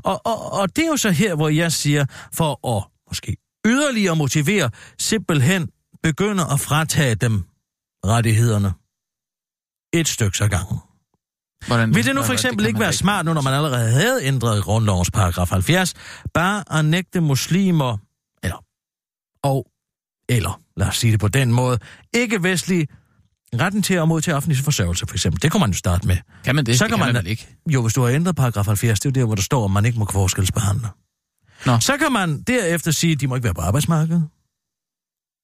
Og, 0.03 0.21
og, 0.25 0.53
og 0.53 0.75
det 0.75 0.83
er 0.83 0.87
jo 0.87 0.97
så 0.97 1.11
her, 1.11 1.35
hvor 1.35 1.49
jeg 1.49 1.71
siger, 1.71 2.05
for 2.33 2.77
at 2.77 2.83
måske 3.09 3.37
yderligere 3.65 4.15
motivere, 4.15 4.69
simpelthen 4.99 5.69
begynder 6.03 6.45
at 6.53 6.59
fratage 6.59 7.15
dem 7.15 7.43
rettighederne 8.05 8.73
et 9.99 10.07
stykke 10.07 10.37
så 10.37 10.47
gangen. 10.47 10.77
Hvordan, 11.67 11.95
Vil 11.95 12.05
det 12.05 12.15
nu 12.15 12.23
for 12.23 12.33
eksempel 12.33 12.63
det 12.63 12.67
ikke 12.69 12.79
være 12.79 12.93
smart, 12.93 13.25
nu 13.25 13.33
når 13.33 13.41
man 13.41 13.53
allerede 13.53 13.91
havde 13.91 14.23
ændret 14.23 14.63
grundlovens 14.63 15.11
paragraf 15.11 15.49
70, 15.49 15.93
bare 16.33 16.79
at 16.79 16.85
nægte 16.85 17.21
muslimer, 17.21 17.97
eller, 18.43 18.63
og, 19.43 19.67
eller, 20.29 20.61
lad 20.77 20.87
os 20.87 20.97
sige 20.97 21.11
det 21.11 21.19
på 21.19 21.27
den 21.27 21.51
måde, 21.53 21.79
ikke-vestlige 22.13 22.87
Retten 23.61 23.81
til 23.83 23.93
at 23.93 24.07
modtage 24.07 24.35
offentlig 24.37 24.63
forsørgelse, 24.63 25.05
for 25.07 25.15
eksempel. 25.15 25.41
Det 25.41 25.51
kunne 25.51 25.59
man 25.59 25.69
jo 25.71 25.77
starte 25.77 26.07
med. 26.07 26.17
Kan 26.43 26.55
man 26.55 26.65
det? 26.65 26.77
Så 26.77 26.83
det 26.83 26.91
kan 26.91 26.99
kan 26.99 27.05
man- 27.07 27.13
man 27.15 27.27
ikke. 27.27 27.47
Jo, 27.73 27.81
hvis 27.81 27.93
du 27.93 28.01
har 28.01 28.09
ændret 28.09 28.35
paragraf 28.35 28.65
70, 28.65 28.99
det 28.99 29.05
er 29.05 29.09
jo 29.09 29.21
der, 29.21 29.25
hvor 29.25 29.35
der 29.35 29.41
står, 29.41 29.65
at 29.65 29.71
man 29.71 29.85
ikke 29.85 29.99
må 29.99 30.07
forskelsbehandle. 30.11 30.87
Nå. 31.65 31.79
Så 31.79 31.97
kan 31.97 32.11
man 32.11 32.41
derefter 32.41 32.91
sige, 32.91 33.11
at 33.13 33.21
de 33.21 33.27
må 33.27 33.35
ikke 33.35 33.43
være 33.43 33.53
på 33.53 33.61
arbejdsmarkedet. 33.61 34.27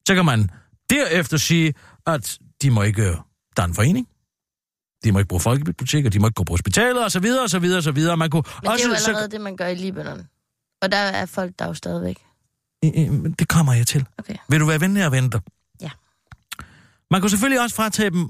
Så 0.08 0.16
kan 0.16 0.26
man 0.26 0.50
derefter 0.90 1.38
sige, 1.38 1.74
at 2.08 2.38
de 2.62 2.72
må 2.72 2.82
ikke 2.82 3.18
danne 3.58 3.72
en 3.72 3.76
forening. 3.76 4.08
De 5.04 5.12
må 5.12 5.20
ikke 5.20 5.28
bruge 5.30 5.40
folkebiblioteker, 5.42 6.10
de 6.10 6.20
må 6.20 6.28
ikke 6.28 6.36
gå 6.36 6.44
på 6.44 6.54
hospitaler, 6.54 7.04
og 7.04 7.12
så 7.12 7.20
videre, 7.20 7.44
og 7.44 7.50
så 7.50 7.60
videre, 7.60 7.78
og 7.80 7.84
så 7.84 7.92
videre. 7.92 8.18
Man 8.18 8.30
kunne 8.30 8.44
Men 8.64 8.72
det 8.72 8.84
er 8.84 8.90
jo 8.90 8.96
så- 8.96 9.08
allerede 9.08 9.32
det, 9.32 9.42
man 9.42 9.56
gør 9.58 9.68
i 9.68 9.76
Libanon. 9.76 10.28
Og 10.82 10.92
der 10.92 10.98
er 10.98 11.26
folk, 11.26 11.52
der 11.60 11.66
er 11.66 11.70
jo 11.70 11.74
stadigvæk. 11.74 12.18
Det 13.40 13.48
kommer 13.48 13.74
jeg 13.74 13.88
til. 13.88 14.06
Okay. 14.18 14.36
Vil 14.50 14.60
du 14.60 14.66
være 14.66 14.82
venlig 14.82 15.04
at 15.04 15.12
vente? 15.12 15.42
Ja. 15.82 15.90
Man 17.12 17.22
kunne 17.22 17.30
selvfølgelig 17.30 17.62
også 17.62 17.76
fratage 17.76 18.10
dem 18.10 18.30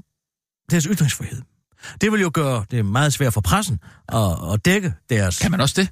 deres 0.70 0.84
ytringsfrihed. 0.84 1.42
Det 2.00 2.12
vil 2.12 2.20
jo 2.20 2.30
gøre 2.34 2.64
det 2.70 2.84
meget 2.86 3.12
svært 3.12 3.32
for 3.32 3.40
pressen 3.40 3.78
at, 4.08 4.18
at 4.54 4.64
dække 4.64 4.94
deres... 5.10 5.38
Kan 5.38 5.50
man 5.50 5.60
også 5.60 5.74
det? 5.80 5.88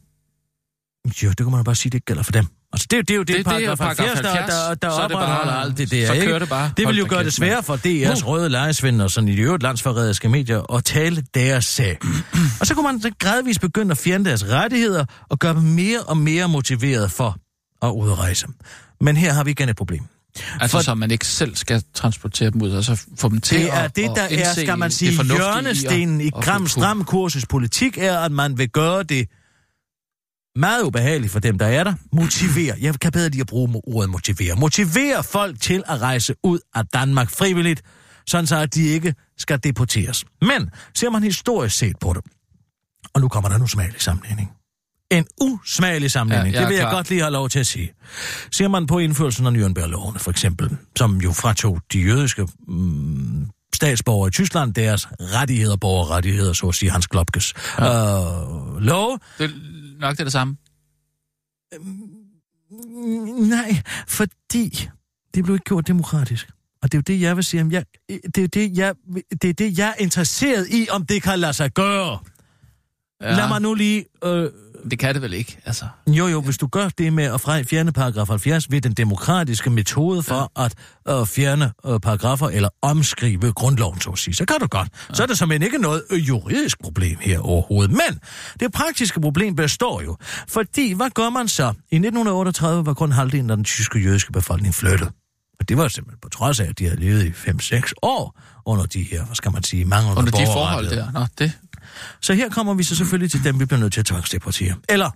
Jo, 1.22 1.28
det 1.28 1.38
kunne 1.38 1.50
man 1.50 1.58
jo 1.58 1.64
bare 1.64 1.74
sige, 1.74 1.90
det 1.90 1.94
ikke 1.94 2.04
gælder 2.04 2.22
for 2.22 2.32
dem. 2.32 2.46
Altså, 2.72 2.86
det, 2.90 2.98
er 2.98 3.02
det 3.02 3.10
er 3.10 3.16
jo 3.16 3.22
det, 3.22 3.36
Det- 3.36 3.46
det 3.46 3.52
er 3.52 3.58
jo 3.60 3.74
paragraf 3.74 4.06
70, 4.06 4.20
der, 4.20 4.30
70, 4.30 4.54
der, 4.54 4.74
der 4.88 4.88
er 5.02 5.08
det 5.08 5.16
opretholder 5.16 5.52
alt 5.52 5.78
det 5.78 5.90
der, 5.90 6.06
så 6.06 6.26
kører 6.26 6.38
det 6.38 6.48
bare. 6.48 6.70
Det 6.76 6.88
vil 6.88 6.98
jo 6.98 7.06
gøre 7.08 7.24
det 7.24 7.32
sværere 7.32 7.62
for 7.62 7.76
DR's 7.76 8.26
røde 8.26 8.48
lejesvindere, 8.48 9.10
sådan 9.10 9.28
i 9.28 9.36
de 9.36 9.40
øvrigt 9.40 9.62
landsforræderiske 9.62 10.28
medier, 10.28 10.74
at 10.76 10.84
tale 10.84 11.22
deres 11.34 11.64
sag. 11.64 11.98
og 12.60 12.66
så 12.66 12.74
kunne 12.74 12.92
man 13.00 13.12
gradvist 13.18 13.60
begynde 13.60 13.90
at 13.90 13.98
fjerne 13.98 14.24
deres 14.24 14.44
rettigheder 14.48 15.04
og 15.28 15.38
gøre 15.38 15.54
dem 15.54 15.62
mere 15.62 16.00
og 16.00 16.16
mere 16.16 16.48
motiveret 16.48 17.10
for 17.10 17.36
at 17.82 17.90
udrejse. 17.90 18.46
Men 19.00 19.16
her 19.16 19.32
har 19.32 19.44
vi 19.44 19.50
igen 19.50 19.68
et 19.68 19.76
problem. 19.76 20.02
Altså, 20.60 20.76
For- 20.76 20.82
så 20.84 20.94
man 20.94 21.10
ikke 21.10 21.26
selv 21.26 21.56
skal 21.56 21.82
transportere 21.94 22.50
dem 22.50 22.62
ud, 22.62 22.70
og 22.70 22.84
så 22.84 23.02
få 23.18 23.28
dem 23.28 23.40
til 23.40 23.58
Det 23.58 23.68
er 23.68 23.72
at, 23.74 23.96
det, 23.96 24.10
der 24.16 24.22
er, 24.30 24.52
skal 24.52 24.78
man 24.78 24.90
det 24.90 24.96
sige, 24.98 25.24
hjørnestenen 25.24 26.20
i 26.20 26.26
at- 26.26 26.32
at 26.38 26.44
Gram 26.44 26.66
Stram 26.66 27.04
kursus 27.04 27.46
politik, 27.46 27.98
er, 27.98 28.18
at 28.18 28.32
man 28.32 28.58
vil 28.58 28.68
gøre 28.68 29.02
det 29.02 29.26
meget 30.56 30.82
ubehageligt 30.82 31.32
for 31.32 31.40
dem, 31.40 31.58
der 31.58 31.66
er 31.66 31.84
der. 31.84 31.94
Motivere. 32.12 32.76
Jeg 32.80 33.00
kan 33.00 33.12
bedre 33.12 33.28
lide 33.28 33.40
at 33.40 33.46
bruge 33.46 33.80
ordet 33.86 34.10
motivere. 34.10 34.56
Motivere 34.56 35.22
folk 35.24 35.60
til 35.60 35.82
at 35.88 36.00
rejse 36.00 36.34
ud 36.44 36.58
af 36.74 36.86
Danmark 36.86 37.30
frivilligt, 37.30 37.82
sådan 38.26 38.46
så 38.46 38.56
at 38.56 38.74
de 38.74 38.82
ikke 38.86 39.14
skal 39.38 39.58
deporteres. 39.64 40.24
Men 40.42 40.70
ser 40.94 41.10
man 41.10 41.22
historisk 41.22 41.76
set 41.76 41.96
på 42.00 42.12
det, 42.12 42.22
og 43.14 43.20
nu 43.20 43.28
kommer 43.28 43.48
der 43.48 43.56
en 43.56 43.62
usmagelig 43.62 44.00
sammenligning. 44.00 44.50
En 45.10 45.26
usmagelig 45.40 46.10
sammenligning, 46.10 46.54
Ja, 46.54 46.60
ja, 46.60 46.60
jeg 46.60 46.68
det 46.68 46.72
vil 46.72 46.78
jeg 46.78 46.88
klar. 46.88 46.96
godt 46.96 47.10
lige 47.10 47.20
have 47.20 47.32
lov 47.32 47.48
til 47.48 47.58
at 47.58 47.66
sige. 47.66 47.92
Ser 48.52 48.68
man 48.68 48.86
på 48.86 48.98
indførelsen 48.98 49.46
af 49.46 49.50
Nürnberg-lovene, 49.50 50.18
for 50.18 50.30
eksempel, 50.30 50.76
som 50.96 51.16
jo 51.20 51.32
fratog 51.32 51.80
de 51.92 51.98
jødiske 52.00 52.48
mm, 52.68 53.46
statsborgere 53.74 54.28
i 54.28 54.30
Tyskland 54.30 54.74
deres 54.74 55.08
rettigheder, 55.20 55.76
borgerrettigheder, 55.76 56.52
så 56.52 56.66
at 56.68 56.74
sige, 56.74 56.90
Hans 56.90 57.08
Globkes 57.08 57.54
ja. 57.78 57.84
øh, 57.86 58.76
lov. 58.78 59.18
Det 59.38 59.50
nok 60.00 60.12
det, 60.12 60.20
er 60.20 60.24
det 60.24 60.32
samme. 60.32 60.56
Mm, 61.80 62.20
Nej, 63.48 63.82
fordi 64.08 64.88
det 65.34 65.44
blev 65.44 65.54
ikke 65.54 65.64
gjort 65.64 65.86
demokratisk. 65.86 66.50
Og 66.82 66.92
det 66.92 66.98
er 66.98 66.98
jo 66.98 67.14
det, 67.14 67.20
jeg 67.20 67.36
vil 67.36 67.44
sige. 67.44 67.66
Jeg, 67.70 67.84
det, 68.34 68.44
er 68.44 68.48
det, 68.48 68.78
jeg, 68.78 68.94
det 69.42 69.50
er 69.50 69.54
det, 69.54 69.78
jeg 69.78 69.88
er 69.88 70.02
interesseret 70.02 70.66
i, 70.70 70.86
om 70.90 71.06
det 71.06 71.22
kan 71.22 71.38
lade 71.38 71.52
sig 71.52 71.72
gøre. 71.72 72.18
Ja. 73.20 73.36
Lad 73.36 73.48
mig 73.48 73.60
nu 73.60 73.74
lige... 73.74 74.04
Øh, 74.24 74.50
Det 74.90 74.98
kan 74.98 75.14
det 75.14 75.22
vel 75.22 75.34
ikke, 75.34 75.58
altså. 75.64 75.84
jo, 76.06 76.26
jo, 76.26 76.40
hvis 76.40 76.58
du 76.58 76.66
gør 76.66 76.88
det 76.88 77.12
med 77.12 77.24
at 77.24 77.40
fjerne 77.40 77.92
paragraf 77.92 78.28
70 78.28 78.70
ved 78.70 78.80
den 78.80 78.92
demokratiske 78.92 79.70
metode 79.70 80.22
for 80.22 80.52
ja. 80.58 80.64
at 80.64 80.74
øh, 81.08 81.26
fjerne 81.26 81.72
øh, 81.86 82.00
paragrafer 82.00 82.48
eller 82.48 82.68
omskrive 82.82 83.52
grundloven, 83.52 84.00
så 84.00 84.10
at 84.10 84.18
sige, 84.18 84.34
så 84.34 84.44
kan 84.44 84.56
du 84.60 84.66
godt. 84.66 84.88
Ja. 85.08 85.14
Så 85.14 85.22
er 85.22 85.26
der 85.26 85.34
simpelthen 85.34 85.62
ikke 85.62 85.78
noget 85.78 86.02
øh, 86.10 86.28
juridisk 86.28 86.82
problem 86.82 87.18
her 87.20 87.38
overhovedet. 87.38 87.90
Men 87.90 88.20
det 88.60 88.72
praktiske 88.72 89.20
problem 89.20 89.56
består 89.56 90.02
jo. 90.02 90.16
Fordi, 90.48 90.92
hvad 90.92 91.10
gør 91.10 91.30
man 91.30 91.48
så? 91.48 91.64
I 91.64 91.96
1938 91.96 92.86
var 92.86 92.94
kun 92.94 93.12
halvdelen 93.12 93.50
af 93.50 93.56
den 93.56 93.64
tyske 93.64 93.98
jødiske 93.98 94.32
befolkning 94.32 94.74
flyttet. 94.74 95.08
Og 95.60 95.68
det 95.68 95.76
var 95.76 95.88
simpelthen 95.88 96.18
på 96.22 96.28
trods 96.28 96.60
af, 96.60 96.66
at 96.68 96.78
de 96.78 96.84
havde 96.84 97.00
levet 97.00 97.24
i 97.24 97.30
5-6 97.30 97.92
år 98.02 98.40
under 98.66 98.86
de 98.86 99.02
her, 99.02 99.24
hvad 99.24 99.34
skal 99.34 99.52
man 99.52 99.62
sige, 99.62 99.84
manglende 99.84 100.18
Under 100.18 100.32
de 100.32 100.46
forhold 100.46 100.90
der. 100.90 101.10
Nå, 101.10 101.26
det. 101.38 101.52
Så 102.20 102.34
her 102.34 102.48
kommer 102.48 102.74
vi 102.74 102.82
så 102.82 102.96
selvfølgelig 102.96 103.30
til 103.30 103.44
dem, 103.44 103.60
vi 103.60 103.64
bliver 103.64 103.80
nødt 103.80 103.92
til 103.92 104.00
at 104.00 104.06
tvangsdeportere. 104.06 104.74
Eller, 104.88 105.10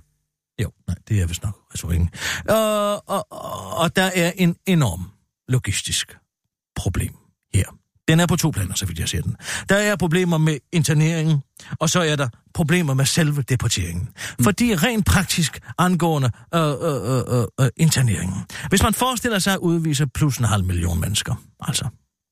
jo, 0.63 0.71
nej, 0.89 0.97
det 1.09 1.23
er 1.23 1.27
vist 1.27 1.43
nok 1.43 1.59
retorikken. 1.75 2.11
Øh, 2.51 2.57
og, 3.07 3.33
og, 3.33 3.77
og 3.79 3.97
der 3.97 4.11
er 4.15 4.33
en 4.37 4.57
enorm 4.67 5.11
logistisk 5.49 6.17
problem 6.77 7.13
her. 7.55 7.65
Den 8.09 8.21
er 8.21 8.27
på 8.27 8.37
to 8.37 8.51
planer, 8.51 8.75
så 8.75 8.87
vidt 8.87 8.99
jeg 8.99 9.09
ser 9.09 9.23
den. 9.23 9.37
Der 9.69 9.77
er 9.77 9.97
problemer 9.97 10.39
med 10.39 10.59
interneringen, 10.73 11.43
og 11.81 11.91
så 11.91 12.01
er 12.01 12.17
der 12.17 12.29
problemer 12.55 12.95
med 12.95 13.05
selve 13.05 13.43
deporteringen. 13.43 14.09
Fordi 14.43 14.75
rent 14.75 15.07
praktisk 15.07 15.61
angående 15.79 16.31
øh, 16.55 16.61
øh, 16.63 16.77
øh, 16.81 17.23
øh, 17.29 17.47
øh, 17.61 17.69
interneringen. 17.77 18.45
Hvis 18.69 18.83
man 18.83 18.95
forestiller 18.95 19.39
sig 19.39 19.53
at 19.53 19.59
udvise 19.59 20.07
plus 20.07 20.39
en 20.39 20.45
halv 20.45 20.65
million 20.65 21.01
mennesker, 21.01 21.35
altså 21.61 21.85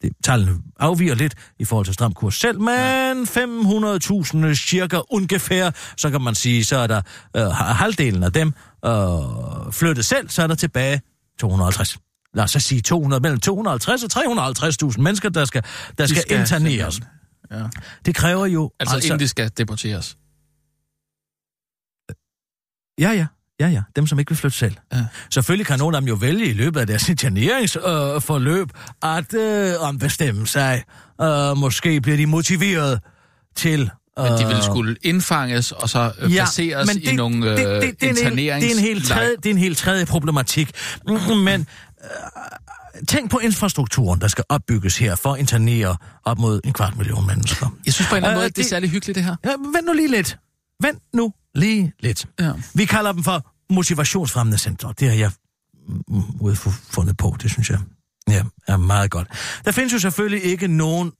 det, 0.02 0.12
tallene 0.24 0.58
afviger 0.78 1.14
lidt 1.14 1.34
i 1.58 1.64
forhold 1.64 1.86
til 1.86 1.94
stram 1.94 2.12
kurs 2.12 2.34
selv, 2.34 2.60
men 2.60 3.22
500.000 3.22 4.54
cirka 4.54 5.00
ungefær, 5.10 5.70
så 5.96 6.10
kan 6.10 6.20
man 6.20 6.34
sige, 6.34 6.64
så 6.64 6.76
er 6.76 6.86
der 6.86 7.02
øh, 7.36 7.46
halvdelen 7.52 8.22
af 8.22 8.32
dem 8.32 8.52
øh, 8.84 8.92
flyttet 9.72 10.04
selv, 10.04 10.28
så 10.28 10.42
er 10.42 10.46
der 10.46 10.54
tilbage 10.54 11.00
250. 11.38 11.98
Lad 12.34 12.44
os 12.44 12.50
så 12.50 12.60
sige 12.60 12.80
200, 12.80 13.20
mellem 13.20 13.40
250 13.40 14.02
og 14.02 14.10
350.000 14.86 15.00
mennesker, 15.00 15.28
der 15.28 15.44
skal, 15.44 15.62
der 15.98 16.06
skal, 16.06 16.22
skal 16.22 16.40
interneres. 16.40 17.00
Ja. 17.50 17.64
Det 18.06 18.14
kræver 18.14 18.46
jo... 18.46 18.70
Altså, 18.80 18.94
altså, 18.94 19.06
inden 19.06 19.20
de 19.20 19.28
skal 19.28 19.50
deporteres. 19.56 20.16
Ja, 22.98 23.10
ja. 23.10 23.26
Ja, 23.60 23.68
ja. 23.68 23.82
Dem, 23.96 24.06
som 24.06 24.18
ikke 24.18 24.28
vil 24.30 24.38
flytte 24.38 24.56
selv. 24.58 24.74
Ja. 24.92 25.04
Selvfølgelig 25.30 25.66
kan 25.66 25.78
nogle 25.78 25.96
af 25.96 26.00
dem 26.02 26.08
jo 26.08 26.14
vælge 26.14 26.46
i 26.46 26.52
løbet 26.52 26.80
af 26.80 26.86
deres 26.86 27.08
interneringsforløb 27.14 28.14
øh, 28.16 28.22
forløb 28.22 28.68
at 29.02 29.34
øh, 29.34 29.74
ombestemme 29.88 30.46
sig. 30.46 30.82
Øh, 31.22 31.56
måske 31.56 32.00
bliver 32.00 32.16
de 32.16 32.26
motiveret 32.26 33.00
til... 33.56 33.90
Øh, 34.18 34.24
Men 34.24 34.32
de 34.38 34.46
vil 34.46 34.62
skulle 34.62 34.96
indfanges 35.02 35.72
og 35.72 35.88
så 35.88 36.12
øh, 36.20 36.30
placeres 36.30 36.86
men 36.94 37.02
i 37.02 37.16
nogle 37.16 37.50
øh, 37.50 37.56
det, 37.56 37.82
det, 37.82 38.00
det, 38.00 38.06
er 38.06 38.10
en, 38.10 38.16
hel- 38.16 38.38
internerings... 38.38 38.64
det, 38.66 38.72
er 38.72 38.78
en 38.78 38.82
helt 38.84 39.04
tredje, 39.06 39.36
det 39.36 39.46
er 39.46 39.50
en 39.50 39.58
helt 39.58 39.78
tredje 39.78 40.06
problematik. 40.06 40.70
Men 41.44 41.66
øh, 42.04 42.08
tænk 43.08 43.30
på 43.30 43.38
infrastrukturen, 43.38 44.20
der 44.20 44.28
skal 44.28 44.44
opbygges 44.48 44.98
her 44.98 45.14
for 45.16 45.32
at 45.32 45.40
internere 45.40 45.96
op 46.24 46.38
mod 46.38 46.60
en 46.64 46.72
kvart 46.72 46.96
million 46.96 47.26
mennesker. 47.26 47.76
Jeg 47.86 47.94
synes 47.94 48.08
på 48.08 48.14
en 48.14 48.16
eller 48.16 48.28
anden 48.28 48.36
Øh, 48.36 48.38
måde, 48.38 48.46
at 48.46 48.56
det 48.56 48.60
er 48.60 48.62
det- 48.64 48.70
særlig 48.70 48.90
hyggeligt, 48.90 49.16
det 49.16 49.24
her. 49.24 49.36
Ja, 49.44 49.50
vent 49.50 49.86
nu 49.86 49.92
lige 49.92 50.10
lidt. 50.10 50.38
Vent 50.82 50.98
nu 51.14 51.32
lige 51.54 51.92
lidt. 52.00 52.26
Ja. 52.40 52.52
Vi 52.74 52.84
kalder 52.84 53.12
dem 53.12 53.24
for 53.24 53.52
motivationsfremmende 53.72 54.58
centre. 54.58 54.94
Det 54.98 55.08
har 55.08 55.16
jeg 55.16 55.30
mm, 56.08 56.22
udfundet 56.40 57.16
på, 57.16 57.36
det 57.42 57.50
synes 57.50 57.70
jeg 57.70 57.78
ja, 58.28 58.44
er 58.68 58.76
meget 58.76 59.10
godt. 59.10 59.28
Der 59.64 59.72
findes 59.72 59.92
jo 59.92 59.98
selvfølgelig 59.98 60.44
ikke 60.44 60.68
nogen 60.68 61.12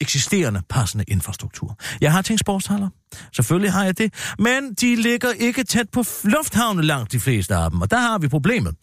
eksisterende 0.00 0.62
passende 0.68 1.04
infrastruktur. 1.08 1.78
Jeg 2.00 2.12
har 2.12 2.22
tænkt 2.22 2.40
sportshaller. 2.40 2.88
Selvfølgelig 3.36 3.72
har 3.72 3.84
jeg 3.84 3.98
det. 3.98 4.14
Men 4.38 4.74
de 4.80 4.96
ligger 4.96 5.28
ikke 5.38 5.64
tæt 5.64 5.86
på 5.92 6.04
lufthavne 6.24 6.82
langt 6.82 7.12
de 7.12 7.20
fleste 7.20 7.54
af 7.54 7.70
dem, 7.70 7.80
og 7.80 7.90
der 7.90 7.98
har 7.98 8.18
vi 8.18 8.28
problemet. 8.28 8.74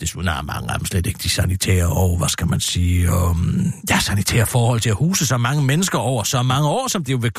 Desuden 0.00 0.28
har 0.28 0.42
mange 0.42 0.72
af 0.72 0.78
dem 0.78 0.86
slet 0.86 1.06
ikke 1.06 1.20
de 1.22 1.28
sanitære 1.28 1.86
og, 1.86 2.18
hvad 2.18 2.28
skal 2.28 2.46
man 2.46 2.60
sige, 2.60 3.12
um, 3.12 3.72
ja, 3.90 4.00
sanitære 4.00 4.46
forhold 4.46 4.80
til 4.80 4.90
at 4.90 4.96
huse 4.96 5.26
så 5.26 5.36
mange 5.36 5.62
mennesker 5.64 5.98
over 5.98 6.22
så 6.22 6.42
mange 6.42 6.68
år, 6.68 6.88
som 6.88 7.04
det 7.04 7.22
vil, 7.22 7.32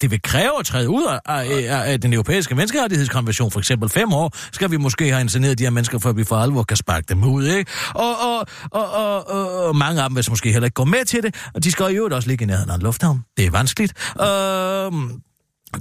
det 0.00 0.10
vil 0.10 0.22
kræve 0.22 0.58
at 0.58 0.66
træde 0.66 0.90
ud 0.90 1.04
af, 1.04 1.20
af, 1.26 1.92
af 1.92 2.00
den 2.00 2.12
europæiske 2.12 2.54
menneskerettighedskonvention. 2.54 3.50
For 3.50 3.58
eksempel 3.58 3.88
fem 3.88 4.12
år 4.12 4.32
skal 4.52 4.70
vi 4.70 4.76
måske 4.76 5.10
have 5.10 5.20
interneret 5.20 5.58
de 5.58 5.64
her 5.64 5.70
mennesker, 5.70 5.98
før 5.98 6.12
vi 6.12 6.24
for 6.24 6.36
alvor 6.36 6.62
kan 6.62 6.76
sparke 6.76 7.04
dem 7.08 7.24
ud, 7.24 7.46
ikke? 7.46 7.70
Og, 7.94 8.20
og, 8.20 8.46
og, 8.70 8.92
og, 8.92 9.28
og, 9.28 9.66
og 9.66 9.76
mange 9.76 10.02
af 10.02 10.08
dem 10.08 10.16
vil 10.16 10.26
måske 10.28 10.52
heller 10.52 10.66
ikke 10.66 10.74
gå 10.74 10.84
med 10.84 11.04
til 11.04 11.22
det, 11.22 11.34
og 11.54 11.64
de 11.64 11.70
skal 11.70 11.86
jo 11.86 12.08
også 12.12 12.28
ligge 12.28 12.42
i 12.42 12.46
nærheden 12.46 12.70
af 12.70 12.74
en 12.74 12.82
lufthavn. 12.82 13.24
Det 13.36 13.46
er 13.46 13.50
vanskeligt. 13.50 13.92
Um, 14.86 15.20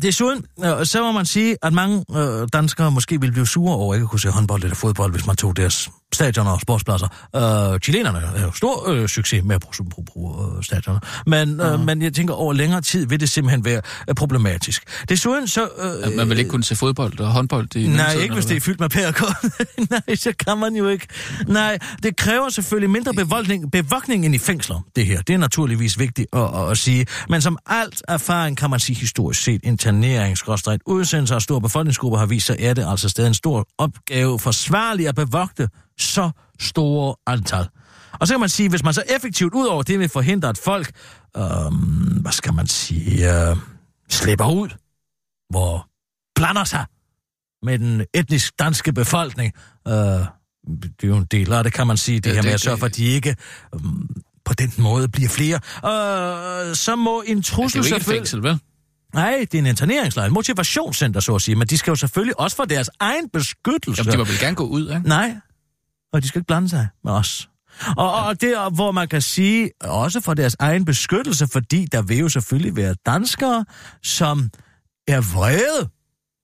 Desuden, 0.02 0.46
øh, 0.64 0.86
så 0.86 1.04
må 1.04 1.12
man 1.12 1.26
sige, 1.26 1.58
at 1.64 1.74
mange 1.74 2.06
øh, 2.18 2.48
danskere 2.54 2.92
måske 2.92 3.20
ville 3.20 3.34
blive 3.34 3.48
sure 3.48 3.76
over 3.76 3.94
ikke 3.94 4.04
at 4.04 4.10
kunne 4.10 4.20
se 4.20 4.30
håndbold 4.30 4.64
eller 4.64 4.76
fodbold, 4.76 5.12
hvis 5.12 5.28
man 5.28 5.36
tog 5.36 5.58
deres 5.58 5.90
stadioner 6.16 6.52
og 6.52 6.62
sportspladser. 6.62 7.08
Øh, 7.36 7.80
chilenerne 7.80 8.22
er 8.36 8.42
jo 8.42 8.52
stor 8.52 8.90
øh, 8.90 9.08
succes 9.08 9.44
med 9.44 9.56
at 9.56 9.62
bruge, 9.62 9.90
bruge, 9.90 10.06
bruge 10.06 10.58
øh, 10.58 10.64
stadioner. 10.64 11.00
Men, 11.26 11.62
øh, 11.62 11.80
men 11.80 12.02
jeg 12.02 12.14
tænker, 12.14 12.34
over 12.34 12.54
længere 12.54 12.82
tid 12.82 13.08
vil 13.08 13.20
det 13.20 13.30
simpelthen 13.30 13.66
være 13.66 13.82
øh, 14.10 14.16
problematisk. 14.16 14.84
Desuden 15.10 15.48
så... 15.48 15.70
Øh, 15.80 16.08
At 16.08 16.16
man 16.16 16.30
vil 16.30 16.40
ikke 16.40 16.50
kunne 16.50 16.64
se 16.64 16.76
fodbold 16.76 17.20
og 17.20 17.28
håndbold 17.28 17.76
i 17.76 17.80
Nej, 17.80 17.88
mellemtiden, 17.88 18.22
ikke 18.24 18.34
hvis 18.34 18.46
det 18.46 18.58
er 18.58 18.62
fyldt 18.62 18.80
med 18.80 18.90
pærkår. 18.90 19.36
Nej, 20.08 20.16
så 20.16 20.34
kan 20.46 20.58
man 20.58 20.76
jo 20.76 20.88
ikke. 20.88 21.08
Nej, 21.48 21.78
det 22.04 22.16
kræver 22.18 22.50
selvfølgelig 22.50 22.90
mindre 22.90 23.14
bevogtning, 23.14 23.72
bevogtning 23.72 24.26
end 24.26 24.36
i 24.36 24.38
fængsler, 24.38 24.86
det 24.96 25.06
her. 25.06 25.22
Det 25.22 25.34
er 25.34 25.38
naturligvis 25.38 26.00
vigtigt 26.00 26.28
at, 26.34 26.42
at, 26.42 26.72
at 26.72 26.78
sige. 26.78 27.06
Men 27.30 27.42
som 27.42 27.58
alt 27.66 28.02
erfaring 28.08 28.58
kan 28.58 28.70
man 28.70 28.80
sige 28.80 28.96
historisk 28.96 29.44
set, 29.44 29.62
internering, 29.64 30.38
skråstræt, 30.38 30.80
udsendelser 30.86 31.36
af 31.36 31.42
store 31.42 31.62
befolkningsgrupper 31.62 32.20
har 32.20 32.26
vist 32.26 32.46
sig, 32.46 32.56
er 32.60 32.74
det 32.74 32.86
altså 32.90 33.10
stadig 33.10 33.28
en 33.28 33.34
stor 33.34 33.68
opgave 33.78 34.40
forsvarligt 34.40 35.10
at 35.10 35.16
bevogte 35.16 35.70
så 36.00 36.32
store 36.60 37.16
antal. 37.28 37.68
Og 38.20 38.28
så 38.28 38.34
kan 38.34 38.40
man 38.40 38.50
sige, 38.50 38.70
hvis 38.70 38.84
man 38.84 38.94
så 38.94 39.04
effektivt 39.16 39.54
ud 39.54 39.66
over 39.66 39.84
det 39.84 40.00
vil 40.00 40.10
forhindre, 40.10 40.50
at 40.50 40.58
folk, 40.58 40.92
øh, 41.38 41.44
hvad 42.22 42.32
skal 42.32 42.54
man 42.54 42.68
sige, 42.68 43.36
øh, 43.50 43.58
slipper 44.10 44.52
ud, 44.52 44.70
hvor 45.50 45.88
blander 46.36 46.64
sig 46.64 46.86
med 47.64 47.80
den 47.80 48.06
etnisk 48.14 48.60
danske 48.60 48.94
befolkning. 48.94 49.54
Øh, 49.88 49.94
det 49.94 51.04
er 51.04 51.08
jo 51.08 51.18
en 51.18 51.26
del 51.32 51.54
af 51.54 51.64
det, 51.64 51.74
kan 51.74 51.88
man 51.88 51.98
sige, 51.98 52.20
det 52.20 52.30
Ja, 52.30 52.36
her 52.36 52.42
med 52.42 52.50
det- 52.50 52.54
at 52.54 52.62
sørge 52.62 52.78
for, 52.78 52.86
at 52.86 52.96
de 52.96 53.06
ikke 53.06 53.36
øh, 53.76 53.82
på 54.46 54.54
den 54.54 54.74
måde 54.78 55.08
bliver 55.08 55.30
flere. 55.30 55.56
Øh, 56.70 56.76
så 56.76 56.96
må 56.96 57.24
en 57.28 57.42
trussel 57.44 57.84
det 57.84 57.88
er 57.88 57.90
jo 57.90 57.96
ikke 57.96 57.98
et 57.98 58.02
selvfølgelig... 58.02 58.20
fængsel, 58.20 58.44
vel? 58.44 58.60
Nej, 59.14 59.38
det 59.52 59.54
er 59.54 59.60
en 59.60 59.66
interneringslejr, 59.66 60.28
en 60.28 60.34
motivationscenter, 60.34 61.20
så 61.20 61.36
at 61.36 61.42
sige, 61.42 61.56
men 61.56 61.68
de 61.68 61.78
skal 61.78 61.92
jo 61.92 61.96
selvfølgelig 61.96 62.40
også 62.40 62.56
for 62.58 62.66
deres 62.66 62.90
egen 63.00 63.30
beskyttelse. 63.30 64.00
Jamen, 64.02 64.12
de 64.14 64.18
må 64.18 64.24
vel 64.24 64.40
gerne 64.40 64.56
gå 64.56 64.64
ud, 64.68 64.90
ikke? 64.90 65.02
Nej, 65.08 65.36
og 66.16 66.24
de 66.24 66.28
skal 66.28 66.40
ikke 66.40 66.48
blande 66.48 66.70
sig 66.70 66.88
med 67.04 67.12
os. 67.12 67.50
Og, 67.98 68.14
og 68.14 68.42
det 68.42 68.50
er, 68.50 68.70
hvor 68.70 68.92
man 68.92 69.08
kan 69.08 69.22
sige, 69.22 69.72
også 69.82 70.22
for 70.22 70.34
deres 70.34 70.56
egen 70.60 70.86
beskyttelse, 70.86 71.48
fordi 71.48 71.88
der 71.92 72.02
vil 72.02 72.18
jo 72.18 72.30
selvfølgelig 72.30 72.76
være 72.76 72.96
danskere, 73.06 73.66
som 74.04 74.50
er 75.08 75.34
vrede 75.36 75.90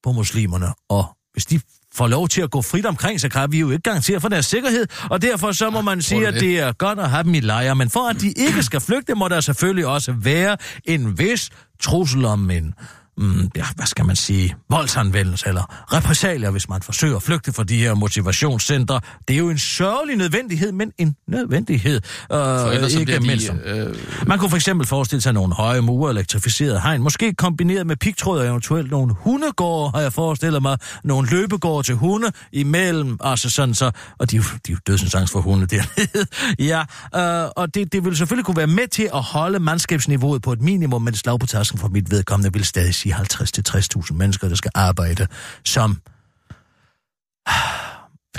på 0.03 0.11
muslimerne, 0.11 0.67
og 0.89 1.17
hvis 1.33 1.45
de 1.45 1.61
får 1.93 2.07
lov 2.07 2.27
til 2.27 2.41
at 2.41 2.51
gå 2.51 2.61
frit 2.61 2.85
omkring, 2.85 3.21
så 3.21 3.29
kan 3.29 3.51
vi 3.51 3.59
jo 3.59 3.71
ikke 3.71 3.81
garantere 3.81 4.19
for 4.19 4.29
deres 4.29 4.45
sikkerhed, 4.45 4.87
og 5.09 5.21
derfor 5.21 5.51
så 5.51 5.69
må 5.69 5.81
man 5.81 6.01
sige, 6.01 6.27
at 6.27 6.33
det? 6.33 6.41
det 6.41 6.59
er 6.59 6.71
godt 6.71 6.99
at 6.99 7.09
have 7.09 7.23
dem 7.23 7.33
i 7.33 7.39
lejre, 7.39 7.75
men 7.75 7.89
for 7.89 8.09
at 8.09 8.21
de 8.21 8.31
ikke 8.31 8.63
skal 8.63 8.81
flygte, 8.81 9.15
må 9.15 9.27
der 9.27 9.41
selvfølgelig 9.41 9.85
også 9.85 10.11
være 10.11 10.57
en 10.85 11.19
vis 11.19 11.49
trussel 11.81 12.25
om 12.25 12.49
en, 12.51 12.73
mm, 13.17 13.49
ja, 13.55 13.65
hvad 13.75 13.85
skal 13.85 14.05
man 14.05 14.15
sige, 14.15 14.55
voldsanvendelse 14.69 15.47
eller 15.47 15.93
repressalier, 15.95 16.51
hvis 16.51 16.69
man 16.69 16.81
forsøger 16.81 17.15
at 17.15 17.23
flygte 17.23 17.53
fra 17.53 17.63
de 17.63 17.77
her 17.77 17.93
motivationscentre. 17.93 18.99
Det 19.27 19.33
er 19.33 19.37
jo 19.37 19.49
en 19.49 19.57
sørgelig 19.57 20.15
nødvendighed, 20.17 20.71
men 20.71 20.91
en 20.97 21.15
nødvendighed. 21.27 22.01
For 22.31 22.67
Øh, 22.67 22.75
ellers 22.75 22.91
så 22.91 22.99
ikke 22.99 23.19
mindst. 23.19 23.47
de... 23.47 23.59
Øh, 23.65 23.95
Man 24.27 24.39
kunne 24.39 24.49
for 24.49 24.57
eksempel 24.57 24.87
forestille 24.87 25.21
sig 25.21 25.33
nogle 25.33 25.53
høje 25.53 25.81
mure, 25.81 26.11
elektrificeret 26.11 26.81
hegn, 26.81 27.01
måske 27.01 27.33
kombineret 27.33 27.87
med 27.87 27.95
pigtråd 27.95 28.39
og 28.39 28.45
eventuelt 28.47 28.91
nogle 28.91 29.13
hundegårde, 29.19 29.91
har 29.91 30.01
jeg 30.01 30.13
forestillet 30.13 30.61
mig, 30.61 30.77
nogle 31.03 31.29
løbegårde 31.29 31.87
til 31.87 31.95
hunde 31.95 32.31
imellem, 32.53 33.17
altså 33.23 33.49
sådan 33.49 33.73
så, 33.75 33.91
og 34.19 34.31
de, 34.31 34.35
er 34.35 34.39
jo- 34.39 34.57
de 34.67 34.71
er 34.71 34.75
jo 34.75 34.77
dødsens 34.87 35.31
for 35.31 35.41
hunde 35.41 35.65
dernede. 35.67 36.25
ja, 36.71 37.43
øh, 37.45 37.49
og 37.55 37.75
det, 37.75 37.93
det 37.93 38.05
vil 38.05 38.15
selvfølgelig 38.17 38.45
kunne 38.45 38.57
være 38.57 38.67
med 38.67 38.87
til 38.87 39.09
at 39.13 39.21
holde 39.21 39.59
mandskabsniveauet 39.59 40.41
på 40.41 40.53
et 40.53 40.61
minimum, 40.61 41.01
men 41.01 41.15
slag 41.15 41.39
på 41.39 41.45
tasken 41.45 41.79
for 41.79 41.87
mit 41.87 42.11
vedkommende 42.11 42.53
vil 42.53 42.65
stadig 42.65 42.95
sige 43.01 43.15
50-60.000 43.15 44.13
mennesker, 44.13 44.47
der 44.47 44.55
skal 44.55 44.71
arbejde 44.75 45.27
som 45.65 46.01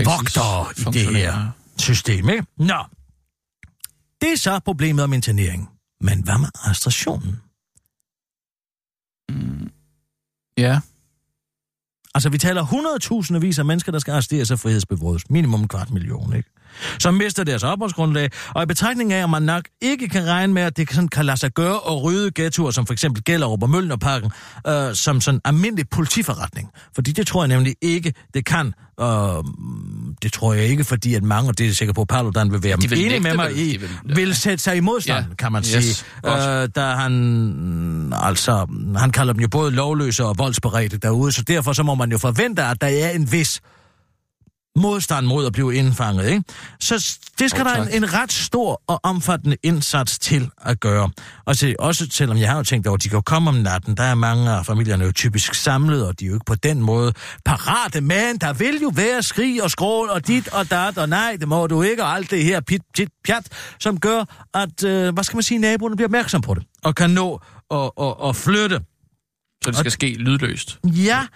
vogter 0.05 0.81
i 0.81 0.93
det 0.93 1.17
her 1.17 1.51
system, 1.79 2.29
ikke? 2.29 2.47
Nå. 2.57 2.85
Det 4.21 4.33
er 4.33 4.37
så 4.37 4.59
problemet 4.59 5.05
om 5.05 5.13
internering. 5.13 5.71
Men 6.01 6.25
hvad 6.25 6.39
med 6.39 6.49
arrestationen? 6.55 7.41
Ja. 10.59 10.81
Altså, 12.15 12.29
vi 12.29 12.39
taler 12.39 12.65
100.000 13.35 13.39
vis 13.39 13.59
af 13.59 13.65
mennesker, 13.65 13.93
der 13.93 13.99
skal 13.99 14.13
arresteres 14.13 14.51
og 14.51 14.59
frihedsberøves. 14.59 15.31
Minimum 15.31 15.61
en 15.61 15.69
kvart 15.69 15.91
million, 15.91 16.37
ikke? 16.37 16.51
Som 16.99 17.15
mister 17.15 17.45
deres 17.45 17.63
opholdsgrundlag, 17.63 18.31
og 18.55 18.63
i 18.63 18.67
betragtning 18.67 19.13
af, 19.13 19.23
at 19.23 19.31
man 19.31 19.43
nok 19.43 19.63
ikke 19.81 20.09
kan 20.09 20.27
regne 20.27 20.53
med, 20.53 20.63
at 20.63 20.77
det 20.77 20.91
sådan 20.93 21.09
kan 21.09 21.25
lade 21.25 21.37
sig 21.37 21.51
gøre 21.53 21.75
at 21.91 22.03
rydde 22.03 22.31
ghettoer, 22.35 22.71
som 22.71 22.87
for 22.87 22.93
eksempel 22.93 23.25
Gellerup 23.25 23.63
og 23.63 23.71
Møllnerparken, 23.71 24.31
øh, 24.67 24.95
som 24.95 25.21
sådan 25.21 25.41
almindelig 25.45 25.89
politiforretning. 25.89 26.69
Fordi 26.95 27.13
det 27.13 27.27
tror 27.27 27.43
jeg 27.43 27.49
nemlig 27.49 27.75
ikke, 27.83 28.13
det 28.35 28.45
kan. 28.45 28.75
Øh, 29.01 29.07
det 30.23 30.33
tror 30.33 30.53
jeg 30.53 30.65
ikke, 30.65 30.85
fordi 30.85 31.15
at 31.15 31.23
mange, 31.23 31.51
og 31.51 31.59
det 31.59 31.65
er 31.65 31.69
jeg 31.69 31.77
sikker 31.77 31.95
på, 31.95 32.05
Paludan 32.05 32.53
vil 32.53 32.63
være 32.63 32.77
de 32.77 32.89
vil 32.91 32.99
nægte 32.99 33.21
med 33.21 33.35
mig 33.35 33.57
i, 33.57 33.77
vil- 33.77 34.17
vil 34.17 34.35
sætte 34.35 34.59
sig 34.65 34.77
i 34.77 34.81
modstand, 34.81 35.25
Ja, 35.29 35.35
kan 35.35 35.53
man 35.53 35.63
yes, 35.77 35.85
sige. 35.85 36.05
Øh, 36.63 36.69
da 36.77 36.81
han, 36.81 37.13
mm, 37.13 38.13
altså, 38.13 38.67
han 38.97 39.11
kalder 39.11 39.33
dem 39.33 39.43
jo 39.43 39.49
både 39.49 39.71
lovløse 39.71 40.25
og 40.25 40.35
voldsberedte 40.39 40.97
derude, 40.99 41.33
så 41.33 41.43
derfor 41.43 41.73
så 41.73 41.83
må 41.83 41.95
man 41.95 42.11
jo 42.13 42.19
forvente, 42.19 42.63
at 42.65 42.81
der 42.81 42.87
er 42.87 43.11
en 43.11 43.33
vis 43.33 43.61
modstand 44.77 45.27
mod 45.27 45.47
at 45.47 45.53
blive 45.53 45.75
indfanget, 45.75 46.29
ikke? 46.29 46.45
Så 46.81 47.19
det 47.39 47.51
skal 47.51 47.61
Jo, 47.61 47.65
der 47.65 47.83
en, 47.83 48.03
en 48.03 48.13
ret 48.15 48.33
stor 48.33 48.83
og 48.87 49.01
omfattende 49.03 49.57
indsats 49.63 50.19
til 50.19 50.51
at 50.65 50.81
gøre. 50.81 51.11
Og 51.45 51.57
så, 51.57 51.75
også 51.79 52.07
selvom 52.11 52.39
jeg 52.39 52.51
har 52.51 52.57
jo 52.57 52.63
tænkt 52.63 52.87
over, 52.87 52.97
at 52.97 53.03
de 53.03 53.09
kan 53.09 53.23
komme 53.23 53.51
om 53.51 53.55
natten, 53.55 53.97
der 53.97 54.03
er 54.03 54.15
mange 54.15 54.51
af 54.51 54.67
familierne 54.67 55.05
jo 55.05 55.13
typisk 55.13 55.55
samlet, 55.55 56.07
og 56.07 56.21
de 56.21 56.25
er 56.25 56.29
jo 56.29 56.35
ikke 56.35 56.47
på 56.47 56.55
den 56.55 56.81
måde 56.81 57.13
parate, 57.45 58.01
men 58.01 58.39
der 58.41 58.53
vil 58.53 58.79
jo 58.83 58.93
være 58.95 59.23
skrig 59.23 59.63
og 59.63 59.71
skrål 59.71 60.09
og 60.09 60.27
dit 60.27 60.49
og 60.49 60.71
dat, 60.71 60.99
og 60.99 61.09
nej, 61.09 61.37
det 61.41 61.49
må 61.49 61.67
du 61.67 61.83
ikke, 61.83 62.05
og 62.05 62.15
alt 62.15 62.31
det 62.31 62.45
her 62.45 62.61
pit, 62.61 62.83
pit, 62.95 63.09
pjat, 63.25 63.49
som 63.81 64.01
gør, 64.01 64.47
at, 64.55 64.85
øh, 64.85 65.15
hvad 65.15 65.25
skal 65.25 65.37
man 65.37 65.43
sige, 65.43 65.59
naboerne 65.59 65.97
bliver 65.97 66.09
opmærksom 66.09 66.41
på 66.41 66.55
det, 66.55 66.63
og 66.85 66.95
kan 66.95 67.11
nå 67.11 67.41
at, 67.71 67.91
at, 68.01 68.15
at 68.29 68.37
flytte. 68.37 68.81
Så 69.65 69.71
det 69.71 69.79
skal 69.79 69.91
ske 69.91 70.15
lydløst. 70.19 70.79
Ja, 70.85 71.27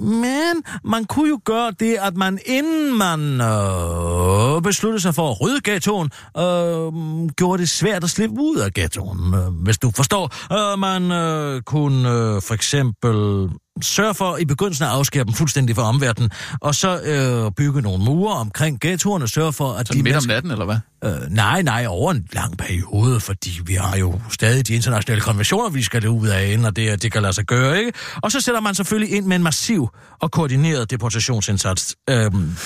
men 0.00 0.62
man 0.84 1.04
kunne 1.04 1.28
jo 1.28 1.40
gøre 1.44 1.72
det, 1.80 1.96
at 2.00 2.16
man 2.16 2.38
inden 2.46 2.98
man 2.98 3.40
øh, 3.40 4.62
besluttede 4.62 5.02
sig 5.02 5.14
for 5.14 5.30
at 5.30 5.40
rydde 5.40 5.60
ghettoen, 5.64 6.10
øh, 6.36 7.28
gjorde 7.36 7.58
det 7.60 7.68
svært 7.68 8.04
at 8.04 8.10
slippe 8.10 8.40
ud 8.40 8.56
af 8.56 8.72
ghettoen, 8.72 9.34
øh, 9.34 9.62
hvis 9.64 9.78
du 9.78 9.90
forstår. 9.96 10.24
Øh, 10.52 10.78
man 10.78 11.10
øh, 11.12 11.62
kunne 11.62 12.08
øh, 12.08 12.42
for 12.42 12.54
eksempel 12.54 13.48
sørge 13.82 14.14
for 14.14 14.36
i 14.36 14.44
begyndelsen 14.44 14.84
at 14.84 14.90
afskære 14.90 15.24
dem 15.24 15.32
fuldstændig 15.32 15.76
fra 15.76 15.82
omverdenen, 15.82 16.30
og 16.60 16.74
så 16.74 17.00
øh, 17.00 17.52
bygge 17.52 17.82
nogle 17.82 18.04
mure 18.04 18.34
omkring 18.34 18.80
ghettoen 18.80 19.22
og 19.22 19.28
sørge 19.28 19.52
for, 19.52 19.72
at 19.72 19.88
Så 19.88 19.94
de 19.94 20.02
midt 20.02 20.16
om 20.16 20.22
natten, 20.28 20.50
eller 20.50 20.64
hvad? 20.64 20.78
Øh, 21.04 21.30
nej, 21.30 21.62
nej, 21.62 21.86
over 21.88 22.10
en 22.12 22.26
lang 22.32 22.58
periode, 22.58 23.20
fordi 23.20 23.60
vi 23.64 23.74
har 23.74 23.96
jo 23.96 24.20
stadig 24.30 24.68
de 24.68 24.74
internationale 24.74 25.20
konventioner, 25.20 25.70
vi 25.70 25.82
skal 25.82 26.08
ud 26.08 26.28
af, 26.28 26.46
inden, 26.46 26.66
og 26.66 26.76
det, 26.76 27.02
det 27.02 27.12
kan 27.12 27.22
lade 27.22 27.32
sig 27.32 27.44
gøre, 27.44 27.78
ikke? 27.78 27.92
Og 28.22 28.32
så 28.32 28.40
sætter 28.40 28.60
man 28.60 28.74
selvfølgelig 28.74 29.16
ind 29.16 29.26
med 29.26 29.36
en 29.36 29.42
massiv 29.42 29.88
og 30.20 30.30
koordineret 30.30 30.90
deportationsindsats 30.90 31.96
øh, 32.10 32.16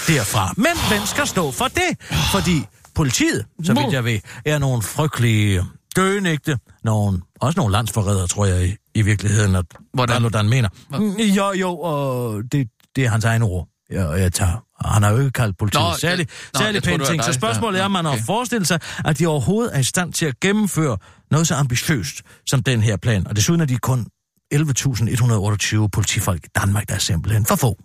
derfra. 0.08 0.52
Men 0.56 0.72
hvem 0.88 1.06
skal 1.06 1.26
stå 1.26 1.50
for 1.50 1.64
det? 1.64 2.16
Fordi 2.32 2.62
politiet, 2.94 3.44
så 3.64 3.74
vidt 3.74 3.92
jeg 3.92 4.04
ved, 4.04 4.18
er 4.44 4.58
nogle 4.58 4.82
frygtelige 4.82 5.62
døgenægte, 5.96 6.58
nogle, 6.84 7.20
også 7.40 7.60
nogle 7.60 7.72
landsforrædere, 7.72 8.26
tror 8.26 8.46
jeg 8.46 8.66
i, 8.68 8.76
i 8.94 9.02
virkeligheden, 9.02 9.56
at 9.56 9.64
Hvordan? 9.94 10.14
Paludan 10.14 10.48
mener. 10.48 10.68
Mm, 10.90 11.16
Jo, 11.16 11.52
jo, 11.52 11.78
og 11.78 12.42
det, 12.52 12.68
det 12.96 13.04
er 13.04 13.08
hans 13.08 13.24
egen 13.24 13.42
ord. 13.42 13.68
Ja, 13.90 14.04
og 14.04 14.20
jeg 14.20 14.32
tager. 14.32 14.64
Han 14.84 15.02
har 15.02 15.10
jo 15.10 15.18
ikke 15.18 15.30
kaldt 15.30 15.58
politiet 15.58 15.82
Nå, 15.82 15.94
særlig, 15.98 16.26
særlig 16.56 16.74
jeg 16.74 16.82
troede, 16.82 16.98
pæne 16.98 17.10
ting. 17.10 17.24
Så 17.24 17.32
spørgsmålet 17.32 17.76
Ja, 17.78 17.82
er, 17.82 17.84
om 17.84 17.90
man 17.90 18.04
har 18.04 18.12
okay. 18.12 18.22
forestillet 18.24 18.68
sig, 18.68 18.80
at 19.04 19.18
de 19.18 19.26
overhovedet 19.26 19.74
er 19.76 19.78
i 19.80 19.84
stand 19.84 20.12
til 20.12 20.26
at 20.26 20.40
gennemføre 20.40 20.98
noget 21.30 21.46
så 21.46 21.54
ambitiøst 21.54 22.22
som 22.46 22.62
den 22.62 22.82
her 22.82 22.96
plan. 22.96 23.26
Og 23.26 23.36
desuden 23.36 23.60
er 23.60 23.64
de 23.64 23.78
kun 23.78 24.06
11.128 24.54 25.88
politifolk 25.92 26.44
i 26.44 26.48
Danmark, 26.60 26.88
der 26.88 26.94
er 26.94 26.98
simpelthen 26.98 27.46
for 27.46 27.56
få. 27.56 27.76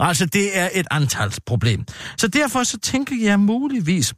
Altså, 0.00 0.26
det 0.26 0.58
er 0.58 0.68
et 0.74 0.86
antalsproblem. 0.90 1.84
Så 2.16 2.28
derfor 2.28 2.62
så 2.64 2.78
tænker 2.78 3.16
jeg 3.22 3.40
muligvis, 3.40 4.14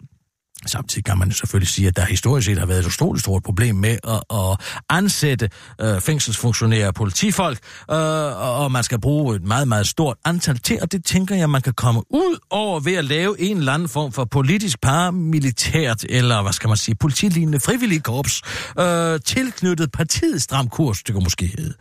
Samtidig 0.66 1.04
kan 1.04 1.18
man 1.18 1.32
selvfølgelig 1.32 1.68
sige, 1.68 1.88
at 1.88 1.96
der 1.96 2.04
historisk 2.04 2.46
set 2.46 2.58
har 2.58 2.66
været 2.66 2.80
et 2.80 2.86
utroligt 2.86 3.22
stort 3.22 3.42
problem 3.42 3.74
med 3.76 3.96
at, 4.08 4.22
at 4.30 4.60
ansætte 4.90 5.50
øh, 5.80 6.00
fængselsfunktionærer 6.00 6.86
og 6.86 6.94
politifolk, 6.94 7.58
øh, 7.90 8.60
og 8.60 8.72
man 8.72 8.84
skal 8.84 9.00
bruge 9.00 9.36
et 9.36 9.42
meget, 9.44 9.68
meget 9.68 9.86
stort 9.86 10.16
antal 10.24 10.58
til, 10.58 10.78
og 10.82 10.92
det 10.92 11.04
tænker 11.04 11.34
jeg, 11.34 11.50
man 11.50 11.62
kan 11.62 11.72
komme 11.72 12.02
ud 12.10 12.38
over 12.50 12.80
ved 12.80 12.94
at 12.94 13.04
lave 13.04 13.40
en 13.40 13.56
eller 13.56 13.72
anden 13.72 13.88
form 13.88 14.12
for 14.12 14.24
politisk 14.24 14.80
paramilitært, 14.80 16.04
eller 16.08 16.42
hvad 16.42 16.52
skal 16.52 16.68
man 16.68 16.76
sige, 16.76 16.94
politilignende 16.94 17.60
frivillig 17.60 18.02
korps, 18.02 18.42
øh, 18.78 19.20
tilknyttet 19.24 19.92
partiet 19.92 20.42
stram 20.42 20.68
kurs, 20.68 21.02
det 21.02 21.14
kan 21.14 21.22
måske 21.22 21.46
hedde 21.46 21.74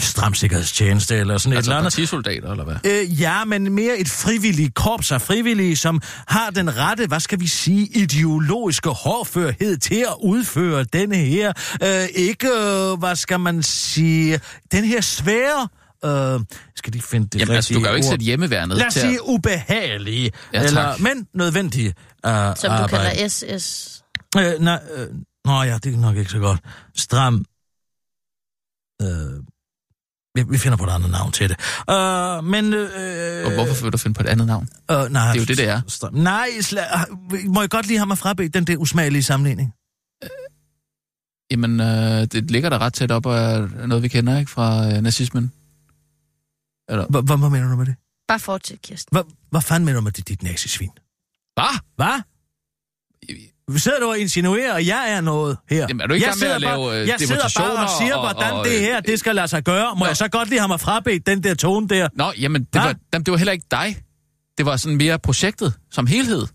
stram 0.00 0.34
sikkerhedstjeneste, 0.34 1.16
eller 1.16 1.38
sådan 1.38 1.56
Altså 1.56 1.70
et 1.70 1.72
eller 1.72 1.78
andet. 1.78 1.92
partisoldater, 1.92 2.50
eller 2.50 2.64
hvad? 2.64 2.76
Øh, 2.86 3.20
ja, 3.20 3.44
men 3.44 3.72
mere 3.74 3.98
et 3.98 4.08
frivilligt 4.08 4.74
korps 4.74 5.12
af 5.12 5.22
frivillige, 5.22 5.76
som 5.76 6.00
har 6.28 6.50
den 6.50 6.76
rette, 6.76 7.06
hvad 7.06 7.20
skal 7.20 7.40
vi 7.40 7.46
sige, 7.46 7.86
ideologiske 7.86 8.88
hårdførhed 8.90 9.76
til 9.76 10.00
at 10.08 10.14
udføre 10.22 10.84
denne 10.84 11.16
her, 11.16 11.52
øh, 11.82 12.08
ikke, 12.14 12.48
øh, 12.48 12.98
hvad 12.98 13.16
skal 13.16 13.40
man 13.40 13.62
sige, 13.62 14.40
den 14.72 14.84
her 14.84 15.00
svære, 15.00 15.68
øh, 16.04 16.40
skal 16.76 16.92
de 16.92 17.02
finde 17.02 17.26
det 17.32 17.40
Jamen 17.40 17.54
altså, 17.56 17.74
du 17.74 17.80
kan 17.80 17.88
jo 17.88 17.94
ikke 17.96 18.06
ord? 18.06 18.12
sætte 18.12 18.24
hjemmeværnet 18.24 18.76
Lad 18.76 18.86
os 18.86 18.92
til 18.92 19.00
at... 19.00 19.06
sige 19.06 19.18
ubehagelige, 19.28 20.30
Ja, 20.52 20.58
tak. 20.58 20.66
eller, 20.68 20.96
men 20.98 21.26
nødvendige 21.34 21.88
uh, 21.88 21.94
Som 22.32 22.54
du 22.62 22.68
arbejde. 22.68 22.88
kalder 23.10 23.28
SS. 23.28 24.02
Øh, 24.38 24.60
nej, 24.60 24.80
øh, 24.94 25.06
nå 25.44 25.62
ja, 25.62 25.78
det 25.84 25.94
er 25.94 25.98
nok 25.98 26.16
ikke 26.16 26.30
så 26.30 26.38
godt. 26.38 26.60
Stram. 26.96 27.44
Øh, 29.02 29.08
vi, 30.34 30.42
vi 30.48 30.58
finder 30.58 30.76
på 30.78 30.84
et 30.84 30.90
andet 30.90 31.10
navn 31.10 31.32
til 31.32 31.48
det. 31.48 31.56
Øh, 31.90 32.44
men... 32.44 32.72
Øh, 32.74 33.46
Og 33.46 33.52
hvorfor 33.54 33.82
vil 33.82 33.92
du 33.92 33.98
finde 33.98 34.14
på 34.14 34.22
et 34.22 34.26
andet 34.26 34.46
navn? 34.46 34.68
Øh, 34.90 34.96
nej, 34.96 35.32
Det 35.32 35.36
er 35.38 35.40
jo 35.42 35.44
det, 35.44 35.58
det 35.58 35.68
er. 35.68 35.80
Stram. 35.88 36.14
Nej, 36.14 36.48
sla- 36.60 37.46
må 37.48 37.60
jeg 37.60 37.70
godt 37.70 37.86
lige 37.86 37.98
have 37.98 38.06
mig 38.06 38.18
frabedt 38.18 38.54
den 38.54 38.64
der 38.64 38.76
usmagelige 38.76 39.22
sammenligning? 39.22 39.74
Jamen, 41.50 41.80
øh, 41.80 42.26
det 42.26 42.50
ligger 42.50 42.70
da 42.70 42.78
ret 42.78 42.92
tæt 42.94 43.10
op 43.10 43.26
af 43.26 43.68
noget, 43.88 44.02
vi 44.02 44.08
kender, 44.08 44.38
ikke? 44.38 44.50
Fra 44.50 44.86
øh, 44.92 45.00
nazismen. 45.02 45.52
Eller... 46.88 47.06
Hvad, 47.10 47.22
hvad, 47.22 47.36
hvad 47.38 47.50
mener 47.50 47.70
du 47.70 47.76
med 47.76 47.86
det? 47.86 47.94
Bare 48.28 48.38
fortsæt, 48.40 48.82
Kirsten. 48.82 49.14
Hvad, 49.14 49.22
hvad 49.50 49.60
fanden 49.60 49.84
mener 49.84 49.98
du 50.00 50.04
med 50.04 50.12
det, 50.12 50.28
dit 50.28 50.42
nazisvin? 50.42 50.90
Hvad? 51.54 51.78
Hvad? 51.96 52.20
Sidder 53.78 54.00
du 54.00 54.06
og 54.06 54.18
insinuerer, 54.18 54.72
at 54.74 54.86
jeg 54.86 55.12
er 55.12 55.20
noget 55.20 55.56
her? 55.70 55.86
Jamen, 55.88 56.00
er 56.00 56.06
du 56.06 56.14
ikke 56.14 56.26
jeg 56.26 56.30
gang 56.30 56.36
med 56.36 56.40
sidder 56.40 56.54
at 56.54 56.60
lave, 56.60 56.90
bare, 56.90 57.00
øh, 57.00 57.08
Jeg 57.08 57.14
sidder 57.18 57.48
bare 57.58 57.84
og 57.84 57.90
siger, 58.00 58.14
og- 58.14 58.32
hvordan 58.34 58.52
og, 58.52 58.64
det 58.64 58.80
her, 58.80 58.96
øh, 58.96 59.02
det 59.06 59.18
skal 59.18 59.34
lade 59.34 59.48
sig 59.48 59.62
gøre. 59.64 59.94
Må 59.96 60.04
Nå. 60.04 60.06
jeg 60.06 60.16
så 60.16 60.28
godt 60.28 60.48
lige 60.48 60.58
have 60.60 60.68
mig 60.68 60.80
frabedt 60.80 61.26
den 61.26 61.42
der 61.42 61.54
tone 61.54 61.88
der? 61.88 62.08
Nå, 62.16 62.32
jamen, 62.40 62.64
det 62.64 62.80
var, 62.82 62.94
jamen, 63.12 63.24
det 63.24 63.32
var 63.32 63.38
heller 63.38 63.52
ikke 63.52 63.66
dig. 63.70 63.96
Det 64.58 64.66
var 64.66 64.76
sådan 64.76 64.96
mere 64.96 65.18
projektet 65.18 65.74
som 65.92 66.06
helhed. 66.06 66.46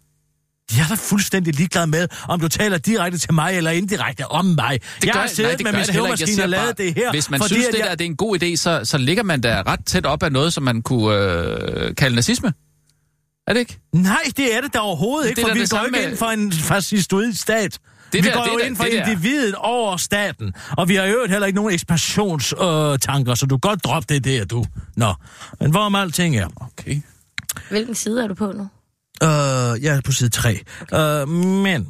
Jeg 0.78 0.84
er 0.84 0.88
da 0.88 0.95
fuldstændig 0.95 1.55
ligeglad 1.55 1.88
med, 1.88 2.07
om 2.28 2.39
du 2.39 2.47
taler 2.47 2.78
direkte 2.78 3.18
til 3.18 3.34
mig 3.34 3.57
eller 3.57 3.72
indirekte 3.72 4.32
om 4.32 4.45
mig. 4.45 4.80
Det 4.82 5.05
jeg 5.05 5.13
gør, 5.13 5.20
har 5.20 5.28
siddet 5.28 5.49
nej, 5.51 5.55
det 5.57 5.63
med 5.63 5.72
min 5.72 5.80
det. 5.82 5.88
Jeg 5.88 5.95
skrivemaskine 5.95 6.43
og 6.43 6.49
lavet 6.49 6.78
det 6.78 6.93
her. 6.93 7.11
Hvis 7.11 7.30
man 7.30 7.39
fordi 7.39 7.53
synes, 7.53 7.68
at 7.68 7.74
det 7.74 7.80
jeg... 7.80 7.88
der 7.88 7.95
det 7.95 8.05
er 8.05 8.09
en 8.09 8.15
god 8.15 8.43
idé, 8.43 8.55
så, 8.55 8.82
så 8.84 8.97
ligger 8.97 9.24
man 9.24 9.41
da 9.41 9.61
ret 9.68 9.86
tæt 9.86 10.05
op 10.05 10.24
af 10.24 10.32
noget, 10.32 10.53
som 10.53 10.63
man 10.63 10.82
kunne 10.82 11.15
øh, 11.18 11.95
kalde 11.95 12.15
nazisme. 12.15 12.53
Er 13.47 13.53
det 13.53 13.59
ikke? 13.59 13.79
Nej, 13.93 14.21
det 14.37 14.55
er 14.55 14.61
det 14.61 14.73
da 14.73 14.79
overhovedet 14.79 15.29
ikke, 15.29 15.41
Det 15.41 15.47
for 15.49 15.53
vi 15.53 15.65
går 15.69 15.85
ikke 15.85 15.97
med- 15.99 16.09
ind 16.09 16.17
for 16.17 16.25
en 16.25 16.51
fascistoid 16.53 17.33
stat. 17.33 17.79
Det 18.13 18.23
vi 18.23 18.27
der- 18.29 18.33
går 18.35 18.43
det 18.43 18.51
jo 18.53 18.59
der- 18.59 18.65
ind 18.65 18.75
for 18.75 18.83
det 18.83 18.93
der. 18.93 19.07
individet 19.07 19.55
over 19.55 19.97
staten, 19.97 20.53
og 20.77 20.89
vi 20.89 20.95
har 20.95 21.05
jo 21.05 21.25
heller 21.29 21.47
ikke 21.47 21.55
nogen 21.55 21.73
ekspansionstanker, 21.73 23.31
øh, 23.31 23.37
så 23.37 23.45
du 23.45 23.57
kan 23.57 23.69
godt 23.69 23.83
droppe 23.83 24.13
det 24.13 24.23
der, 24.23 24.45
du. 24.45 24.65
Nå, 24.95 25.13
men 25.59 25.71
hvorom 25.71 25.95
alting 25.95 26.37
er. 26.37 26.47
Okay. 26.79 27.01
Hvilken 27.69 27.95
side 27.95 28.23
er 28.23 28.27
du 28.27 28.33
på 28.33 28.51
nu? 28.51 28.61
Øh, 29.23 29.83
jeg 29.83 29.95
er 29.97 30.01
på 30.05 30.11
side 30.11 30.29
3. 30.29 30.59
Øh, 30.93 31.27
men... 31.29 31.87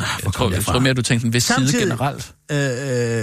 Ah, 0.00 0.06
Jeg 0.24 0.32
tror, 0.32 0.50
jeg 0.50 0.62
fra? 0.62 0.72
tror 0.72 0.80
mere, 0.80 0.94
du 0.94 1.02
tænkte 1.02 1.26
en 1.26 1.32
vis 1.32 1.44
side 1.44 1.56
Samtidig- 1.56 1.80
generelt. 1.88 2.32
Øh, 2.52 2.58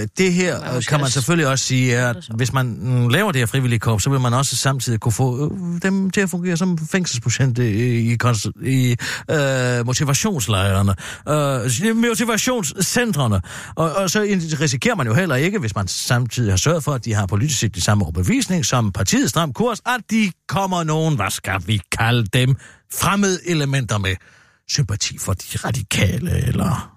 øh, 0.00 0.08
det 0.18 0.32
her 0.32 0.68
øh, 0.68 0.74
måske 0.74 0.88
kan 0.90 1.00
man 1.00 1.10
selvfølgelig 1.10 1.48
også 1.48 1.64
sige, 1.64 1.94
er, 1.94 2.08
at 2.10 2.28
hvis 2.36 2.52
man 2.52 2.76
mm, 2.80 3.08
laver 3.08 3.32
det 3.32 3.38
her 3.40 3.46
frivillige 3.46 3.78
korps, 3.80 4.04
så 4.04 4.10
vil 4.10 4.20
man 4.20 4.34
også 4.34 4.56
samtidig 4.56 5.00
kunne 5.00 5.12
få 5.12 5.44
øh, 5.44 5.82
dem 5.82 6.10
til 6.10 6.20
at 6.20 6.30
fungere 6.30 6.56
som 6.56 6.78
fængselsprocent 6.92 7.58
i, 7.58 7.62
i, 8.12 8.16
i 8.64 8.96
øh, 9.30 9.86
motivationslejrene, 9.86 10.94
øh, 11.28 11.96
motivationscentrene. 11.96 13.40
Og, 13.74 13.92
og 13.92 14.10
så 14.10 14.20
risikerer 14.60 14.94
man 14.94 15.06
jo 15.06 15.14
heller 15.14 15.34
ikke, 15.36 15.58
hvis 15.58 15.74
man 15.74 15.88
samtidig 15.88 16.52
har 16.52 16.56
sørget 16.56 16.84
for, 16.84 16.92
at 16.92 17.04
de 17.04 17.14
har 17.14 17.26
politisk 17.26 17.58
set 17.60 17.74
de 17.74 17.80
samme 17.80 18.04
overbevisning 18.04 18.64
som 18.66 18.92
partiet 18.92 19.30
Stram 19.30 19.52
Kurs, 19.52 19.78
at 19.86 20.00
de 20.10 20.32
kommer 20.48 20.84
nogen, 20.84 21.16
hvad 21.16 21.30
skal 21.30 21.60
vi 21.66 21.80
kalde 21.98 22.26
dem, 22.32 22.56
fremmede 22.94 23.38
elementer 23.46 23.98
med 23.98 24.14
sympati 24.68 25.18
for 25.18 25.32
de 25.32 25.58
radikale 25.64 26.46
eller 26.46 26.94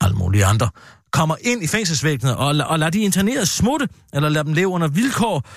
alle 0.00 0.16
mulige 0.16 0.44
andre, 0.44 0.70
kommer 1.12 1.36
ind 1.40 1.62
i 1.62 1.66
fængselsvæggene 1.66 2.36
og, 2.36 2.56
og 2.66 2.78
lader 2.78 2.90
de 2.90 3.00
internerede 3.00 3.46
smutte, 3.46 3.88
eller 4.12 4.28
lader 4.28 4.42
dem 4.42 4.52
leve 4.52 4.68
under 4.68 4.88
vilkår, 4.88 5.48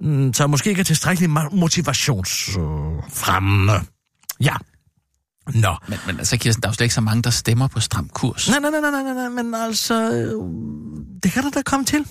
mm, 0.00 0.34
så 0.34 0.46
måske 0.46 0.70
ikke 0.70 0.80
er 0.80 0.84
tilstrækkeligt 0.84 1.32
motivationsfremmende. 1.52 3.74
Øh, 3.74 3.80
ja. 4.40 4.54
Nå. 5.54 5.76
Men, 5.88 5.98
men 6.06 6.18
altså, 6.18 6.36
Kirsten, 6.36 6.62
der 6.62 6.68
er 6.68 6.70
jo 6.70 6.74
slet 6.74 6.84
ikke 6.84 6.94
så 6.94 7.00
mange, 7.00 7.22
der 7.22 7.30
stemmer 7.30 7.68
på 7.68 7.80
stram 7.80 8.08
kurs. 8.08 8.48
Nej, 8.48 8.58
nej, 8.58 8.70
nej, 8.70 8.80
nej, 8.80 9.02
nej, 9.02 9.14
nej, 9.14 9.28
men 9.28 9.54
altså, 9.54 10.12
øh, 10.12 10.34
det 11.22 11.32
kan 11.32 11.42
der 11.42 11.50
da 11.50 11.62
komme 11.62 11.84
til. 11.84 12.06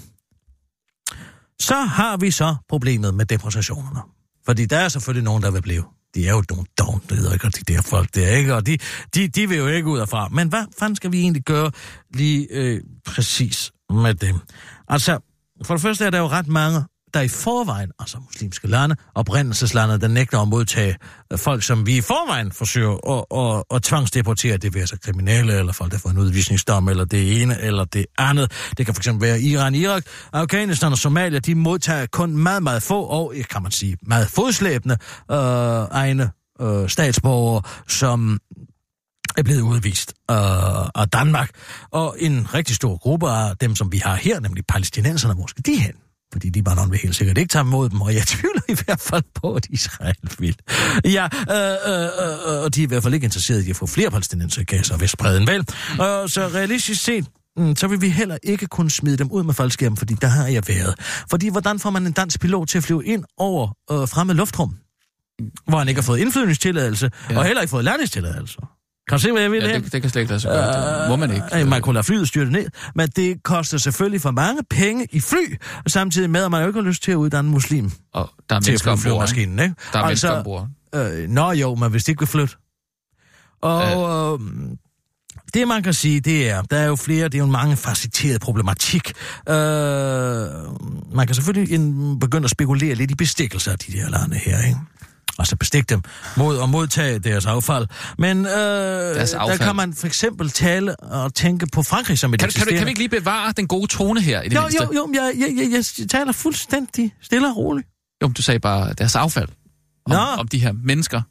Så 1.59 1.75
har 1.75 2.17
vi 2.17 2.31
så 2.31 2.55
problemet 2.69 3.13
med 3.13 3.25
deportationerne. 3.25 3.99
Fordi 4.45 4.65
der 4.65 4.77
er 4.77 4.89
selvfølgelig 4.89 5.23
nogen, 5.23 5.43
der 5.43 5.51
vil 5.51 5.61
blive. 5.61 5.83
De 6.17 6.27
er 6.27 6.31
jo 6.31 6.43
nogle 6.49 6.65
dognleder, 6.79 7.37
og 7.43 7.55
de 7.55 7.73
der 7.73 7.81
folk 7.81 8.15
der, 8.15 8.29
ikke? 8.29 8.55
Og 8.55 8.65
de, 8.65 8.77
de, 9.15 9.27
de 9.27 9.49
vil 9.49 9.57
jo 9.57 9.67
ikke 9.67 9.87
ud 9.87 9.97
herfra. 9.97 10.27
Men 10.27 10.47
hvad 10.47 10.65
fanden 10.79 10.95
skal 10.95 11.11
vi 11.11 11.19
egentlig 11.19 11.43
gøre 11.43 11.71
lige 12.13 12.47
øh, 12.51 12.81
præcis 13.05 13.71
med 13.89 14.13
dem? 14.13 14.35
Altså, 14.87 15.19
for 15.65 15.73
det 15.73 15.81
første 15.81 16.05
er 16.05 16.09
der 16.09 16.19
jo 16.19 16.27
ret 16.27 16.47
mange, 16.47 16.83
der 17.13 17.21
i 17.21 17.27
forvejen, 17.27 17.91
altså 17.99 18.17
muslimske 18.19 18.67
lande, 18.67 18.95
oprindelseslande, 19.15 19.99
der 19.99 20.07
nægter 20.07 20.39
at 20.39 20.47
modtage 20.47 20.95
øh, 21.33 21.39
folk, 21.39 21.63
som 21.63 21.85
vi 21.85 21.97
i 21.97 22.01
forvejen 22.01 22.51
forsøger 22.51 22.91
at, 23.13 23.25
at, 23.39 23.75
at 23.75 23.83
tvangsdeportere. 23.83 24.57
Det 24.57 24.73
vil 24.73 24.79
altså 24.79 24.97
kriminelle, 25.03 25.59
eller 25.59 25.73
folk, 25.73 25.91
der 25.91 25.97
får 25.97 26.09
en 26.09 26.17
udvisningsdom, 26.17 26.89
eller 26.89 27.05
det 27.05 27.41
ene, 27.41 27.61
eller 27.61 27.85
det 27.85 28.05
andet. 28.17 28.51
Det 28.77 28.85
kan 28.85 28.95
fx 28.95 29.07
være 29.19 29.41
Iran, 29.41 29.75
Irak, 29.75 30.03
Afghanistan 30.33 30.91
og 30.91 30.97
Somalia. 30.97 31.39
De 31.39 31.55
modtager 31.55 32.05
kun 32.11 32.37
meget, 32.37 32.63
meget 32.63 32.83
få, 32.83 33.03
og 33.03 33.33
kan 33.49 33.63
man 33.63 33.71
sige, 33.71 33.97
meget 34.01 34.27
fodslæbende 34.27 34.97
øh, 35.31 35.37
egne 35.37 36.31
øh, 36.61 36.89
statsborgere, 36.89 37.61
som 37.87 38.39
er 39.37 39.43
blevet 39.43 39.61
udvist 39.61 40.13
øh, 40.31 40.37
af 40.95 41.09
Danmark. 41.13 41.49
Og 41.91 42.15
en 42.19 42.53
rigtig 42.53 42.75
stor 42.75 42.97
gruppe 42.97 43.29
af 43.29 43.57
dem, 43.57 43.75
som 43.75 43.91
vi 43.91 43.97
har 43.97 44.15
her, 44.15 44.39
nemlig 44.39 44.63
palæstinenserne, 44.65 45.33
hvor 45.33 45.47
skal 45.47 45.65
de 45.65 45.75
hen? 45.75 45.93
Fordi 46.33 46.49
de 46.49 46.63
bare 46.63 46.89
vil 46.89 46.99
helt 46.99 47.15
sikkert 47.15 47.37
ikke 47.37 47.49
tage 47.51 47.61
imod 47.61 47.89
dem, 47.89 48.01
og 48.01 48.13
jeg 48.15 48.23
tvivler 48.33 48.61
i 48.69 48.75
hvert 48.85 48.99
fald 49.01 49.23
på, 49.35 49.53
at 49.53 49.67
Israel 49.69 50.15
vil. 50.39 50.55
Ja, 51.05 51.27
øh, 51.51 51.93
øh, 51.93 52.03
øh, 52.03 52.63
og 52.63 52.75
de 52.75 52.81
er 52.81 52.83
i 52.83 52.87
hvert 52.87 53.03
fald 53.03 53.13
ikke 53.13 53.25
interesserede 53.25 53.67
i 53.67 53.69
at 53.69 53.75
få 53.75 53.85
flere 53.85 54.11
palæstinenser 54.11 54.61
i 54.61 54.63
Gaza 54.63 54.93
og 54.93 55.01
Vestbreden, 55.01 55.47
vel? 55.47 55.59
Øh, 55.91 56.29
så 56.29 56.49
realistisk 56.53 57.03
set, 57.03 57.25
mm, 57.57 57.75
så 57.75 57.87
vil 57.87 58.01
vi 58.01 58.09
heller 58.09 58.37
ikke 58.43 58.67
kunne 58.67 58.91
smide 58.91 59.17
dem 59.17 59.31
ud 59.31 59.43
med 59.43 59.53
faldskærm, 59.53 59.97
fordi 59.97 60.13
der 60.21 60.27
har 60.27 60.47
jeg 60.47 60.63
været. 60.67 60.95
Fordi 61.29 61.49
hvordan 61.49 61.79
får 61.79 61.89
man 61.89 62.05
en 62.07 62.11
dansk 62.13 62.39
pilot 62.39 62.67
til 62.67 62.77
at 62.77 62.83
flyve 62.83 63.05
ind 63.05 63.23
over 63.37 63.67
øh, 63.91 64.07
fremme 64.07 64.33
luftrum, 64.33 64.75
hvor 65.67 65.77
han 65.77 65.87
ikke 65.87 66.01
har 66.01 66.05
fået 66.05 66.19
indflyvningstilladelse, 66.19 67.11
Ja. 67.29 67.33
ja. 67.33 67.39
og 67.39 67.45
heller 67.45 67.61
ikke 67.61 67.71
fået 67.71 67.83
landingstilladelse? 67.83 68.57
Kan 69.07 69.17
du 69.17 69.21
se, 69.21 69.31
hvad 69.31 69.41
jeg 69.41 69.51
vil 69.51 69.63
Ja, 69.63 69.67
her? 69.69 69.79
det, 69.79 69.91
det 69.93 70.01
kan 70.01 70.09
slet 70.11 70.21
ikke 70.21 70.29
lade 70.31 70.39
sig 70.39 70.51
gøre. 70.51 71.01
Det 71.01 71.09
må 71.09 71.15
man 71.15 71.31
ikke. 71.31 71.45
Øh, 71.61 71.67
man 71.67 71.81
kunne 71.81 71.93
lade 71.93 72.03
flyet 72.03 72.27
styrte 72.27 72.51
ned, 72.51 72.65
men 72.95 73.07
det 73.15 73.43
koster 73.43 73.77
selvfølgelig 73.77 74.21
for 74.21 74.31
mange 74.31 74.61
penge 74.69 75.07
i 75.11 75.19
fly, 75.19 75.55
samtidig 75.87 76.29
med, 76.29 76.43
at 76.45 76.51
man 76.51 76.61
jo 76.61 76.67
ikke 76.67 76.79
har 76.79 76.87
lyst 76.87 77.03
til 77.03 77.11
at 77.11 77.15
uddanne 77.15 77.49
muslim 77.51 77.91
Og 78.13 78.29
der 78.49 78.55
er 78.55 78.59
mennesker 78.59 78.91
ombord. 78.91 79.37
ikke? 79.37 79.41
ikke? 79.51 79.75
Der 79.93 79.99
er 79.99 80.05
mennesker 80.05 80.29
ombord. 80.31 80.67
øh, 80.95 81.29
Nå 81.29 81.51
jo, 81.51 81.75
men 81.75 81.91
hvis 81.91 82.03
de 82.03 82.11
ikke 82.11 82.19
vil 82.19 82.27
flytte. 82.27 82.55
Og 83.61 84.39
øh, 84.41 84.47
det 85.53 85.67
man 85.67 85.83
kan 85.83 85.93
sige, 85.93 86.19
det 86.19 86.49
er, 86.49 86.61
der 86.61 86.77
er 86.77 86.85
jo 86.85 86.95
flere, 86.95 87.23
det 87.25 87.33
er 87.33 87.39
jo 87.39 87.45
en 87.45 87.51
mange 87.51 87.77
facetteret 87.77 88.41
problematik. 88.41 89.13
Øh, 89.49 89.55
man 91.15 91.27
kan 91.27 91.35
selvfølgelig 91.35 91.79
begynde 92.19 92.43
at 92.45 92.49
spekulere 92.51 92.95
lidt 92.95 93.11
i 93.11 93.15
bestikkelser 93.15 93.71
af 93.71 93.79
de 93.79 93.91
der 93.91 94.09
lande 94.09 94.35
her, 94.35 94.61
ikke? 94.67 94.79
Altså 95.39 95.55
bestikke 95.55 95.85
dem 95.89 96.01
mod 96.37 96.61
at 96.61 96.69
modtage 96.69 97.19
deres 97.19 97.45
affald. 97.45 97.87
Men 98.17 98.45
øh, 98.45 98.51
der 98.51 99.35
affald. 99.39 99.59
kan 99.59 99.75
man 99.75 99.93
for 99.93 100.07
eksempel 100.07 100.49
tale 100.49 100.95
og 100.95 101.33
tænke 101.33 101.67
på 101.73 101.83
Frankrig 101.83 102.19
som 102.19 102.33
et 102.33 102.39
Kan, 102.39 102.49
kan, 102.49 102.65
kan 102.67 102.85
vi 102.85 102.89
ikke 102.89 102.99
lige 102.99 103.09
bevare 103.09 103.53
den 103.57 103.67
gode 103.67 103.87
tone 103.87 104.21
her 104.21 104.41
i 104.41 104.49
det 104.49 104.55
Jo, 104.55 104.61
mindste? 104.61 104.83
jo, 104.83 104.91
jo, 104.93 105.09
jeg, 105.13 105.33
jeg, 105.39 105.57
jeg, 105.71 105.83
jeg 106.01 106.09
taler 106.09 106.31
fuldstændig 106.31 107.13
stille 107.21 107.47
og 107.47 107.57
roligt. 107.57 107.87
jo, 108.21 108.27
men 108.27 108.33
du 108.33 108.41
sagde 108.41 108.59
bare 108.59 108.93
deres 108.93 109.15
affald. 109.15 109.47
Om, 110.05 110.11
Nå. 110.11 110.17
om 110.17 110.47
de 110.47 110.59
her 110.59 110.71
mennesker, 110.83 111.21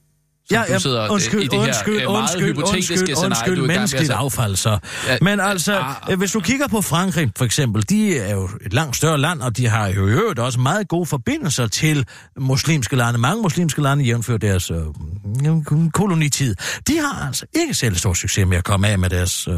som 0.49 0.57
Ja, 0.57 0.63
du 0.69 0.73
ja, 0.73 0.79
sidder 0.79 1.05
øh, 1.05 1.13
undskyld, 1.13 1.41
i 1.43 1.45
det 1.47 1.53
her 1.53 1.61
undskyld, 1.67 1.95
øh, 1.97 2.03
meget 2.03 2.21
undskyld, 2.23 2.43
hypotetiske 2.55 2.93
undskyld, 2.95 3.17
scenarie, 3.17 3.27
undskyld, 3.31 3.57
du 3.57 3.63
er 3.63 3.67
menneskeligt 3.67 4.11
at- 4.11 4.17
affald 4.17 4.57
så. 4.57 4.79
Ja, 5.09 5.17
Men 5.23 5.41
altså, 5.41 5.79
ah, 5.79 5.95
øh, 6.11 6.19
hvis 6.19 6.33
du 6.33 6.41
kigger 6.41 6.69
på 6.69 6.83
Frankrig 6.83 7.31
for 7.37 7.45
eksempel, 7.45 7.85
de 7.89 8.19
er 8.19 8.35
jo 8.35 8.49
et 8.67 8.73
langt 8.73 8.97
større 8.97 9.19
land, 9.19 9.41
og 9.41 9.57
de 9.57 9.67
har 9.69 9.87
jo 9.89 10.07
i 10.09 10.11
øvrigt 10.11 10.39
også 10.39 10.61
meget 10.61 10.89
gode 10.89 11.07
forbindelser 11.07 11.67
til 11.67 12.07
muslimske 12.39 12.97
lande. 12.97 13.19
Mange 13.19 13.43
muslimske 13.43 13.83
lande 13.83 14.05
jævnfører 14.05 14.39
deres 14.39 14.71
øh, 14.71 14.77
kolonitid. 15.93 16.55
De 16.89 16.93
har 16.99 17.27
altså 17.27 17.47
ikke 17.55 17.75
selv 17.75 17.97
stor 17.97 18.15
succes 18.15 18.47
med 18.47 18.57
at 18.57 18.65
komme 18.65 18.89
af 18.89 18.99
med 18.99 19.11
deres 19.11 19.49
øh, 19.49 19.55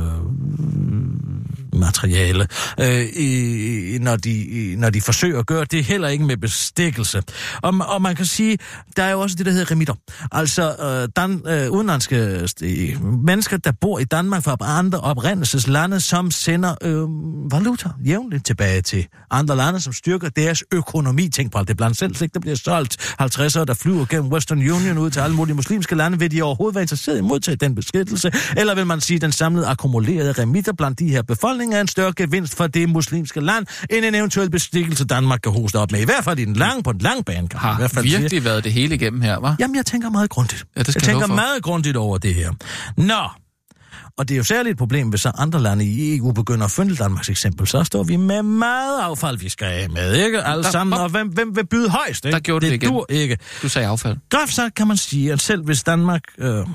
materiale, 1.78 2.46
øh, 2.80 3.06
i, 3.16 3.98
når, 4.00 4.16
de, 4.16 4.30
i, 4.30 4.76
når 4.76 4.90
de 4.90 5.00
forsøger 5.00 5.38
at 5.38 5.46
gøre 5.46 5.64
det, 5.64 5.84
heller 5.84 6.08
ikke 6.08 6.24
med 6.24 6.36
bestikkelse. 6.36 7.22
Og, 7.62 7.74
og 7.88 8.02
man 8.02 8.16
kan 8.16 8.26
sige, 8.26 8.58
der 8.96 9.02
er 9.02 9.10
jo 9.10 9.20
også 9.20 9.36
det, 9.36 9.46
der 9.46 9.52
hedder 9.52 9.70
remitter. 9.70 9.94
Altså 10.32 10.76
øh, 10.82 11.08
dan, 11.16 11.42
øh, 11.46 11.70
udenlandske 11.70 12.48
øh, 12.62 13.04
mennesker, 13.24 13.56
der 13.56 13.72
bor 13.80 13.98
i 13.98 14.04
Danmark 14.04 14.42
fra 14.42 14.56
andre 14.60 15.00
oprindelseslande, 15.00 16.00
som 16.00 16.30
sender 16.30 16.74
øh, 16.82 17.08
valuta 17.52 17.88
jævnligt 18.06 18.46
tilbage 18.46 18.82
til 18.82 19.06
andre 19.30 19.56
lande, 19.56 19.80
som 19.80 19.92
styrker 19.92 20.28
deres 20.28 20.64
økonomi. 20.72 21.28
Tænk 21.28 21.52
på 21.52 21.58
alt 21.58 21.68
det 21.68 21.76
blandt 21.76 21.98
selv, 21.98 22.22
ikke? 22.22 22.34
der 22.34 22.40
bliver 22.40 22.56
solgt 22.56 23.14
50'ere, 23.22 23.64
der 23.64 23.74
flyver 23.74 24.04
gennem 24.04 24.32
Western 24.32 24.58
Union 24.58 24.98
ud 24.98 25.10
til 25.10 25.20
alle 25.20 25.36
mulige 25.36 25.54
muslimske 25.54 25.94
lande. 25.94 26.18
Vil 26.18 26.30
de 26.30 26.42
overhovedet 26.42 26.74
være 26.74 26.82
interesseret 26.82 27.16
i 27.16 27.18
at 27.18 27.24
modtage 27.24 27.56
den 27.56 27.74
beskyttelse? 27.74 28.32
Eller 28.56 28.74
vil 28.74 28.86
man 28.86 29.00
sige, 29.00 29.18
den 29.18 29.32
samlede 29.32 29.66
akkumulerede 29.66 30.32
remitter 30.32 30.72
blandt 30.72 30.98
de 30.98 31.08
her 31.08 31.22
befolkninger 31.22 31.67
er 31.72 31.80
en 31.80 31.88
større 31.88 32.12
gevinst 32.16 32.56
for 32.56 32.66
det 32.66 32.88
muslimske 32.88 33.40
land, 33.40 33.66
end 33.90 34.04
en 34.04 34.14
eventuel 34.14 34.50
bestikkelse 34.50 35.04
Danmark 35.04 35.40
kan 35.40 35.52
hoste 35.52 35.76
op 35.76 35.92
med? 35.92 36.00
I 36.00 36.04
hvert 36.04 36.24
fald 36.24 36.38
i 36.38 36.44
den 36.44 36.54
lange, 36.54 36.82
på 36.82 36.92
den 36.92 37.00
lange 37.00 37.24
bane, 37.24 37.48
kan 37.48 37.60
man 37.62 37.70
i 37.70 37.72
har 37.72 37.78
hvert 37.78 37.90
fald 37.90 38.06
sige. 38.06 38.18
virkelig 38.18 38.44
været 38.44 38.64
det 38.64 38.72
hele 38.72 38.94
igennem 38.94 39.20
her, 39.20 39.36
var? 39.36 39.56
Jamen, 39.58 39.76
jeg 39.76 39.86
tænker 39.86 40.10
meget 40.10 40.30
grundigt. 40.30 40.64
Ja, 40.76 40.82
det 40.82 40.92
skal 40.92 41.02
jeg 41.06 41.20
tænker 41.20 41.34
meget 41.34 41.62
grundigt 41.62 41.96
over 41.96 42.18
det 42.18 42.34
her. 42.34 42.50
Nå, 42.96 43.28
og 44.18 44.28
det 44.28 44.34
er 44.34 44.38
jo 44.38 44.44
særligt 44.44 44.72
et 44.72 44.78
problem, 44.78 45.08
hvis 45.08 45.20
så 45.20 45.30
andre 45.38 45.60
lande 45.62 45.84
i 45.84 46.16
EU 46.16 46.32
begynder 46.32 46.64
at 46.64 46.70
følge 46.70 46.94
Danmarks 46.96 47.28
eksempel. 47.28 47.66
Så 47.66 47.84
står 47.84 48.02
vi 48.02 48.16
med 48.16 48.42
meget 48.42 49.00
affald, 49.00 49.38
vi 49.38 49.48
skal 49.48 49.66
af 49.66 49.90
med, 49.90 50.14
ikke? 50.14 50.42
Alle 50.42 50.62
Der- 50.64 50.70
sammen, 50.70 50.98
og 51.00 51.08
hvem, 51.08 51.28
hvem 51.28 51.56
vil 51.56 51.66
byde 51.66 51.90
højst, 51.90 52.24
ikke? 52.24 52.34
Der 52.34 52.40
gjorde 52.40 52.66
du 52.66 52.72
det 52.72 52.80
det 52.80 52.86
igen. 52.86 52.94
dur 52.94 53.06
ikke. 53.08 53.38
Du 53.62 53.68
sagde 53.68 53.88
affald. 53.88 54.16
Groft 54.30 54.54
sagt 54.54 54.74
kan 54.74 54.86
man 54.88 54.96
sige, 54.96 55.32
at 55.32 55.40
selv 55.42 55.62
hvis 55.64 55.82
Danmark... 55.82 56.22
Øh, 56.38 56.66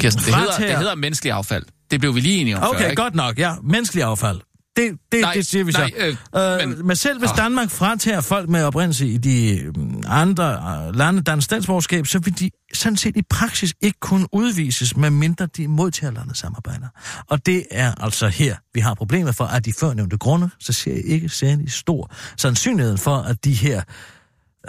Kirsten, 0.00 0.24
det 0.24 0.34
hedder, 0.34 0.56
det 0.56 0.78
hedder 0.78 0.94
menneskelig 0.94 1.32
affald. 1.32 1.64
Det 1.90 2.00
blev 2.00 2.14
vi 2.14 2.20
lige 2.20 2.40
enige 2.40 2.56
om 2.56 2.62
før, 2.62 2.68
okay, 2.68 2.90
ikke? 2.90 3.02
godt 3.02 3.14
nok, 3.14 3.38
ja. 3.38 3.52
Menneskelig 3.62 4.04
affald. 4.04 4.40
Det, 4.78 4.98
det, 5.12 5.20
Nej, 5.20 5.32
det 5.34 5.46
siger 5.46 5.64
vi 5.64 5.72
nej, 5.72 5.90
så. 5.98 6.16
øh, 6.34 6.62
øh, 6.62 6.68
men- 6.68 6.86
men 6.86 6.96
selv 6.96 7.18
hvis 7.18 7.30
Ah. 7.30 7.36
Danmark 7.36 7.70
fratager 7.70 8.20
folk 8.20 8.48
med 8.48 8.64
oprindelse 8.64 9.06
i 9.06 9.18
de 9.18 9.58
øh, 9.60 9.72
andre 10.06 10.52
øh, 10.88 10.94
lande 10.96 11.22
dansk 11.22 11.44
statsborgerskab, 11.44 12.06
så 12.06 12.18
vil 12.18 12.38
de 12.38 12.50
sådan 12.74 12.96
set 12.96 13.16
i 13.16 13.22
praksis 13.30 13.74
ikke 13.80 13.98
kunne 14.00 14.26
udvises, 14.34 14.96
medmindre 14.96 15.46
de 15.46 15.68
modtagerlandet 15.68 16.36
samarbejder. 16.36 16.86
Og 17.30 17.46
det 17.46 17.64
er 17.70 17.94
altså 18.00 18.28
her, 18.28 18.56
vi 18.74 18.80
har 18.80 18.94
problemet 18.94 19.34
for, 19.34 19.44
at 19.44 19.64
de 19.64 19.72
førnævnte 19.80 20.18
grunde, 20.18 20.50
så 20.60 20.72
ser 20.72 20.92
jeg 20.92 21.04
ikke 21.04 21.28
særlig 21.28 21.72
stor 21.72 22.12
sandsynlighed 22.36 22.96
for, 22.96 23.16
at 23.16 23.44
de 23.44 23.52
her 23.52 23.82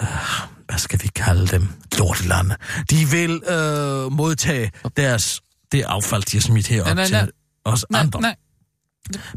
øh, 0.01 0.07
hvad 0.67 0.77
skal 0.77 0.99
vi 1.03 1.07
kalde 1.07 1.47
dem, 1.47 1.67
lortelande, 1.97 2.55
de 2.89 2.95
vil 3.11 3.41
øh, 3.49 4.11
modtage 4.11 4.71
deres, 4.97 5.41
det 5.71 5.81
affald, 5.87 6.23
de 6.23 6.37
har 6.37 6.41
smidt 6.41 6.67
herop 6.67 6.85
Nej, 6.85 6.93
nej, 6.95 7.09
nej. 7.11 7.21
til 7.21 7.31
os 7.65 7.85
Nej, 7.89 8.01
andre. 8.01 8.21
nej. 8.21 8.35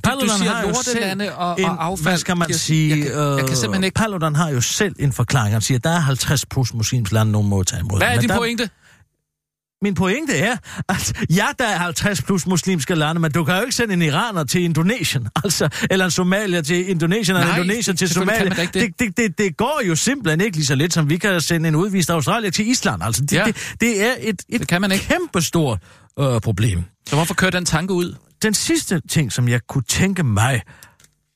Paludan 0.04 0.28
du 0.28 0.36
siger 0.38 0.50
har 0.54 0.62
jo 0.68 0.74
selv 0.82 1.30
og- 1.36 1.60
en, 1.60 1.64
og 1.66 1.84
affald, 1.84 2.06
Hvad 2.08 2.18
skal 2.18 2.36
man 2.36 2.46
Kirsten. 2.48 2.66
sige? 2.66 2.88
Jeg 2.90 3.06
kan- 3.06 3.16
jeg 3.38 3.46
kan 3.46 3.56
simpelthen 3.56 3.84
ikke- 3.84 3.94
Paludan 3.94 4.34
har 4.34 4.50
jo 4.50 4.60
selv 4.60 4.94
en 4.98 5.12
forklaring. 5.12 5.52
Han 5.52 5.62
siger, 5.62 5.78
at 5.78 5.84
der 5.84 5.90
er 5.90 6.00
50 6.00 6.46
plus 6.46 6.74
muslimske 6.74 7.14
lande, 7.14 7.32
nogen 7.32 7.48
må 7.48 7.62
tage 7.62 7.80
imod. 7.80 7.98
Hvad 7.98 8.08
er 8.08 8.20
din 8.20 8.28
der, 8.28 8.36
pointe? 8.36 8.70
Min 9.82 9.94
pointe 9.94 10.38
er, 10.38 10.56
at 10.88 11.12
ja, 11.30 11.46
der 11.58 11.64
er 11.64 11.78
50 11.78 12.22
plus 12.22 12.46
muslimske 12.46 12.94
lande, 12.94 13.20
men 13.20 13.32
du 13.32 13.44
kan 13.44 13.54
jo 13.56 13.60
ikke 13.62 13.74
sende 13.74 13.94
en 13.94 14.02
iraner 14.02 14.44
til 14.44 14.62
Indonesien, 14.62 15.28
altså, 15.44 15.68
eller 15.90 16.04
en 16.04 16.10
somalier 16.10 16.62
til 16.62 16.90
Indonesien, 16.90 17.36
eller 17.36 17.54
Indonesien 17.56 17.96
til 17.96 18.08
Somalia. 18.08 18.60
ikke 18.62 18.80
Det, 18.80 18.90
det, 18.98 19.16
det, 19.16 19.38
det 19.38 19.56
går 19.56 19.80
jo 19.88 19.94
simpelthen 19.96 20.40
ikke 20.40 20.56
lige 20.56 20.66
så 20.66 20.74
let, 20.74 20.92
som 20.92 21.08
vi 21.08 21.16
kan 21.16 21.40
sende 21.40 21.68
en 21.68 21.74
udvist 21.76 22.10
australier 22.10 22.50
til 22.50 22.70
Island. 22.70 23.02
Altså, 23.02 23.22
det, 23.22 23.32
Ja. 23.32 23.44
det, 23.44 23.74
det 23.80 24.04
er 24.06 24.12
et, 24.20 24.42
et 24.48 24.60
Det 24.60 24.68
kan 24.68 24.80
man 24.80 24.92
ikke. 24.92 25.04
kæmpestort 25.04 25.78
øh, 26.20 26.40
problem. 26.40 26.82
Så 27.08 27.14
hvorfor 27.16 27.34
kører 27.34 27.50
den 27.50 27.64
tanke 27.64 27.94
ud? 27.94 28.14
Den 28.42 28.54
sidste 28.54 29.00
ting, 29.08 29.32
som 29.32 29.48
jeg 29.48 29.60
kunne 29.68 29.84
tænke 29.88 30.22
mig, 30.22 30.62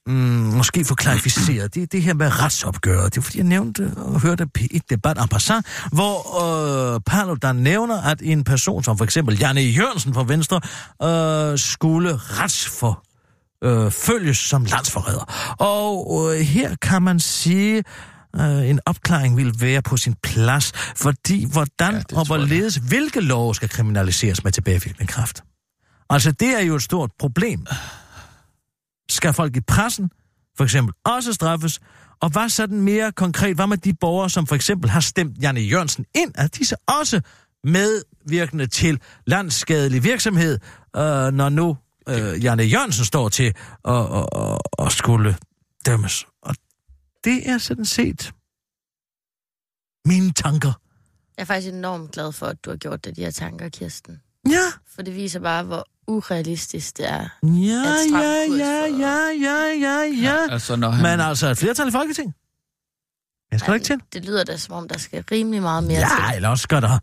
mm, 0.07 0.13
måske 0.57 0.85
få 0.85 0.95
klarificeret, 0.95 1.75
det 1.75 1.83
er 1.83 1.87
det 1.87 2.03
her 2.03 2.15
med 2.15 2.43
retsopgøret. 2.43 3.15
Det 3.15 3.21
er 3.21 3.23
fordi, 3.23 3.39
jeg 3.39 3.47
nævnte 3.47 3.93
og 3.97 4.21
hørte 4.21 4.49
et 4.71 4.91
debat 4.91 5.19
en 5.23 5.29
passant, 5.29 5.67
hvor 5.93 6.95
øh, 6.95 7.01
Paludan 7.07 7.57
nævner, 7.57 8.03
at 8.03 8.23
en 8.23 8.45
person 8.45 8.85
som 8.85 8.99
for 8.99 9.05
eksempel 9.05 9.39
Janne 9.39 9.61
Jørgensen 9.61 10.15
fra 10.15 10.25
Venstre 10.25 10.61
øh, 11.03 11.59
skulle 11.59 12.17
retsfor 12.17 13.05
øh, 13.65 13.91
følges 13.91 14.39
som 14.39 14.65
landsforræder. 14.65 15.55
Og 15.59 16.35
øh, 16.35 16.41
her 16.41 16.75
kan 16.83 17.03
man 17.03 17.21
sige, 17.21 17.85
øh, 18.37 18.71
en 18.71 18.81
opklaring 18.87 19.37
vil 19.37 19.55
være 19.61 19.83
på 19.83 19.97
sin 19.97 20.15
plads, 20.23 20.73
fordi 20.97 21.47
hvordan 21.53 21.95
Ja, 21.95 22.19
og 22.19 22.27
hvorledes, 22.27 22.77
hvilke 22.77 23.21
love 23.21 23.55
skal 23.55 23.69
kriminaliseres 23.69 24.45
med 24.45 24.53
tilbagevirkende 24.53 25.07
kraft? 25.07 25.43
Altså, 26.11 26.33
det 26.33 26.49
er 26.49 26.61
jo 26.61 26.75
et 26.75 26.83
stort 26.83 27.11
problem. 27.19 27.67
Skal 29.09 29.33
folk 29.33 29.57
i 29.57 29.61
pressen 29.61 30.11
for 30.57 30.65
eksempel 30.65 30.95
også 31.05 31.33
straffes? 31.33 31.81
Og 32.21 32.31
hvad 32.31 32.49
sådan 32.49 32.81
mere 32.81 33.13
konkret, 33.13 33.57
hvad 33.57 33.67
med 33.67 33.77
de 33.77 33.95
borgere, 33.95 34.31
som 34.31 34.47
for 34.47 34.55
eksempel 34.55 34.91
har 34.91 35.01
stemt 35.01 35.43
Janne 35.43 35.61
Jørgensen 35.61 36.05
ind, 36.15 36.33
er 36.35 36.47
de 36.47 36.65
så 36.65 36.77
også 36.87 37.21
medvirkende 37.65 38.67
til 38.67 39.01
landsskadelig 39.27 40.05
virksomhed, 40.05 40.59
øh, 40.97 41.33
når 41.33 41.49
nu 41.49 41.77
øh, 42.09 42.45
Janne 42.45 42.63
Jørgensen 42.63 43.05
står 43.05 43.29
til 43.29 43.55
at, 43.85 43.95
at, 43.95 44.27
at, 44.37 44.87
at 44.87 44.93
skulle 44.93 45.37
dømmes? 45.87 46.27
Og 46.43 46.55
det 47.25 47.51
er 47.51 47.59
sådan 47.59 47.85
set 47.85 48.33
mine 50.05 50.33
tanker. 50.33 50.73
Jeg 51.37 51.43
er 51.43 51.47
faktisk 51.47 51.73
enormt 51.73 52.13
glad 52.13 52.33
for, 52.33 52.47
at 52.47 52.65
du 52.65 52.71
har 52.71 52.77
gjort 52.77 53.05
det, 53.05 53.17
de 53.17 53.25
her 53.25 53.31
tanker, 53.31 53.69
Kirsten. 53.69 54.21
Ja, 54.49 54.73
For 54.95 55.03
det 55.03 55.15
viser 55.15 55.41
bare, 55.41 55.63
hvor 55.63 55.87
urealistisk 56.09 56.97
det 56.97 57.09
er. 57.09 57.29
ja, 57.43 57.85
ja, 58.13 58.57
ja, 58.59 58.87
ja, 58.99 59.19
ja, 59.43 59.73
ja, 59.81 60.03
ja. 60.23 60.37
Altså, 60.53 60.77
når 60.77 60.91
han... 60.91 61.03
Men 61.03 61.21
altså, 61.27 61.47
et 61.49 61.59
flertal 61.59 61.89
i 61.89 61.91
Folketinget. 61.91 62.35
Jeg 63.53 63.61
skal 63.61 63.71
da 63.71 63.75
ikke 63.75 63.85
til. 63.87 64.01
Det 64.13 64.25
lyder 64.25 64.45
da, 64.45 64.57
som 64.57 64.75
om 64.75 64.89
der 64.89 64.99
skal 64.99 65.25
rimelig 65.33 65.63
meget 65.63 65.85
mere 65.85 65.99
Ja, 65.99 66.09
til. 66.31 66.37
eller 66.37 66.49
også 66.49 66.63
skal 66.63 66.83
der 66.83 66.99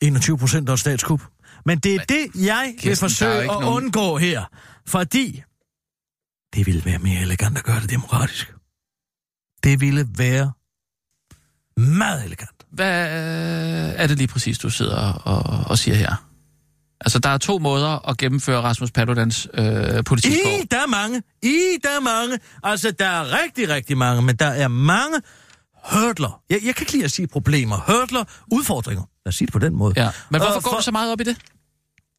21 0.00 0.38
procent 0.38 0.68
af 0.68 0.78
statskup. 0.78 1.22
Men 1.66 1.78
det 1.78 1.94
er 1.94 1.98
Men, 1.98 2.06
det, 2.08 2.46
jeg 2.46 2.64
vil 2.66 2.80
Kirsten, 2.80 3.04
er 3.06 3.08
forsøge 3.08 3.32
at 3.40 3.46
nogen- 3.46 3.64
undgå 3.84 4.16
her. 4.18 4.44
Fordi 4.86 5.42
det 6.54 6.66
ville 6.66 6.84
være 6.84 6.98
mere 6.98 7.20
elegant 7.20 7.58
at 7.58 7.64
gøre 7.64 7.80
det 7.80 7.90
demokratisk. 7.90 8.54
Det 9.64 9.80
ville 9.80 10.08
være 10.16 10.52
meget 11.76 12.24
elegant. 12.24 12.50
Hvad 12.70 13.06
er 13.96 14.06
det 14.06 14.18
lige 14.18 14.28
præcis, 14.28 14.58
du 14.58 14.70
sidder 14.70 15.12
og, 15.12 15.66
og 15.70 15.78
siger 15.78 15.94
her? 15.94 16.28
Altså, 17.04 17.18
der 17.18 17.28
er 17.28 17.38
to 17.38 17.58
måder 17.58 18.08
at 18.08 18.16
gennemføre 18.18 18.60
Rasmus 18.60 18.90
Paludans 18.90 19.48
øh, 19.54 20.04
politik 20.04 20.32
på. 20.44 20.48
I, 20.48 20.66
der 20.70 20.76
er 20.76 20.86
mange. 20.86 21.22
I, 21.42 21.58
der 21.82 21.88
er 21.88 22.00
mange. 22.00 22.38
Altså, 22.62 22.90
der 22.98 23.06
er 23.06 23.42
rigtig, 23.44 23.68
rigtig 23.68 23.98
mange, 23.98 24.22
men 24.22 24.36
der 24.36 24.46
er 24.46 24.68
mange 24.68 25.20
hurdler. 25.84 26.40
Jeg, 26.50 26.58
jeg 26.64 26.74
kan 26.74 26.82
ikke 26.82 26.92
lide 26.92 27.04
at 27.04 27.10
sige 27.12 27.26
problemer. 27.26 27.76
Hurdler, 27.76 28.24
udfordringer. 28.52 29.02
Lad 29.02 29.28
os 29.28 29.34
sige 29.34 29.46
det 29.46 29.52
på 29.52 29.58
den 29.58 29.74
måde. 29.74 29.94
Ja. 29.96 30.10
Men 30.30 30.40
hvorfor 30.40 30.60
går 30.60 30.70
for- 30.70 30.76
du 30.76 30.82
så 30.82 30.90
meget 30.90 31.12
op 31.12 31.20
i 31.20 31.24
det? 31.24 31.36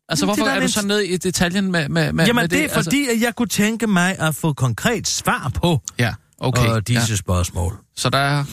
Altså, 0.10 0.26
Jamen, 0.26 0.28
hvorfor 0.36 0.44
det 0.44 0.56
der 0.56 0.62
er 0.62 0.68
du 0.68 0.72
så 0.72 0.88
nede 0.88 1.08
i 1.08 1.18
detaljen 1.18 1.72
med, 1.72 1.90
med, 1.90 2.14
med, 2.14 2.26
Jamen, 2.26 2.42
med 2.42 2.50
det, 2.50 2.60
det? 2.60 2.64
er 2.78 2.84
fordi, 2.84 3.08
at 3.08 3.22
jeg 3.22 3.36
kunne 3.36 3.48
tænke 3.48 3.88
mig 3.88 4.20
at 4.20 4.36
få 4.36 4.54
konkret 4.54 5.08
svar 5.08 5.52
på 5.56 5.72
Altså, 5.72 5.94
ja, 6.00 6.14
okay. 6.40 6.76
øh, 6.76 6.82
disse 6.88 7.10
ja. 7.12 7.16
spørgsmål. 7.16 7.78
Så 7.96 8.10
der 8.10 8.18
er 8.18 8.44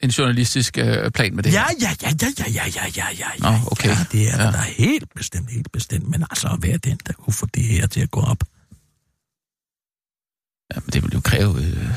en 0.00 0.10
journalistisk 0.10 0.78
øh, 0.78 1.10
plan 1.10 1.34
med 1.36 1.42
det 1.42 1.52
Ja, 1.52 1.64
her? 1.68 1.74
ja, 1.80 1.90
ja, 2.02 2.08
ja, 2.22 2.28
ja, 2.38 2.64
ja, 2.66 2.66
ja, 2.76 2.86
ja, 2.96 3.06
ja, 3.18 3.26
Nå, 3.38 3.48
ja, 3.48 3.60
okay. 3.66 3.88
ja, 3.88 3.96
det 4.12 4.28
er 4.34 4.44
Ja. 4.44 4.50
da 4.50 4.58
helt 4.58 5.14
bestemt, 5.14 5.50
helt 5.50 5.72
bestemt. 5.72 6.08
Men 6.08 6.22
altså 6.30 6.48
at 6.48 6.62
være 6.62 6.76
den, 6.76 6.98
der 7.06 7.12
kunne 7.12 7.34
få 7.34 7.46
det 7.46 7.62
her 7.64 7.86
til 7.86 8.00
at 8.00 8.10
gå 8.10 8.20
op. 8.20 8.44
Ja, 10.74 10.80
men 10.80 10.90
det 10.92 11.02
vil 11.02 11.10
jo 11.14 11.20
kræve 11.20 11.56
øh, 11.64 11.88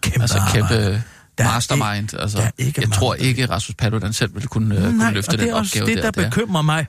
Kæmpe 0.00 0.20
altså, 0.20 0.38
arbejde. 0.38 0.68
kæmpe 0.68 1.02
Der 1.38 1.44
er 1.44 1.52
mastermind. 1.54 2.14
Altså, 2.14 2.38
der 2.38 2.44
er 2.44 2.50
ikke 2.58 2.80
jeg 2.80 2.92
tror 2.92 3.14
der 3.14 3.22
ikke, 3.22 3.42
at 3.42 3.50
Rasmus 3.50 3.74
Paludan 3.74 4.12
selv 4.12 4.34
vil 4.34 4.46
kunne, 4.48 4.74
øh, 4.76 4.82
kunne 4.82 4.98
Nej, 4.98 5.12
løfte 5.12 5.28
og 5.28 5.32
det 5.32 5.40
den 5.40 5.48
er 5.48 5.54
også 5.54 5.78
opgave 5.82 5.96
det, 5.96 6.02
der. 6.04 6.10
der 6.10 6.24
bekymrer 6.24 6.62
mig. 6.62 6.86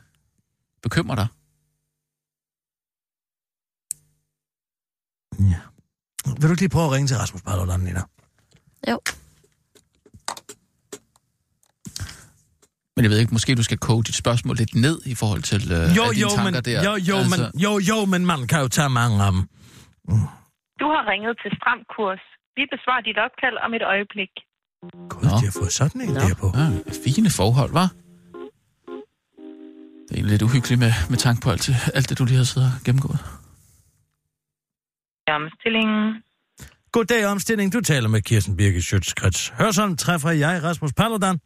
bekymrer 0.83 1.15
dig. 1.15 1.27
Ja. 5.39 5.59
Vil 6.25 6.41
du 6.41 6.51
ikke 6.51 6.61
lige 6.61 6.69
prøve 6.69 6.85
at 6.85 6.91
ringe 6.91 7.07
til 7.07 7.17
Rasmus 7.17 7.41
Paludan, 7.41 7.79
Nina? 7.79 8.01
Jo. 8.89 8.99
Men 12.95 13.01
jeg 13.03 13.11
ved 13.11 13.19
ikke, 13.19 13.33
måske 13.37 13.55
du 13.55 13.63
skal 13.63 13.77
koge 13.77 14.03
dit 14.03 14.15
spørgsmål 14.15 14.55
lidt 14.55 14.75
ned 14.75 14.97
i 15.05 15.15
forhold 15.15 15.41
til 15.51 15.61
øh, 15.71 15.77
Jo, 15.77 15.81
alle 15.81 15.95
jo, 15.97 16.11
dine 16.13 16.29
tanker 16.29 16.43
men, 16.43 16.53
der. 16.65 16.83
jo, 16.87 16.93
jo, 17.09 17.15
altså, 17.17 17.41
men, 17.53 17.61
jo, 17.65 17.71
jo, 17.91 18.05
men 18.13 18.21
man 18.25 18.47
kan 18.47 18.59
jo 18.61 18.67
tage 18.67 18.89
mange 18.89 19.23
af 19.25 19.31
dem. 19.31 19.41
Du 20.81 20.85
har 20.95 21.03
ringet 21.11 21.33
til 21.43 21.51
Stram 21.59 21.79
Kurs. 21.95 22.23
Vi 22.57 22.63
besvarer 22.73 23.01
dit 23.09 23.17
opkald 23.25 23.57
om 23.65 23.71
et 23.77 23.83
øjeblik. 23.93 24.33
Gud, 25.09 25.23
Nå. 25.23 25.29
de 25.39 25.45
har 25.49 25.55
fået 25.59 25.71
sådan 25.79 26.01
en 26.01 26.15
der 26.15 26.35
på. 26.41 26.47
Ja, 26.57 26.67
fine 27.05 27.29
forhold, 27.29 27.71
var. 27.81 27.89
Det 30.05 30.11
er 30.11 30.15
egentlig 30.15 30.31
lidt 30.31 30.41
uhyggeligt 30.41 30.79
med, 30.79 30.91
med 31.09 31.17
tanke 31.17 31.41
på 31.41 31.49
alt, 31.51 31.67
det- 31.67 31.91
alt 31.95 32.09
det, 32.09 32.19
du 32.19 32.25
lige 32.25 32.37
har 32.37 32.43
siddet 32.43 32.71
og 32.77 32.83
gennemgået. 32.85 33.19
Omstillingen. 35.39 36.23
Goddag, 36.91 37.25
omstilling. 37.25 37.73
Du 37.73 37.81
taler 37.81 38.09
med 38.09 38.21
Kirsten 38.21 38.57
Birgit 38.57 38.83
Schøtzgrads. 38.83 39.49
Hørsholm 39.49 39.97
træffer 39.97 40.29
jeg, 40.29 40.63
Rasmus 40.63 40.93
Paludan. 40.93 41.39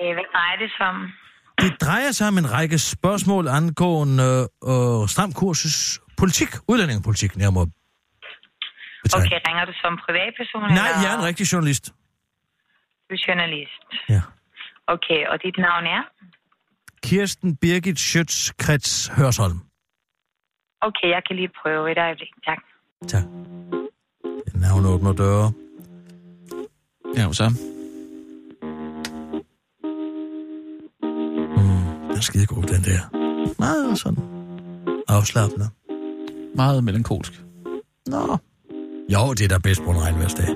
Øh, 0.00 0.12
hvad 0.16 0.26
drejer 0.34 0.56
det 0.62 0.70
sig 0.76 0.86
om? 0.92 0.98
Det 1.64 1.72
drejer 1.80 2.12
sig 2.12 2.28
om 2.28 2.38
en 2.38 2.52
række 2.52 2.78
spørgsmål 2.78 3.48
angående 3.48 4.48
øh, 4.70 5.08
stram 5.14 5.32
kurses 5.32 6.00
politik, 6.20 6.48
udlændingepolitik, 6.68 7.36
nærmere 7.36 7.66
betegnet. 9.02 9.26
Okay, 9.26 9.38
ringer 9.48 9.64
du 9.64 9.72
som 9.82 9.92
privatperson? 10.06 10.60
Nej, 10.60 10.88
eller 10.88 11.02
jeg 11.04 11.10
er 11.14 11.18
en 11.18 11.24
rigtig 11.24 11.44
journalist. 11.52 11.84
Du 13.08 13.14
er 13.14 13.22
journalist. 13.28 13.86
Ja. 14.08 14.22
Okay, 14.94 15.20
og 15.30 15.36
dit 15.44 15.56
navn 15.58 15.84
er? 15.96 16.02
Kirsten 17.02 17.56
Birgit 17.56 17.98
Schøtz-Krets 17.98 19.12
Hørsholm. 19.16 19.58
Okay, 20.80 21.08
jeg 21.14 21.22
kan 21.26 21.36
lige 21.36 21.50
prøve 21.62 21.92
et 21.92 21.98
øjeblik. 21.98 22.28
Tak. 22.46 22.58
Tak. 23.08 23.22
Navn 24.54 24.86
åbner 24.86 25.12
døre. 25.12 25.52
Ja, 27.16 27.32
så. 27.32 27.75
Den 32.16 32.20
er 32.20 32.24
skide 32.24 32.46
god, 32.46 32.62
den 32.62 32.84
der. 32.84 33.00
Meget 33.58 33.98
sådan 33.98 34.18
afslappende. 35.08 35.68
Meget 36.54 36.84
melankolsk. 36.84 37.42
Nå. 38.06 38.36
Jo, 39.12 39.32
det 39.32 39.44
er 39.44 39.48
da 39.48 39.58
bedst 39.58 39.82
på 39.82 39.90
en 39.90 40.00
regnværsdag. 40.00 40.46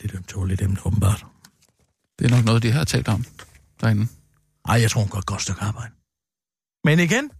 Lidt 0.00 0.14
ømtåligt 0.14 0.62
emne, 0.62 0.76
åbenbart. 0.86 1.26
Det 2.18 2.26
er 2.26 2.36
nok 2.36 2.44
noget, 2.44 2.62
de 2.62 2.70
har 2.72 2.84
talt 2.84 3.08
om 3.08 3.24
derinde. 3.80 4.06
Ej, 4.68 4.80
jeg 4.80 4.90
tror, 4.90 5.00
hun 5.00 5.10
gør 5.10 5.18
et 5.18 5.26
godt 5.26 5.42
stykke 5.42 5.60
arbejde. 5.60 5.92
Men 6.84 6.98
igen, 6.98 7.30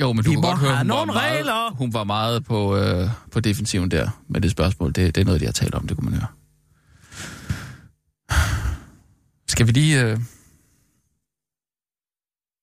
Jo, 0.00 0.12
men 0.12 0.24
du 0.24 0.30
kan 0.30 0.40
må 0.40 0.46
godt 0.46 0.58
høre, 0.58 0.70
hun 0.70 0.76
var, 0.78 0.82
nogle 0.82 1.12
regler. 1.12 1.52
meget, 1.52 1.76
hun 1.76 1.92
var 1.92 2.04
meget 2.04 2.44
på, 2.44 2.76
øh, 2.76 3.10
på 3.32 3.40
defensiven 3.40 3.90
der 3.90 4.22
med 4.28 4.40
det 4.40 4.50
spørgsmål. 4.50 4.92
Det, 4.92 5.14
det 5.14 5.20
er 5.20 5.24
noget, 5.24 5.40
de 5.40 5.44
har 5.46 5.52
talt 5.52 5.74
om, 5.74 5.86
det 5.86 5.96
kunne 5.96 6.10
man 6.10 6.20
høre. 6.20 6.28
Skal 9.48 9.66
vi 9.66 9.72
lige... 9.72 10.02
Øh... 10.04 10.20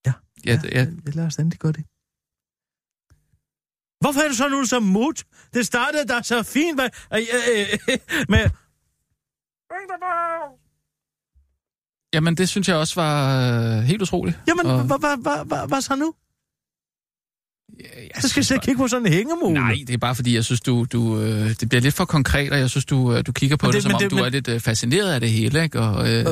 Ja. 0.06 0.14
Ja, 0.46 0.60
ja, 0.64 0.80
ja. 0.80 0.86
lad 1.06 1.26
os 1.26 1.36
endelig 1.36 1.60
gå 1.60 1.72
det. 1.72 1.86
Hvorfor 4.02 4.22
er 4.22 4.28
du 4.28 4.34
så 4.36 4.50
nu 4.50 4.66
så 4.66 4.80
mut? 4.80 5.24
Det 5.54 5.66
startede 5.66 6.06
da 6.06 6.22
så 6.22 6.44
fint 6.44 6.76
med... 6.76 6.90
Øh, 7.14 7.20
øh, 7.20 7.68
øh, 7.90 8.00
med 8.30 8.50
Jamen, 12.14 12.38
det 12.38 12.50
synes 12.50 12.68
jeg 12.68 12.76
også 12.76 12.96
var 13.02 13.18
øh, 13.78 13.84
helt 13.84 14.02
utroligt. 14.02 14.40
jamen, 14.48 14.66
Og- 14.66 14.84
hvad 14.84 14.98
hvad- 15.00 15.18
hvad- 15.24 15.46
hvad- 15.46 15.68
hvad 15.68 15.82
så 15.82 15.96
nu? 15.96 16.14
Jeg 17.80 18.22
Så 18.22 18.28
skal 18.30 18.40
jeg 18.40 18.46
sidde 18.46 18.60
og 18.60 18.64
kigge 18.64 18.78
på 18.78 18.88
sådan 18.88 19.06
en 19.08 19.14
hængemule. 19.14 19.54
Nej, 19.54 19.76
det 19.88 19.94
er 19.94 19.98
bare 19.98 20.16
fordi, 20.16 20.36
jeg 20.36 20.46
synes, 20.46 20.62
du, 20.62 20.86
du, 20.92 21.20
øh, 21.20 21.50
det 21.60 21.70
bliver 21.70 21.82
lidt 21.82 21.96
for 21.96 22.06
konkret, 22.06 22.52
og 22.52 22.60
jeg 22.60 22.70
synes, 22.70 22.86
du, 22.86 23.14
øh, 23.14 23.24
du 23.28 23.32
kigger 23.32 23.58
på 23.58 23.66
Men 23.66 23.74
det, 23.74 23.76
det- 23.76 23.84
som 23.84 23.94
om, 23.96 24.00
det- 24.02 24.12
du 24.12 24.16
men- 24.16 24.26
er 24.26 24.30
lidt 24.30 24.48
øh, 24.48 24.60
fascineret 24.60 25.12
af 25.14 25.20
det 25.20 25.32
hele, 25.32 25.64
ikke? 25.64 25.80
Og, 25.80 26.10
øh, 26.14 26.20
Øh, 26.20 26.26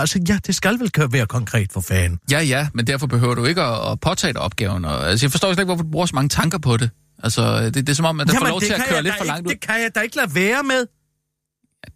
Altså, 0.00 0.20
ja, 0.28 0.38
det 0.46 0.54
skal 0.54 0.78
vel 0.80 0.90
være 1.10 1.26
konkret 1.26 1.72
for 1.72 1.80
fanden. 1.80 2.18
ja, 2.30 2.40
ja, 2.40 2.68
men 2.74 2.86
derfor 2.86 3.06
behøver 3.06 3.34
du 3.34 3.44
ikke 3.44 3.62
at, 3.62 3.92
at 3.92 4.00
påtage 4.00 4.32
dig 4.32 4.40
opgaven. 4.42 4.84
Og, 4.84 5.10
altså, 5.10 5.26
jeg 5.26 5.30
forstår 5.30 5.48
slet 5.52 5.58
ikke, 5.62 5.68
hvorfor 5.68 5.82
du 5.84 5.90
bruger 5.90 6.06
så 6.06 6.14
mange 6.14 6.28
tanker 6.28 6.58
på 6.58 6.76
det. 6.76 6.90
Altså, 7.22 7.64
det, 7.64 7.74
det 7.74 7.88
er 7.88 7.92
som 7.94 8.04
om, 8.04 8.20
at 8.20 8.26
der 8.26 8.34
får 8.38 8.46
lov 8.48 8.60
til 8.60 8.72
at 8.72 8.82
køre 8.88 9.02
lidt 9.02 9.14
for 9.14 9.24
ikke- 9.24 9.26
langt 9.26 9.46
ud. 9.46 9.52
Det 9.52 9.60
kan 9.60 9.74
jeg 9.74 9.90
da 9.94 10.00
ikke 10.00 10.16
lade 10.16 10.34
være 10.34 10.62
med. 10.62 10.86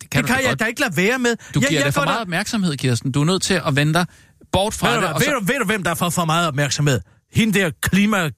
Det 0.00 0.10
kan, 0.10 0.22
Det 0.22 0.28
du 0.28 0.34
kan 0.34 0.42
jeg 0.42 0.50
godt. 0.50 0.60
da 0.60 0.64
ikke 0.64 0.80
lade 0.80 0.96
være 0.96 1.18
med. 1.18 1.36
Du 1.54 1.60
Jeg- 1.60 1.68
giver 1.68 1.80
jeg 1.80 1.86
det 1.86 1.94
for 1.94 2.04
meget 2.04 2.20
opmærksomhed, 2.20 2.76
Kirsten. 2.76 3.12
Du 3.12 3.20
er 3.20 3.24
nødt 3.24 3.42
til 3.42 3.62
at 3.66 3.76
vende 3.76 3.94
dig 3.94 4.06
bort 4.52 4.74
fra 4.74 4.88
Ved 4.88 4.94
du, 4.96 5.00
det. 5.00 5.08
hvad, 5.08 5.14
og 5.14 5.20
så- 5.22 5.30
ved, 5.30 5.38
du, 5.40 5.44
ved 5.46 5.58
du, 5.58 5.64
hvem 5.64 5.82
der 5.84 5.94
får 5.94 6.10
for 6.10 6.24
meget 6.24 6.48
opmærksomhed? 6.48 7.00
Hende 7.32 7.58
der 7.58 7.70
klima... 7.82 8.30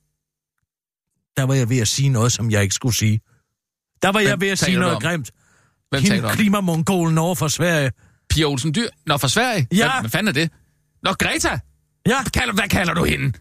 Der 1.37 1.43
var 1.43 1.55
jeg 1.55 1.69
ved 1.69 1.79
at 1.79 1.89
sige 1.89 2.09
noget, 2.09 2.33
som 2.33 2.51
jeg 2.51 2.63
ikke 2.63 2.75
skulle 2.75 2.97
sige. 2.97 3.21
Der 4.03 4.13
var 4.13 4.21
jeg 4.21 4.29
Hvem 4.29 4.41
ved 4.41 4.49
at 4.49 4.59
sige 4.59 4.75
du 4.77 4.81
noget 4.81 4.97
om? 4.97 5.03
grimt. 5.03 5.31
Hvem 5.91 6.03
du 6.05 6.13
Hende 6.13 6.29
klimamongolen 6.29 7.19
over 7.19 7.35
for 7.35 7.49
Sverige. 7.49 7.91
Pia 8.31 8.45
Olsen 8.45 8.75
Dyr? 8.75 8.89
Nå, 9.07 9.17
fra 9.17 9.29
Sverige? 9.29 9.67
Ja. 9.73 9.77
Hvad, 9.91 10.01
hvad 10.01 10.11
fanden 10.11 10.29
er 10.29 10.33
det? 10.33 10.51
Nå, 11.03 11.13
Greta! 11.13 11.49
Ja, 12.07 12.23
Hvad 12.23 12.31
kalder, 12.31 12.55
hvad 12.55 12.69
kalder 12.69 12.95
du 12.95 13.05
hende? 13.05 13.33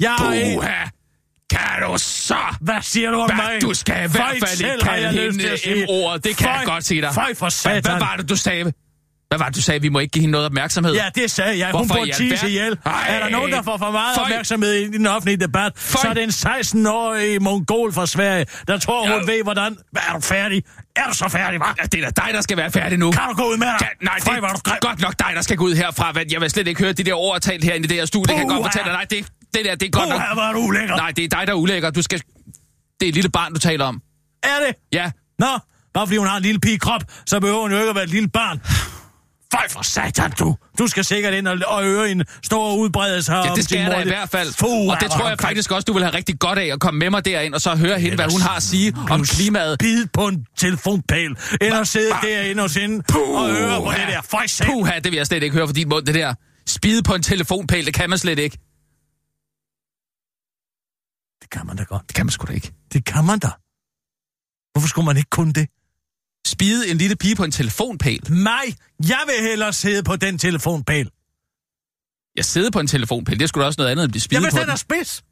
jeg 0.00 0.12
er... 0.12 0.88
Kan 1.50 1.60
du 1.82 1.94
så? 1.98 2.36
Hvad 2.60 2.74
siger 2.82 3.10
du 3.10 3.16
om 3.20 3.26
Hvad, 3.30 3.36
mig? 3.36 3.62
du 3.62 3.74
skal 3.74 3.94
i 3.94 3.98
hvert 4.12 4.34
fald 4.40 4.60
ikke 4.60 4.66
jeg 4.72 4.80
kalde 4.82 5.08
hende. 5.08 5.84
M-ordet. 5.84 6.24
Det 6.24 6.36
kan 6.36 6.48
jeg 6.48 6.56
Føj- 6.56 6.64
godt 6.64 6.84
sige 6.84 7.00
dig. 7.02 7.14
Føj 7.14 7.34
for 7.34 7.44
Hvad, 7.46 7.50
satan. 7.50 7.82
hvad 7.82 8.00
var 8.00 8.14
det, 8.18 8.28
du 8.28 8.36
sagde? 8.36 8.72
Hvad 9.28 9.38
var 9.38 9.46
det, 9.46 9.56
du 9.56 9.62
sagde? 9.62 9.80
Vi 9.82 9.88
må 9.88 9.98
ikke 9.98 10.12
give 10.12 10.20
hende 10.20 10.32
noget 10.32 10.46
opmærksomhed. 10.46 10.94
Ja, 10.94 11.04
det 11.14 11.30
sagde 11.30 11.58
jeg. 11.58 11.70
Hun 11.72 11.86
Hvorfor 11.86 12.04
i 12.04 12.10
tige 12.12 12.24
alverden- 12.32 12.48
ihjel. 12.48 12.78
Ej. 12.86 13.04
Er 13.08 13.18
der 13.24 13.28
nogen, 13.30 13.52
der 13.52 13.62
får 13.62 13.76
for 13.78 13.90
meget 13.90 14.14
Føj. 14.16 14.22
opmærksomhed 14.24 14.72
i 14.74 14.86
den 14.86 15.06
offentlige 15.06 15.36
debat, 15.36 15.72
Føj. 15.76 16.00
så 16.02 16.08
er 16.08 16.14
det 16.14 16.22
en 16.22 16.30
16-årig 16.30 17.42
mongol 17.42 17.92
fra 17.92 18.06
Sverige, 18.06 18.46
der 18.68 18.78
tror, 18.78 19.00
hun 19.00 19.10
Ja. 19.28 19.32
ved, 19.32 19.42
hvordan... 19.42 19.76
Hvad 19.92 20.02
er 20.08 20.12
du 20.12 20.20
færdig? 20.20 20.62
Er 20.96 21.02
du 21.10 21.14
så 21.14 21.28
færdig, 21.28 21.60
hva'? 21.62 21.74
Ja, 21.82 21.86
det 21.86 22.04
er 22.04 22.10
da 22.10 22.22
dig, 22.26 22.34
der 22.34 22.40
skal 22.40 22.56
være 22.56 22.70
færdig 22.70 22.98
nu. 22.98 23.10
Kan 23.10 23.22
du 23.30 23.34
gå 23.34 23.42
ud 23.50 23.56
med 23.56 23.66
dig? 23.66 23.76
Ja, 23.80 23.86
nej, 24.04 24.20
Føj, 24.20 24.34
det 24.34 24.44
er 24.44 24.52
du 24.52 24.86
godt 24.88 25.00
nok 25.00 25.14
dig, 25.18 25.30
der 25.34 25.42
skal 25.42 25.56
gå 25.56 25.64
ud 25.64 25.74
herfra. 25.74 26.12
Jeg 26.32 26.40
vil 26.40 26.50
slet 26.50 26.66
ikke 26.68 26.80
høre 26.82 26.92
de 26.92 27.02
der 27.04 27.14
ord 27.14 27.40
talt 27.40 27.64
herinde 27.64 27.84
i 27.84 27.88
det 27.88 27.96
her 27.96 28.04
studie. 28.06 28.32
Jeg 28.34 28.40
kan 28.40 28.48
godt 28.48 28.64
fortælle 28.72 28.92
dig, 28.92 29.06
det, 29.10 29.26
det 29.54 29.64
der, 29.64 29.74
det 29.74 29.86
er 29.86 29.90
godt 29.90 30.08
nok... 30.08 30.18
Puha, 30.18 30.34
hvor 30.34 30.42
er 30.42 30.52
du 30.52 30.58
ulækker. 30.58 30.96
Nej, 30.96 31.10
det 31.10 31.24
er 31.24 31.28
dig, 31.28 31.46
der 31.46 31.52
er 31.52 31.56
ulækker. 31.56 31.90
Du 31.90 32.02
skal... 32.02 32.22
Det 33.00 33.06
er 33.06 33.08
et 33.08 33.14
lille 33.14 33.30
barn, 33.30 33.52
du 33.52 33.58
taler 33.60 33.84
om. 33.84 34.00
Er 34.42 34.66
det? 34.66 34.74
Ja, 34.92 35.10
Nå, 35.38 35.58
bare 35.94 36.06
fordi 36.06 36.16
hun 36.16 36.26
har 36.26 36.36
en 36.36 36.42
lille 36.42 36.60
pigekrop, 36.60 37.00
så 37.26 37.40
behøver 37.40 37.60
hun 37.60 37.72
jo 37.72 37.78
ikke 37.78 37.88
at 37.88 37.94
være 37.94 38.04
et 38.04 38.10
lille 38.10 38.28
barn. 38.28 38.60
Føj 39.54 39.68
for 39.70 39.82
satan, 39.82 40.32
du. 40.38 40.56
Du 40.78 40.86
skal 40.86 41.04
sikkert 41.04 41.34
ind 41.34 41.48
og, 41.48 41.58
og 41.66 41.82
høre 41.82 42.10
en 42.10 42.24
stor 42.42 42.76
udbredelse 42.76 43.32
her 43.32 43.38
Ja, 43.38 43.54
det 43.54 43.64
skal 43.64 43.78
jeg 43.78 43.90
da 43.90 44.00
i 44.00 44.04
hvert 44.04 44.30
fald. 44.30 44.52
Fuh, 44.52 44.68
og 44.68 44.96
det 45.00 45.10
tror 45.10 45.28
jeg 45.28 45.38
faktisk 45.40 45.70
også, 45.72 45.84
du 45.84 45.92
vil 45.92 46.02
have 46.02 46.14
rigtig 46.16 46.38
godt 46.38 46.58
af 46.58 46.66
at 46.72 46.80
komme 46.80 46.98
med 46.98 47.10
mig 47.10 47.24
derind, 47.24 47.54
og 47.54 47.60
så 47.60 47.74
høre 47.74 48.00
hende, 48.00 48.16
hvad 48.16 48.32
hun 48.32 48.40
har 48.40 48.56
at 48.56 48.62
sige 48.62 48.94
om 49.10 49.24
klimaet. 49.24 49.78
Bid 49.78 50.06
på 50.12 50.28
en 50.28 50.46
telefonpæl, 50.56 51.36
at 51.60 51.88
sidde 51.88 52.10
derinde 52.22 52.62
hos 52.62 52.74
hende 52.74 53.04
og 53.14 53.50
høre 53.50 53.80
på 53.80 53.90
det 53.90 54.08
der. 54.08 54.22
Føj 54.30 54.46
satan. 54.46 54.72
Puha, 54.72 54.98
det 54.98 55.12
vil 55.12 55.16
jeg 55.16 55.26
slet 55.26 55.42
ikke 55.42 55.56
høre 55.56 55.66
for 55.66 55.74
din 55.74 55.88
mund, 55.88 56.06
det 56.06 56.14
der. 56.14 56.34
Spide 56.66 57.02
på 57.02 57.14
en 57.14 57.22
telefonpæl, 57.22 57.86
det 57.86 57.94
kan 57.94 58.10
man 58.10 58.18
slet 58.18 58.38
ikke. 58.38 58.58
Det 61.46 61.50
kan 61.58 61.66
man 61.66 61.76
da 61.76 61.82
godt. 61.82 62.02
Det 62.08 62.14
kan 62.14 62.26
man 62.26 62.30
sgu 62.30 62.44
da 62.46 62.52
ikke. 62.52 62.72
Det 62.92 63.04
kan 63.04 63.24
man 63.24 63.38
da. 63.38 63.50
Hvorfor 64.72 64.88
skulle 64.88 65.06
man 65.06 65.16
ikke 65.16 65.30
kunne 65.30 65.52
det? 65.52 65.68
Spide 66.46 66.90
en 66.90 66.98
lille 66.98 67.16
pige 67.16 67.36
på 67.36 67.44
en 67.44 67.50
telefonpæl. 67.50 68.20
Nej, 68.32 68.66
jeg 69.08 69.22
vil 69.26 69.48
hellere 69.48 69.72
sidde 69.72 70.02
på 70.02 70.16
den 70.16 70.38
telefonpæl. 70.38 71.10
Jeg 72.36 72.44
sidder 72.44 72.70
på 72.70 72.80
en 72.80 72.86
telefonpæl, 72.86 73.38
det 73.38 73.42
er 73.44 73.48
sgu 73.48 73.60
da 73.60 73.66
også 73.66 73.80
noget 73.80 73.90
andet 73.90 74.02
end 74.02 74.08
at 74.08 74.12
blive 74.12 74.20
spide 74.22 74.36
Jamen, 74.40 74.50
på 74.50 74.56
den 74.58 74.64
den. 74.64 74.72
er 74.72 74.76
spids. 74.76 75.24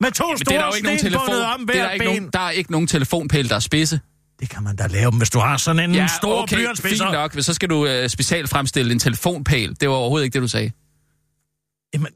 Med 0.00 0.10
to 0.12 0.26
Men 0.28 0.36
det 0.38 0.48
er 0.48 0.50
der 0.50 0.58
store 0.58 0.66
jo 0.66 0.74
ikke 0.74 0.86
nogen 0.86 1.00
telefon. 1.00 1.34
om 1.34 1.66
Det 1.66 1.76
er 1.76 1.78
hver 1.78 1.84
der, 1.84 1.90
ikke 1.92 2.04
ben. 2.04 2.14
nogen, 2.14 2.30
der 2.32 2.38
er 2.40 2.50
ikke 2.50 2.70
nogen 2.72 2.86
telefonpæl, 2.86 3.48
der 3.48 3.54
er 3.54 3.60
spidse. 3.60 4.00
Det 4.40 4.48
kan 4.50 4.62
man 4.62 4.76
da 4.76 4.86
lave, 4.86 5.10
hvis 5.18 5.30
du 5.30 5.38
har 5.38 5.56
sådan 5.56 5.90
en 5.90 5.94
Ja, 5.94 6.06
stor 6.18 6.42
okay, 6.42 6.56
blyantspidser. 6.56 7.04
fint 7.04 7.12
nok. 7.12 7.32
Så 7.40 7.54
skal 7.54 7.70
du 7.70 7.86
øh, 7.86 8.08
specielt 8.08 8.50
fremstille 8.50 8.92
en 8.92 8.98
telefonpæl. 8.98 9.76
Det 9.80 9.88
var 9.88 9.94
overhovedet 9.94 10.24
ikke 10.24 10.34
det, 10.34 10.42
du 10.42 10.48
sagde. 10.48 10.70
Jamen, 11.94 12.12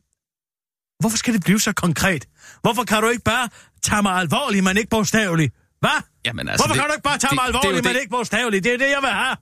hvorfor 1.01 1.17
skal 1.17 1.35
det 1.35 1.45
blive 1.45 1.61
så 1.61 1.73
konkret? 1.73 2.29
Hvorfor 2.63 2.85
kan 2.85 3.03
du 3.03 3.09
ikke 3.09 3.23
bare 3.25 3.49
tage 3.83 4.03
mig 4.03 4.13
alvorligt, 4.13 4.65
men 4.65 4.77
ikke 4.77 4.91
bogstaveligt? 4.91 5.55
Hvad? 5.81 5.91
Jamen, 6.27 6.49
altså, 6.49 6.67
Hvorfor 6.67 6.75
det, 6.75 6.81
kan 6.83 6.89
du 6.91 6.95
ikke 6.95 7.03
bare 7.03 7.19
tage 7.19 7.31
det- 7.31 7.35
mig 7.37 7.43
det 7.49 7.55
alvorligt, 7.55 7.85
men 7.85 7.95
det- 7.95 8.01
ikke 8.01 8.11
bogstaveligt? 8.11 8.65
Det 8.65 8.75
er 8.75 8.79
det, 8.79 8.91
jeg 8.91 8.99
vil 9.03 9.11
have. 9.11 9.37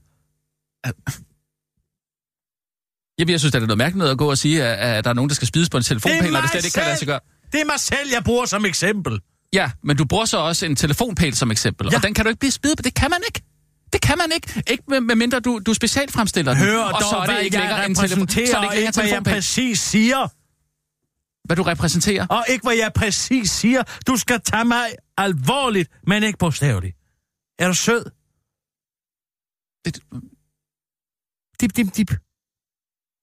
Jamen, 3.18 3.30
jeg 3.32 3.40
synes, 3.40 3.52
det 3.52 3.62
er 3.62 3.66
noget 3.66 3.78
mærkeligt 3.78 4.10
at 4.10 4.18
gå 4.18 4.30
og 4.30 4.38
sige, 4.38 4.64
at, 4.64 4.96
at 4.98 5.04
der 5.04 5.10
er 5.10 5.14
nogen, 5.14 5.28
der 5.28 5.34
skal 5.34 5.48
spides 5.48 5.70
på 5.70 5.76
en 5.76 5.82
telefonpæl, 5.82 6.36
og 6.36 6.42
det 6.42 6.50
slet 6.50 6.64
ikke 6.64 6.74
kan 6.74 6.84
lade 6.86 6.96
sig 6.98 7.06
gøre. 7.06 7.20
Det 7.52 7.60
er 7.60 7.64
mig 7.64 7.80
selv, 7.80 8.10
jeg 8.12 8.24
bruger 8.24 8.46
som 8.46 8.64
eksempel. 8.64 9.20
Ja, 9.52 9.70
men 9.84 9.96
du 9.96 10.04
bruger 10.04 10.24
så 10.24 10.38
også 10.38 10.66
en 10.66 10.76
telefonpæl 10.76 11.36
som 11.36 11.50
eksempel, 11.50 11.88
Ja. 11.90 11.96
og 11.96 12.02
den 12.02 12.14
kan 12.14 12.24
du 12.24 12.28
ikke 12.28 12.38
blive 12.38 12.50
spidet 12.52 12.78
på. 12.78 12.82
Det 12.82 12.94
kan 12.94 13.10
man 13.10 13.20
ikke. 13.28 13.42
Det 13.92 14.00
kan 14.02 14.18
man 14.18 14.26
ikke. 14.34 14.62
Ikke 14.70 14.82
med, 14.88 15.00
med 15.00 15.16
mindre 15.16 15.40
du, 15.40 15.60
du 15.66 15.74
specialfremstiller 15.74 16.52
den. 16.54 16.62
Hør 16.62 16.82
og 16.82 16.92
dog, 16.92 17.10
så 17.10 17.16
er 17.16 17.26
det 17.26 17.42
ikke 17.44 17.56
længere 17.58 17.86
en 17.86 17.94
telefon, 17.94 18.28
så 18.28 18.40
er 18.40 18.60
det 18.60 18.76
ikke 18.76 18.86
ikke, 18.86 19.00
hvad 19.00 19.08
jeg 19.08 19.24
præcis 19.24 19.80
siger. 19.80 20.28
Hvad 21.48 21.56
du 21.56 21.62
repræsenterer. 21.62 22.26
Og 22.26 22.44
ikke, 22.48 22.62
hvad 22.62 22.76
jeg 22.76 22.92
præcis 22.94 23.50
siger. 23.50 23.82
Du 24.06 24.16
skal 24.16 24.40
tage 24.40 24.64
mig 24.64 24.86
alvorligt, 25.16 25.90
men 26.06 26.22
ikke 26.22 26.38
bogstaveligt. 26.38 26.96
Er 27.58 27.68
du 27.68 27.74
sød? 27.74 28.04
Det, 29.84 29.94
Dip, 31.60 31.76
dip, 31.76 31.96
dip. 31.96 32.10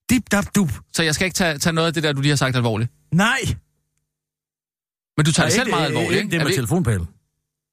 Dip, 0.10 0.32
dap, 0.32 0.46
dup. 0.56 0.70
så 0.94 1.04
jeg 1.04 1.16
skal 1.16 1.26
ikke 1.26 1.36
tage, 1.36 1.58
tage 1.58 1.74
noget 1.74 1.88
af 1.88 1.94
det 1.94 2.04
der, 2.04 2.14
du 2.14 2.22
lige 2.22 2.30
har 2.30 2.36
sagt 2.36 2.56
alvorligt. 2.56 2.92
Nej. 3.12 3.40
Men 5.18 5.26
du 5.26 5.32
tager 5.32 5.50
det 5.50 5.60
Og 5.60 5.66
selv 5.66 5.70
meget 5.70 5.86
alvorligt, 5.86 6.20
ikke? 6.20 6.32
det 6.32 6.40
Er 6.42 6.44
med 6.44 6.54
telefonpælen. 6.56 7.08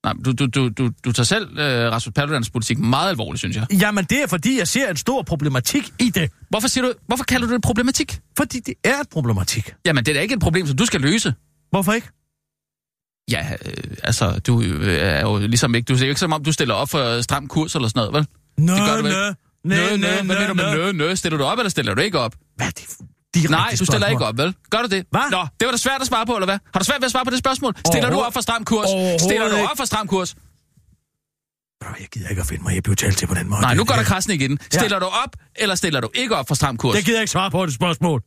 Nej, 0.05 0.13
du, 0.25 0.33
du, 0.33 0.47
du, 0.47 0.69
du, 0.69 0.91
du 1.05 1.13
tager 1.13 1.25
selv 1.25 1.59
øh, 1.59 1.93
Rasmus 1.93 2.13
Paludans 2.15 2.51
politik 2.51 2.79
meget 2.79 3.09
alvorligt, 3.09 3.39
synes 3.39 3.57
jeg. 3.57 3.67
Jamen, 3.81 4.05
det 4.05 4.23
er 4.23 4.27
fordi, 4.27 4.59
jeg 4.59 4.69
ser 4.69 4.91
en 4.91 4.97
stor 4.97 5.23
problematik 5.23 5.93
i 5.99 6.11
det. 6.11 6.31
Hvorfor, 6.49 6.69
siger 6.69 6.85
du, 6.85 6.93
hvorfor 7.07 7.25
kalder 7.25 7.47
du 7.47 7.53
det 7.55 7.63
problematik? 7.63 8.19
Fordi 8.37 8.61
det 8.61 8.75
er 8.85 9.01
et 9.01 9.09
problematik. 9.09 9.75
Jamen, 9.87 10.05
det 10.05 10.11
er 10.13 10.15
da 10.15 10.21
ikke 10.21 10.35
et 10.35 10.41
problem, 10.41 10.67
som 10.67 10.77
du 10.77 10.87
skal 10.87 11.01
løse. 11.01 11.35
Hvorfor 11.71 11.93
ikke? 11.93 12.09
Ja, 13.31 13.47
øh, 13.67 13.97
altså, 14.03 14.39
du 14.47 14.63
øh, 14.63 14.99
er 15.01 15.21
jo 15.21 15.39
ligesom 15.39 15.75
ikke... 15.75 15.87
Du 15.87 15.99
ser 15.99 16.07
jo 16.07 16.11
ikke 16.11 16.21
som 16.21 16.33
om, 16.33 16.45
du 16.45 16.53
stiller 16.53 16.75
op 16.75 16.89
for 16.91 17.21
stram 17.23 17.49
kurs 17.49 17.75
eller 17.75 17.89
sådan 17.89 18.01
noget, 18.01 18.15
vel? 18.15 18.27
Nå, 18.67 18.73
Det 18.73 18.83
gør 18.87 18.97
du 18.97 19.03
vel? 19.03 19.15
Mener 19.65 20.49
du 20.49 20.55
med 20.55 20.77
nø. 20.77 20.93
nø, 20.93 21.09
nø? 21.09 21.15
Stiller 21.15 21.39
du 21.39 21.45
op, 21.45 21.59
eller 21.59 21.71
stiller 21.71 21.95
du 21.95 22.01
ikke 22.01 22.19
op? 22.19 22.35
Hvad 22.57 22.67
er 22.67 22.71
det 22.71 22.97
direkte 23.35 23.51
Nej, 23.51 23.71
du 23.71 23.77
stiller 23.77 23.87
spørgsmål? 23.87 24.11
ikke 24.11 24.25
op, 24.27 24.39
vel? 24.39 24.55
Gør 24.71 24.83
du 24.83 24.89
det? 24.89 25.07
Hvad? 25.11 25.27
Nå, 25.31 25.43
det 25.61 25.67
var 25.67 25.71
da 25.73 25.77
svært 25.77 26.01
at 26.01 26.07
svare 26.07 26.27
på, 26.27 26.35
eller 26.37 26.47
hvad? 26.47 26.59
Har 26.75 26.79
du 26.81 26.85
svært 26.85 27.01
ved 27.01 27.05
at 27.07 27.13
svare 27.13 27.25
på 27.25 27.31
det 27.31 27.39
spørgsmål? 27.39 27.73
Stiller 27.87 28.11
du 28.11 28.21
op 28.21 28.33
for 28.33 28.41
stram 28.41 28.65
kurs? 28.65 28.89
Stiller 29.21 29.49
du 29.49 29.57
op 29.71 29.77
for 29.77 29.85
stram 29.85 30.07
kurs? 30.09 30.35
Bro, 31.83 31.89
Jeg 32.01 32.09
gider 32.13 32.29
ikke 32.29 32.41
at 32.41 32.47
finde 32.49 32.63
mig. 32.65 32.75
Jeg 32.75 32.83
bliver 32.83 32.97
talt 32.97 33.19
til 33.19 33.27
på 33.27 33.35
den 33.35 33.49
måde. 33.49 33.61
Nej, 33.61 33.75
nu 33.75 33.85
går 33.85 33.95
der 33.95 34.03
krassen 34.03 34.33
igen. 34.33 34.59
Stiller 34.71 34.99
du 34.99 35.07
op, 35.07 35.37
eller 35.57 35.75
stiller 35.75 36.01
du 36.01 36.09
ikke 36.15 36.37
op 36.37 36.49
for 36.49 36.55
stram 36.55 36.77
kurs? 36.77 36.95
Jeg 36.97 37.05
gider 37.05 37.21
ikke 37.21 37.31
svare 37.31 37.51
på 37.51 37.67
det 37.67 37.75
spørgsmål. 37.75 38.23